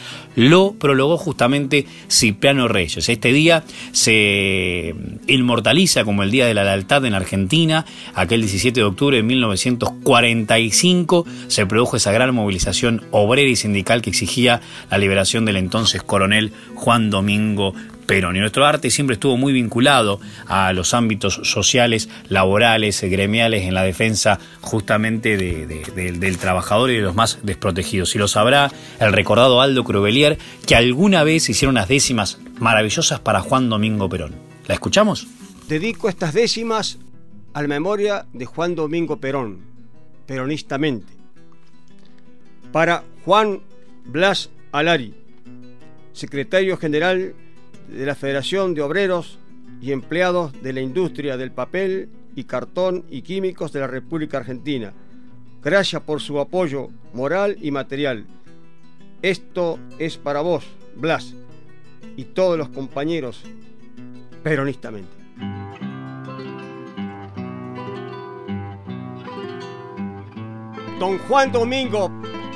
lo 0.41 0.73
prologó 0.73 1.19
justamente 1.19 1.85
Cipriano 2.09 2.67
Reyes. 2.67 3.11
Este 3.11 3.31
día 3.31 3.63
se 3.93 4.95
inmortaliza 5.27 6.05
como 6.05 6.23
el 6.23 6.31
Día 6.31 6.47
de 6.47 6.55
la 6.55 6.65
Lealtad 6.65 7.05
en 7.05 7.13
Argentina. 7.13 7.85
Aquel 8.15 8.41
17 8.41 8.81
de 8.81 8.85
octubre 8.85 9.19
de 9.19 9.23
1945 9.23 11.27
se 11.49 11.67
produjo 11.67 11.99
esa 11.99 12.13
gran 12.13 12.35
movilización 12.35 13.05
obrera 13.11 13.51
y 13.51 13.57
sindical 13.57 14.01
que 14.01 14.09
exigía 14.09 14.63
la 14.91 14.97
liberación 14.97 15.45
del 15.45 15.57
entonces 15.57 16.03
coronel 16.03 16.53
Juan 16.75 17.11
Domingo 17.11 17.75
Perón. 18.11 18.35
Y 18.35 18.41
nuestro 18.41 18.67
arte 18.67 18.91
siempre 18.91 19.15
estuvo 19.15 19.37
muy 19.37 19.53
vinculado 19.53 20.21
a 20.49 20.73
los 20.73 20.95
ámbitos 20.95 21.43
sociales, 21.45 22.09
laborales, 22.29 23.01
gremiales, 23.03 23.63
en 23.63 23.75
la 23.75 23.85
defensa 23.85 24.41
justamente 24.61 25.37
del 25.37 26.39
trabajador 26.39 26.91
y 26.91 26.97
de 26.97 27.03
los 27.03 27.15
más 27.15 27.39
desprotegidos. 27.45 28.17
Y 28.17 28.19
lo 28.19 28.27
sabrá 28.27 28.73
el 28.99 29.13
recordado 29.13 29.61
Aldo 29.61 29.85
Cruvelier, 29.85 30.39
que 30.67 30.75
alguna 30.75 31.23
vez 31.23 31.49
hicieron 31.49 31.77
unas 31.77 31.87
décimas 31.87 32.41
maravillosas 32.59 33.21
para 33.21 33.43
Juan 33.43 33.69
Domingo 33.69 34.09
Perón. 34.09 34.35
¿La 34.67 34.75
escuchamos? 34.75 35.29
Dedico 35.69 36.09
estas 36.09 36.35
décimas 36.35 36.99
a 37.53 37.63
la 37.63 37.69
memoria 37.69 38.27
de 38.33 38.45
Juan 38.45 38.75
Domingo 38.75 39.21
Perón, 39.21 39.61
peronistamente. 40.27 41.13
Para 42.73 43.05
Juan 43.25 43.61
Blas 44.05 44.51
Alari, 44.73 45.15
secretario 46.13 46.77
general 46.77 47.35
de 47.91 48.07
la 48.07 48.15
Federación 48.15 48.75
de 48.75 48.83
Obreros 48.83 49.39
y 49.81 49.93
Empleados 49.93 50.53
de 50.63 50.73
la 50.73 50.81
Industria 50.81 51.37
del 51.37 51.51
Papel 51.51 52.09
y 52.35 52.45
Cartón 52.45 53.05
y 53.11 53.23
Químicos 53.23 53.73
de 53.73 53.81
la 53.81 53.87
República 53.87 54.39
Argentina. 54.39 54.93
Gracias 55.63 56.03
por 56.03 56.21
su 56.21 56.39
apoyo 56.39 56.89
moral 57.13 57.57
y 57.61 57.71
material. 57.71 58.27
Esto 59.23 59.79
es 59.99 60.17
para 60.17 60.41
vos, 60.41 60.65
Blas, 60.97 61.35
y 62.17 62.25
todos 62.25 62.57
los 62.57 62.69
compañeros, 62.69 63.43
peronistamente. 64.43 65.11
Don 70.99 71.19
Juan 71.19 71.51
Domingo 71.51 72.11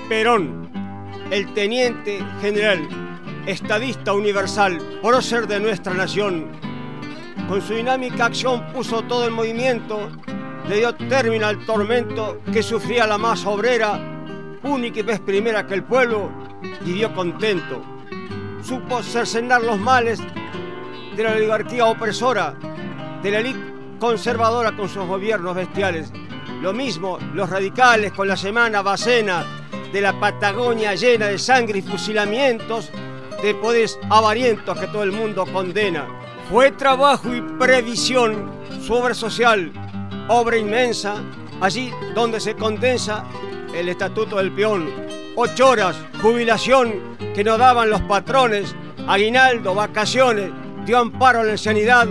Perón, 0.08 0.70
el 1.30 1.52
teniente 1.54 2.18
general 2.40 3.03
estadista 3.46 4.12
universal, 4.12 4.78
prócer 5.02 5.46
de 5.46 5.60
nuestra 5.60 5.92
nación. 5.92 6.50
Con 7.48 7.60
su 7.60 7.74
dinámica 7.74 8.26
acción 8.26 8.64
puso 8.72 9.02
todo 9.02 9.26
el 9.26 9.32
movimiento, 9.32 10.10
le 10.68 10.78
dio 10.78 10.94
término 10.94 11.46
al 11.46 11.64
tormento 11.66 12.40
que 12.52 12.62
sufría 12.62 13.06
la 13.06 13.18
masa 13.18 13.50
obrera, 13.50 14.00
única 14.62 15.00
y 15.00 15.02
vez 15.02 15.20
primera 15.20 15.66
que 15.66 15.74
el 15.74 15.84
pueblo 15.84 16.30
vivió 16.80 17.14
contento. 17.14 17.82
Supo 18.62 19.02
cercenar 19.02 19.62
los 19.62 19.78
males 19.78 20.20
de 21.14 21.22
la 21.22 21.32
oligarquía 21.32 21.84
opresora, 21.84 22.54
de 23.22 23.30
la 23.30 23.40
élite 23.40 23.74
conservadora 23.98 24.74
con 24.74 24.88
sus 24.88 25.06
gobiernos 25.06 25.54
bestiales. 25.54 26.12
Lo 26.62 26.72
mismo 26.72 27.18
los 27.34 27.50
radicales 27.50 28.12
con 28.12 28.26
la 28.26 28.36
semana 28.38 28.80
bacena 28.80 29.44
de 29.92 30.00
la 30.00 30.18
Patagonia 30.18 30.94
llena 30.94 31.26
de 31.26 31.38
sangre 31.38 31.80
y 31.80 31.82
fusilamientos 31.82 32.90
de 33.44 33.54
poderes 33.54 33.98
avarientos 34.08 34.78
que 34.78 34.86
todo 34.86 35.02
el 35.02 35.12
mundo 35.12 35.44
condena. 35.44 36.08
Fue 36.50 36.70
trabajo 36.70 37.34
y 37.34 37.42
previsión 37.58 38.50
su 38.80 38.94
obra 38.94 39.12
social, 39.12 39.70
obra 40.28 40.56
inmensa, 40.56 41.16
allí 41.60 41.92
donde 42.14 42.40
se 42.40 42.54
condensa 42.54 43.22
el 43.74 43.90
estatuto 43.90 44.36
del 44.38 44.50
peón. 44.50 44.88
Ocho 45.36 45.68
horas, 45.68 45.94
jubilación 46.22 47.16
que 47.34 47.44
nos 47.44 47.58
daban 47.58 47.90
los 47.90 48.00
patrones, 48.02 48.74
aguinaldo, 49.06 49.74
vacaciones, 49.74 50.50
dio 50.86 50.98
amparo 50.98 51.40
a 51.40 51.44
la 51.44 51.52
insanidad 51.52 52.08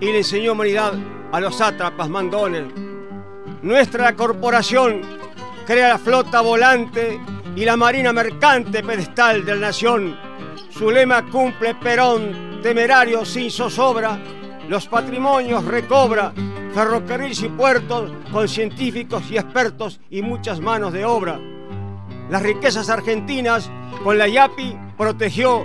y 0.00 0.04
le 0.04 0.18
enseñó 0.18 0.52
humanidad 0.52 0.92
a 1.32 1.40
los 1.40 1.56
sátrapas 1.56 2.10
mandones. 2.10 2.64
Nuestra 3.62 4.14
corporación 4.14 5.00
crea 5.66 5.88
la 5.88 5.98
flota 5.98 6.42
volante 6.42 7.18
y 7.56 7.64
la 7.64 7.76
marina 7.76 8.12
mercante 8.12 8.82
pedestal 8.82 9.44
de 9.44 9.54
la 9.54 9.68
nación. 9.68 10.16
Su 10.70 10.90
lema 10.90 11.24
cumple 11.30 11.74
Perón, 11.76 12.60
temerario 12.62 13.24
sin 13.24 13.50
zozobra, 13.50 14.18
los 14.68 14.88
patrimonios 14.88 15.64
recobra, 15.64 16.32
ferrocarriles 16.72 17.42
y 17.42 17.48
puertos 17.48 18.10
con 18.32 18.48
científicos 18.48 19.30
y 19.30 19.36
expertos 19.36 20.00
y 20.10 20.22
muchas 20.22 20.60
manos 20.60 20.92
de 20.92 21.04
obra. 21.04 21.38
Las 22.28 22.42
riquezas 22.42 22.88
argentinas 22.90 23.70
con 24.02 24.18
la 24.18 24.26
YAPI 24.26 24.76
protegió, 24.96 25.64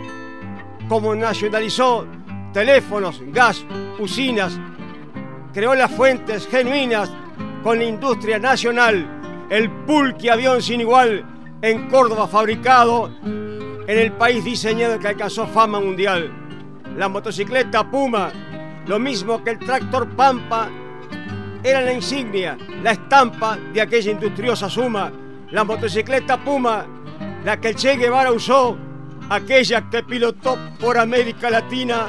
como 0.88 1.16
nacionalizó 1.16 2.06
teléfonos, 2.54 3.22
gas, 3.28 3.66
usinas, 3.98 4.60
creó 5.54 5.74
las 5.74 5.92
fuentes 5.92 6.48
genuinas 6.48 7.12
con 7.64 7.80
la 7.80 7.86
industria 7.86 8.38
nacional, 8.38 9.48
el 9.50 9.72
pulque 9.72 10.30
avión 10.30 10.62
sin 10.62 10.82
igual 10.82 11.39
en 11.62 11.90
Córdoba 11.90 12.28
fabricado, 12.28 13.12
en 13.24 13.98
el 13.98 14.12
país 14.14 14.44
diseñado 14.44 15.00
que 15.00 15.08
alcanzó 15.08 15.48
fama 15.48 15.80
mundial. 15.80 16.32
La 16.96 17.10
motocicleta 17.10 17.90
Puma, 17.90 18.32
lo 18.86 19.00
mismo 19.00 19.44
que 19.44 19.52
el 19.52 19.60
tractor 19.60 20.08
Pampa, 20.16 20.70
era 21.64 21.82
la 21.82 21.92
insignia, 21.92 22.58
la 22.82 22.92
estampa 22.92 23.58
de 23.74 23.82
aquella 23.82 24.12
industriosa 24.12 24.70
suma. 24.70 25.12
La 25.52 25.64
motocicleta 25.64 26.38
Puma, 26.38 26.86
la 27.44 27.60
que 27.60 27.74
Che 27.74 27.98
Guevara 27.98 28.32
usó, 28.32 28.78
aquella 29.30 29.90
que 29.90 30.04
pilotó 30.04 30.58
por 30.80 30.98
América 30.98 31.50
Latina, 31.50 32.08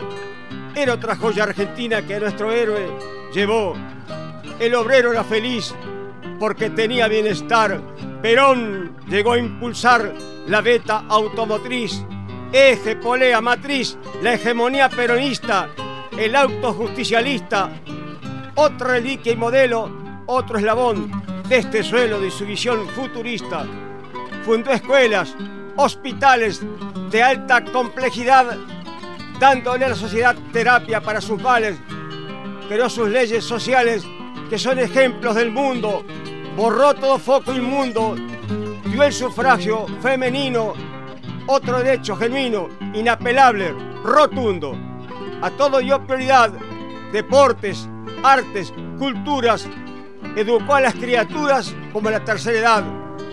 era 0.75 0.95
otra 0.95 1.17
joya 1.17 1.45
argentina 1.45 2.03
que 2.03 2.21
nuestro 2.21 2.53
héroe 2.53 2.89
llevó. 3.33 3.75
El 4.61 4.75
obrero 4.75 5.11
era 5.11 5.25
feliz 5.25 5.75
porque 6.39 6.71
tenía 6.71 7.09
bienestar 7.09 7.81
Perón 8.23 8.97
llegó 9.09 9.33
a 9.33 9.39
impulsar 9.39 10.15
la 10.47 10.61
beta 10.61 11.05
automotriz, 11.09 12.05
eje, 12.53 12.97
polea, 12.97 13.41
matriz, 13.41 13.97
la 14.23 14.35
hegemonía 14.35 14.91
peronista, 14.91 15.71
el 16.19 16.37
auto 16.37 16.75
justicialista, 16.75 17.71
otra 18.57 18.89
reliquia 18.89 19.33
y 19.33 19.37
modelo, 19.37 20.23
otro 20.27 20.59
eslabón 20.59 21.11
de 21.49 21.57
este 21.57 21.83
suelo 21.83 22.21
de 22.21 22.31
su 22.31 22.45
visión 22.45 22.87
futurista. 22.89 23.65
Fundó 24.45 24.71
escuelas, 24.71 25.35
hospitales 25.77 26.61
de 27.11 27.23
alta 27.23 27.65
complejidad, 27.65 28.55
dándole 29.39 29.87
a 29.87 29.91
la 29.91 29.95
sociedad 29.95 30.37
terapia 30.53 31.01
para 31.01 31.23
sus 31.23 31.41
males, 31.41 31.79
creó 32.69 32.91
sus 32.91 33.09
leyes 33.09 33.45
sociales 33.45 34.05
que 34.51 34.59
son 34.59 34.79
ejemplos 34.79 35.37
del 35.37 35.51
mundo 35.51 36.05
borró 36.61 36.93
todo 36.93 37.19
foco 37.19 37.55
inmundo, 37.55 38.15
dio 38.85 39.03
el 39.03 39.15
sufragio 39.15 39.87
femenino, 40.03 40.75
otro 41.47 41.79
derecho 41.79 42.15
genuino, 42.15 42.69
inapelable, 42.93 43.75
rotundo. 44.05 44.77
A 45.41 45.49
todo 45.53 45.79
dio 45.79 46.07
prioridad, 46.07 46.53
deportes, 47.13 47.89
artes, 48.23 48.75
culturas, 48.99 49.67
educó 50.37 50.75
a 50.75 50.83
las 50.83 50.95
criaturas 50.97 51.75
como 51.95 52.11
la 52.11 52.23
tercera 52.23 52.59
edad, 52.59 52.85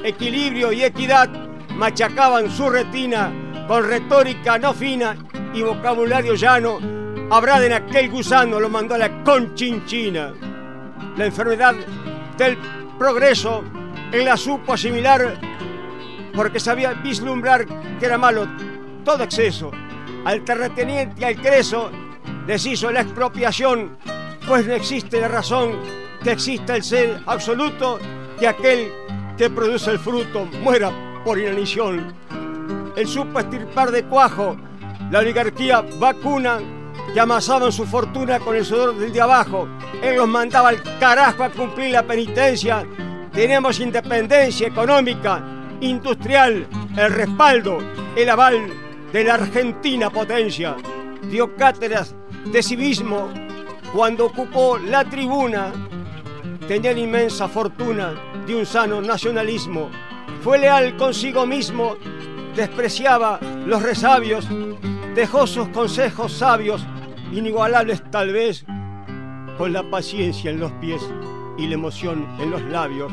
equilibrio 0.05 0.71
y 0.71 0.86
equidad 0.86 1.30
machacaban 1.75 2.49
su 2.49 2.69
retina 2.69 3.30
con 3.67 3.86
retórica 3.86 4.57
no 4.57 4.73
fina 4.73 5.17
y 5.53 5.63
vocabulario 5.63 6.36
llano. 6.36 6.80
Habrá 7.30 7.65
en 7.65 7.73
aquel 7.73 8.09
gusano 8.09 8.57
lo 8.57 8.69
mandó 8.69 8.95
a 8.95 8.99
la 8.99 9.21
conchinchina. 9.25 10.34
La 11.17 11.25
enfermedad 11.25 11.75
del 12.38 12.57
progreso, 12.98 13.64
en 14.12 14.26
la 14.26 14.38
supo 14.38 14.74
asimilar 14.74 15.38
porque 16.36 16.60
sabía 16.60 16.93
vislumbrar 16.93 17.66
que 18.00 18.06
era 18.06 18.18
malo 18.18 18.48
todo 19.04 19.24
exceso. 19.24 19.72
Al 20.24 20.43
terrateniente 20.43 21.22
y 21.22 21.24
al 21.24 21.36
creso 21.36 21.89
les 22.45 22.66
hizo 22.66 22.91
la 22.91 23.02
expropiación, 23.02 23.98
pues 24.48 24.68
no 24.68 24.74
existe 24.74 25.20
la 25.20 25.28
razón 25.28 25.80
que 26.24 26.32
exista 26.32 26.76
el 26.76 26.84
ser 26.84 27.22
absoluto 27.26 28.00
y 28.39 28.45
aquel 28.45 28.91
que 29.38 29.50
produce 29.50 29.91
el 29.91 30.00
fruto 30.00 30.45
muera 30.62 30.91
por 31.26 31.39
inanición. 31.39 32.14
El 32.95 33.08
supo 33.08 33.39
estirpar 33.39 33.91
de 33.91 34.04
cuajo 34.04 34.58
la 35.12 35.20
oligarquía 35.20 35.82
vacuna 36.00 36.60
que 37.14 37.20
amasaban 37.20 37.72
su 37.72 37.86
fortuna 37.86 38.39
con 38.39 38.56
el 38.56 38.66
sudor 38.66 38.95
del 38.98 39.12
de 39.12 39.22
abajo. 39.22 39.68
Él 40.02 40.18
los 40.18 40.28
mandaba 40.28 40.70
al 40.70 40.82
carajo 41.00 41.43
a 41.43 41.50
cumplir 41.50 41.91
la 41.91 42.04
penitencia. 42.04 42.86
Tenemos 43.32 43.80
independencia 43.80 44.68
económica, 44.68 45.43
industrial, 45.82 46.68
el 46.95 47.14
respaldo, 47.14 47.80
el 48.16 48.30
aval 48.30 48.74
de 49.12 49.24
la 49.24 49.36
Argentina 49.36 50.10
potencia. 50.10 50.76
Dio 51.30 51.56
cátedras 51.56 52.16
de 52.45 52.64
civismo 52.64 53.30
cuando 53.93 54.26
ocupó 54.26 54.78
la 54.78 55.04
tribuna. 55.06 55.72
Tenía 56.68 56.93
la 56.93 57.00
inmensa 57.00 57.48
fortuna 57.48 58.14
de 58.45 58.56
un 58.56 58.66
sano 58.66 59.02
nacionalismo. 59.02 59.89
Fue 60.43 60.58
leal 60.58 60.95
consigo 60.98 61.45
mismo, 61.45 61.95
despreciaba 62.56 63.39
los 63.66 63.82
resabios, 63.82 64.48
dejó 65.18 65.47
sus 65.47 65.68
consejos 65.70 66.32
sabios, 66.32 66.86
inigualables 67.34 68.03
tal 68.11 68.32
vez, 68.32 68.63
con 69.57 69.74
la 69.74 69.82
paciencia 69.89 70.51
en 70.51 70.59
los 70.59 70.72
pies 70.74 71.01
y 71.57 71.65
la 71.65 71.74
emoción 71.74 72.28
en 72.39 72.51
los 72.51 72.61
labios. 72.61 73.11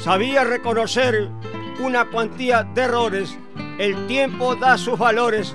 Sabía 0.00 0.44
reconocer 0.44 1.28
una 1.80 2.06
cuantía 2.06 2.62
de 2.62 2.80
errores, 2.80 3.38
el 3.78 4.06
tiempo 4.06 4.56
da 4.56 4.78
sus 4.78 4.98
valores 4.98 5.54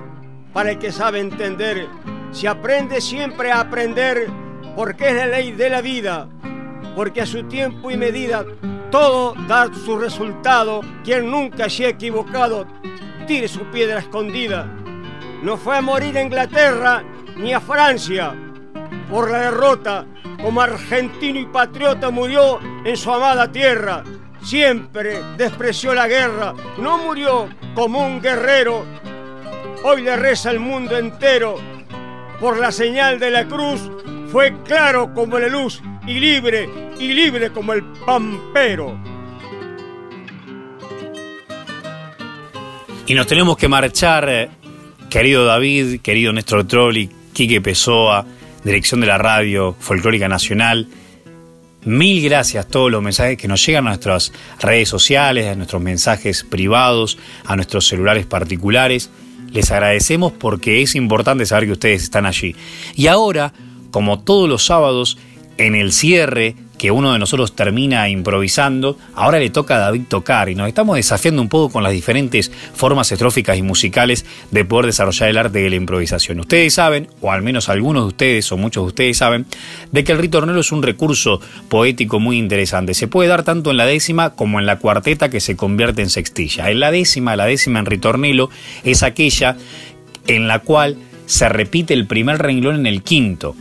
para 0.53 0.73
el 0.73 0.77
que 0.77 0.91
sabe 0.91 1.19
entender. 1.19 1.87
Se 2.29 2.47
aprende 2.47 3.01
siempre 3.01 3.51
a 3.51 3.61
aprender 3.61 4.29
porque 4.75 5.09
es 5.09 5.15
la 5.15 5.25
ley 5.25 5.53
de 5.53 5.71
la 5.71 5.81
vida, 5.81 6.29
porque 6.95 7.21
a 7.21 7.25
su 7.25 7.45
tiempo 7.45 7.89
y 7.89 7.97
medida 7.97 8.45
todo 8.91 9.33
da 9.47 9.73
su 9.73 9.97
resultado. 9.97 10.81
Quien 11.03 11.31
nunca 11.31 11.67
se 11.67 11.87
ha 11.87 11.89
equivocado, 11.89 12.67
tire 13.25 13.47
su 13.47 13.61
piedra 13.71 13.97
escondida. 13.97 14.82
No 15.43 15.57
fue 15.57 15.77
a 15.77 15.81
morir 15.81 16.17
a 16.17 16.23
Inglaterra 16.23 17.03
ni 17.35 17.53
a 17.53 17.59
Francia 17.59 18.33
por 19.09 19.29
la 19.29 19.39
derrota, 19.39 20.05
como 20.41 20.61
argentino 20.61 21.37
y 21.37 21.45
patriota 21.45 22.09
murió 22.11 22.61
en 22.85 22.95
su 22.95 23.11
amada 23.11 23.51
tierra. 23.51 24.05
Siempre 24.41 25.21
despreció 25.35 25.93
la 25.93 26.07
guerra, 26.07 26.53
no 26.77 26.97
murió 26.97 27.49
como 27.75 28.05
un 28.05 28.21
guerrero. 28.21 28.85
Hoy 29.83 30.03
le 30.03 30.15
reza 30.15 30.49
el 30.49 30.61
mundo 30.61 30.97
entero 30.97 31.57
por 32.39 32.57
la 32.57 32.71
señal 32.71 33.19
de 33.19 33.31
la 33.31 33.45
cruz. 33.45 33.91
Fue 34.31 34.53
claro 34.63 35.13
como 35.13 35.37
la 35.39 35.49
luz 35.49 35.81
y 36.07 36.21
libre, 36.21 36.69
y 36.97 37.13
libre 37.13 37.51
como 37.51 37.73
el 37.73 37.83
pampero. 38.05 38.97
Y 43.05 43.13
nos 43.13 43.27
tenemos 43.27 43.57
que 43.57 43.67
marchar, 43.67 44.29
eh, 44.29 44.49
querido 45.13 45.45
David, 45.45 46.01
querido 46.01 46.33
Néstor 46.33 46.65
Trolli, 46.65 47.07
Quique 47.33 47.61
Pessoa, 47.61 48.25
dirección 48.63 48.99
de 48.99 49.05
la 49.05 49.19
radio 49.19 49.75
Folclórica 49.79 50.27
Nacional. 50.27 50.87
Mil 51.85 52.23
gracias 52.23 52.65
a 52.65 52.67
todos 52.67 52.89
los 52.89 53.03
mensajes 53.03 53.37
que 53.37 53.47
nos 53.47 53.63
llegan 53.63 53.85
a 53.85 53.89
nuestras 53.91 54.33
redes 54.59 54.89
sociales, 54.89 55.45
a 55.45 55.53
nuestros 55.53 55.83
mensajes 55.83 56.43
privados, 56.43 57.19
a 57.45 57.55
nuestros 57.55 57.85
celulares 57.85 58.25
particulares. 58.25 59.11
Les 59.51 59.69
agradecemos 59.69 60.31
porque 60.31 60.81
es 60.81 60.95
importante 60.95 61.45
saber 61.45 61.65
que 61.65 61.73
ustedes 61.73 62.01
están 62.01 62.25
allí. 62.25 62.55
Y 62.95 63.05
ahora, 63.05 63.53
como 63.91 64.21
todos 64.21 64.49
los 64.49 64.65
sábados, 64.65 65.19
en 65.59 65.75
el 65.75 65.91
cierre 65.91 66.55
que 66.83 66.91
uno 66.91 67.13
de 67.13 67.19
nosotros 67.19 67.55
termina 67.55 68.09
improvisando, 68.09 68.97
ahora 69.15 69.39
le 69.39 69.49
toca 69.49 69.77
a 69.77 69.79
David 69.79 70.01
tocar 70.09 70.49
y 70.49 70.55
nos 70.55 70.67
estamos 70.67 70.97
desafiando 70.97 71.41
un 71.41 71.47
poco 71.47 71.71
con 71.71 71.81
las 71.81 71.93
diferentes 71.93 72.51
formas 72.73 73.09
estróficas 73.09 73.57
y 73.57 73.61
musicales 73.61 74.25
de 74.51 74.65
poder 74.65 74.87
desarrollar 74.87 75.29
el 75.29 75.37
arte 75.37 75.59
de 75.59 75.69
la 75.69 75.77
improvisación. 75.77 76.41
Ustedes 76.41 76.73
saben, 76.73 77.07
o 77.21 77.31
al 77.31 77.41
menos 77.41 77.69
algunos 77.69 78.03
de 78.03 78.07
ustedes 78.09 78.51
o 78.51 78.57
muchos 78.57 78.83
de 78.83 78.87
ustedes 78.87 79.15
saben, 79.15 79.45
de 79.93 80.03
que 80.03 80.11
el 80.11 80.17
ritornelo 80.17 80.59
es 80.59 80.73
un 80.73 80.83
recurso 80.83 81.39
poético 81.69 82.19
muy 82.19 82.37
interesante. 82.37 82.93
Se 82.95 83.07
puede 83.07 83.29
dar 83.29 83.43
tanto 83.43 83.71
en 83.71 83.77
la 83.77 83.85
décima 83.85 84.31
como 84.31 84.59
en 84.59 84.65
la 84.65 84.77
cuarteta 84.79 85.29
que 85.29 85.39
se 85.39 85.55
convierte 85.55 86.01
en 86.01 86.09
sextilla. 86.09 86.69
En 86.69 86.81
la 86.81 86.91
décima, 86.91 87.37
la 87.37 87.45
décima 87.45 87.79
en 87.79 87.85
ritornelo 87.85 88.49
es 88.83 89.03
aquella 89.03 89.55
en 90.27 90.49
la 90.49 90.59
cual 90.59 90.97
se 91.27 91.47
repite 91.47 91.93
el 91.93 92.07
primer 92.07 92.39
renglón 92.39 92.75
en 92.75 92.87
el 92.87 93.03
quinto. 93.03 93.55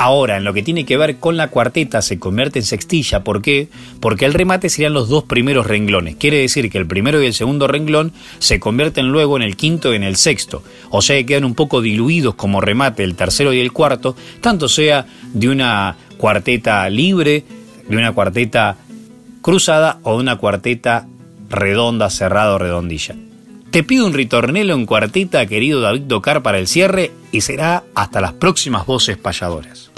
Ahora, 0.00 0.36
en 0.36 0.44
lo 0.44 0.54
que 0.54 0.62
tiene 0.62 0.86
que 0.86 0.96
ver 0.96 1.18
con 1.18 1.36
la 1.36 1.48
cuarteta, 1.48 2.02
se 2.02 2.20
convierte 2.20 2.60
en 2.60 2.64
sextilla. 2.64 3.24
¿Por 3.24 3.42
qué? 3.42 3.68
Porque 3.98 4.26
el 4.26 4.32
remate 4.32 4.68
serían 4.68 4.92
los 4.92 5.08
dos 5.08 5.24
primeros 5.24 5.66
renglones. 5.66 6.14
Quiere 6.14 6.38
decir 6.38 6.70
que 6.70 6.78
el 6.78 6.86
primero 6.86 7.20
y 7.20 7.26
el 7.26 7.34
segundo 7.34 7.66
renglón 7.66 8.12
se 8.38 8.60
convierten 8.60 9.08
luego 9.10 9.36
en 9.36 9.42
el 9.42 9.56
quinto 9.56 9.92
y 9.92 9.96
en 9.96 10.04
el 10.04 10.14
sexto. 10.14 10.62
O 10.90 11.02
sea 11.02 11.16
que 11.16 11.26
quedan 11.26 11.44
un 11.44 11.56
poco 11.56 11.82
diluidos 11.82 12.36
como 12.36 12.60
remate 12.60 13.02
el 13.02 13.16
tercero 13.16 13.52
y 13.52 13.58
el 13.58 13.72
cuarto, 13.72 14.14
tanto 14.40 14.68
sea 14.68 15.04
de 15.34 15.48
una 15.48 15.96
cuarteta 16.16 16.88
libre, 16.88 17.44
de 17.88 17.96
una 17.96 18.12
cuarteta 18.12 18.76
cruzada 19.42 19.98
o 20.04 20.12
de 20.12 20.22
una 20.22 20.36
cuarteta 20.36 21.08
redonda, 21.50 22.08
cerrada 22.08 22.54
o 22.54 22.58
redondilla. 22.58 23.16
Te 23.70 23.84
pido 23.84 24.06
un 24.06 24.14
ritornelo 24.14 24.72
en 24.72 24.86
cuarteta, 24.86 25.44
querido 25.44 25.82
David 25.82 26.04
Docar, 26.06 26.42
para 26.42 26.58
el 26.58 26.66
cierre 26.66 27.12
y 27.32 27.42
será 27.42 27.84
hasta 27.94 28.22
las 28.22 28.32
próximas 28.32 28.86
voces 28.86 29.18
payadoras. 29.18 29.90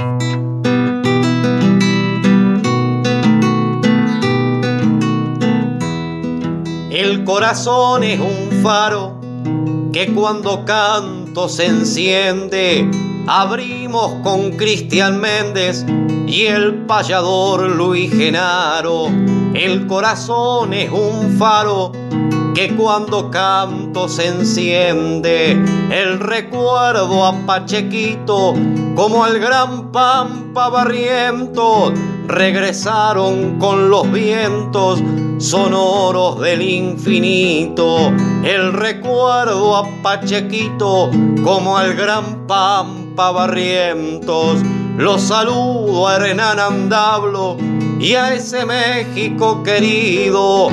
El 6.90 7.22
corazón 7.24 8.02
es 8.02 8.18
un 8.18 8.60
faro 8.60 9.20
que 9.92 10.08
cuando 10.14 10.64
canto 10.64 11.48
se 11.48 11.66
enciende. 11.66 12.90
Abrimos 13.28 14.14
con 14.24 14.56
Cristian 14.56 15.20
Méndez 15.20 15.86
y 16.26 16.46
el 16.46 16.74
payador 16.86 17.70
Luis 17.70 18.12
Genaro. 18.12 19.06
El 19.54 19.86
corazón 19.86 20.72
es 20.72 20.90
un 20.90 21.36
faro 21.38 21.92
que 22.54 22.74
cuando 22.76 23.30
canto 23.30 24.08
se 24.08 24.26
enciende 24.26 25.52
el 25.90 26.18
recuerdo 26.18 27.24
a 27.24 27.34
Pachequito 27.46 28.54
como 28.94 29.24
al 29.24 29.38
gran 29.38 29.92
Pampa 29.92 30.68
Barriento 30.68 31.92
regresaron 32.26 33.58
con 33.58 33.90
los 33.90 34.10
vientos 34.10 35.02
sonoros 35.38 36.40
del 36.40 36.62
infinito 36.62 38.12
el 38.42 38.72
recuerdo 38.72 39.76
a 39.76 39.88
Pachequito 40.02 41.10
como 41.42 41.76
al 41.76 41.94
gran 41.94 42.46
Pampa 42.46 43.30
Barrientos. 43.30 44.60
Los 44.96 45.22
saludo 45.22 46.08
a 46.08 46.16
Hernán 46.16 46.58
Andablo 46.58 47.56
y 47.98 48.14
a 48.14 48.34
ese 48.34 48.64
México 48.66 49.62
querido 49.62 50.68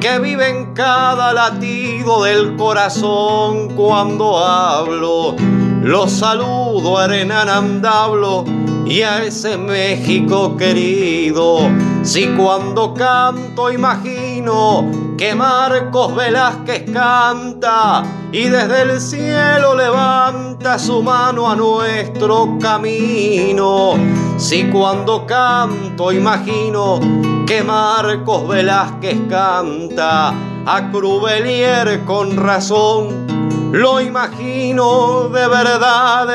que 0.00 0.18
vive 0.18 0.48
en 0.48 0.72
cada 0.72 1.34
latido 1.34 2.24
del 2.24 2.56
corazón 2.56 3.68
cuando 3.76 4.38
hablo. 4.38 5.36
Los 5.82 6.12
saludo 6.12 6.98
a 6.98 7.06
Hernán 7.06 7.48
Andablo 7.48 8.44
y 8.84 9.00
a 9.00 9.24
ese 9.24 9.56
México 9.56 10.54
querido. 10.54 11.70
Si 12.02 12.26
cuando 12.36 12.92
canto 12.92 13.72
imagino 13.72 14.90
que 15.16 15.34
Marcos 15.34 16.14
Velázquez 16.14 16.90
canta 16.92 18.02
y 18.30 18.42
desde 18.48 18.82
el 18.82 19.00
cielo 19.00 19.74
levanta 19.74 20.78
su 20.78 21.02
mano 21.02 21.50
a 21.50 21.56
nuestro 21.56 22.58
camino. 22.60 23.94
Si 24.36 24.64
cuando 24.64 25.24
canto 25.24 26.12
imagino 26.12 27.00
que 27.46 27.62
Marcos 27.62 28.46
Velázquez 28.46 29.16
canta 29.30 30.34
a 30.66 30.90
Crubelier 30.90 32.04
con 32.04 32.36
razón 32.36 33.39
lo 33.72 34.00
imagino 34.00 35.28
de 35.28 35.46
verdad 35.46 36.28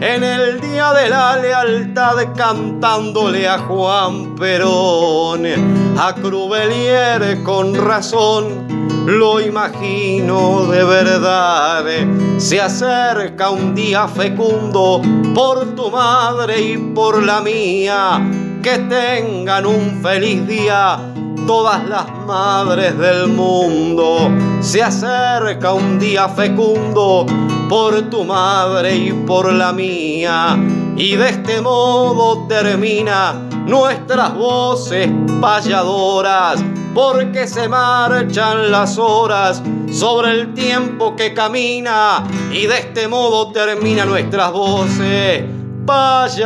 en 0.00 0.24
el 0.24 0.60
día 0.60 0.92
de 0.94 1.10
la 1.10 1.36
lealtad 1.36 2.16
cantándole 2.34 3.46
a 3.46 3.58
Juan 3.58 4.34
Perón, 4.34 5.44
a 5.98 6.14
Crubelier 6.14 7.42
con 7.42 7.74
razón. 7.74 8.66
Lo 9.06 9.40
imagino 9.40 10.66
de 10.66 10.84
verdad, 10.84 11.84
se 12.38 12.60
acerca 12.60 13.50
un 13.50 13.74
día 13.74 14.08
fecundo 14.08 15.02
por 15.34 15.74
tu 15.74 15.90
madre 15.90 16.60
y 16.60 16.76
por 16.78 17.22
la 17.22 17.40
mía, 17.40 18.20
que 18.62 18.78
tengan 18.78 19.66
un 19.66 20.00
feliz 20.02 20.46
día 20.46 20.98
todas 21.46 21.86
las 21.88 22.06
madres 22.26 22.96
del 22.98 23.28
mundo. 23.28 24.30
Se 24.60 24.82
acerca 24.82 25.72
un 25.72 25.98
día 25.98 26.28
fecundo 26.28 27.26
por 27.68 28.00
tu 28.10 28.24
madre 28.24 28.96
y 28.96 29.12
por 29.12 29.52
la 29.52 29.72
mía. 29.72 30.58
Y 30.96 31.16
de 31.16 31.28
este 31.30 31.60
modo 31.60 32.46
termina 32.46 33.34
nuestras 33.66 34.34
voces 34.34 35.08
payadoras 35.40 36.62
porque 36.94 37.46
se 37.46 37.68
marchan 37.68 38.70
las 38.70 38.98
horas 38.98 39.62
sobre 39.92 40.32
el 40.32 40.54
tiempo 40.54 41.14
que 41.16 41.32
camina 41.32 42.24
y 42.50 42.66
de 42.66 42.78
este 42.78 43.06
modo 43.08 43.52
termina 43.52 44.04
nuestras 44.04 44.52
voces 44.52 45.44
payadoras. 45.86 46.40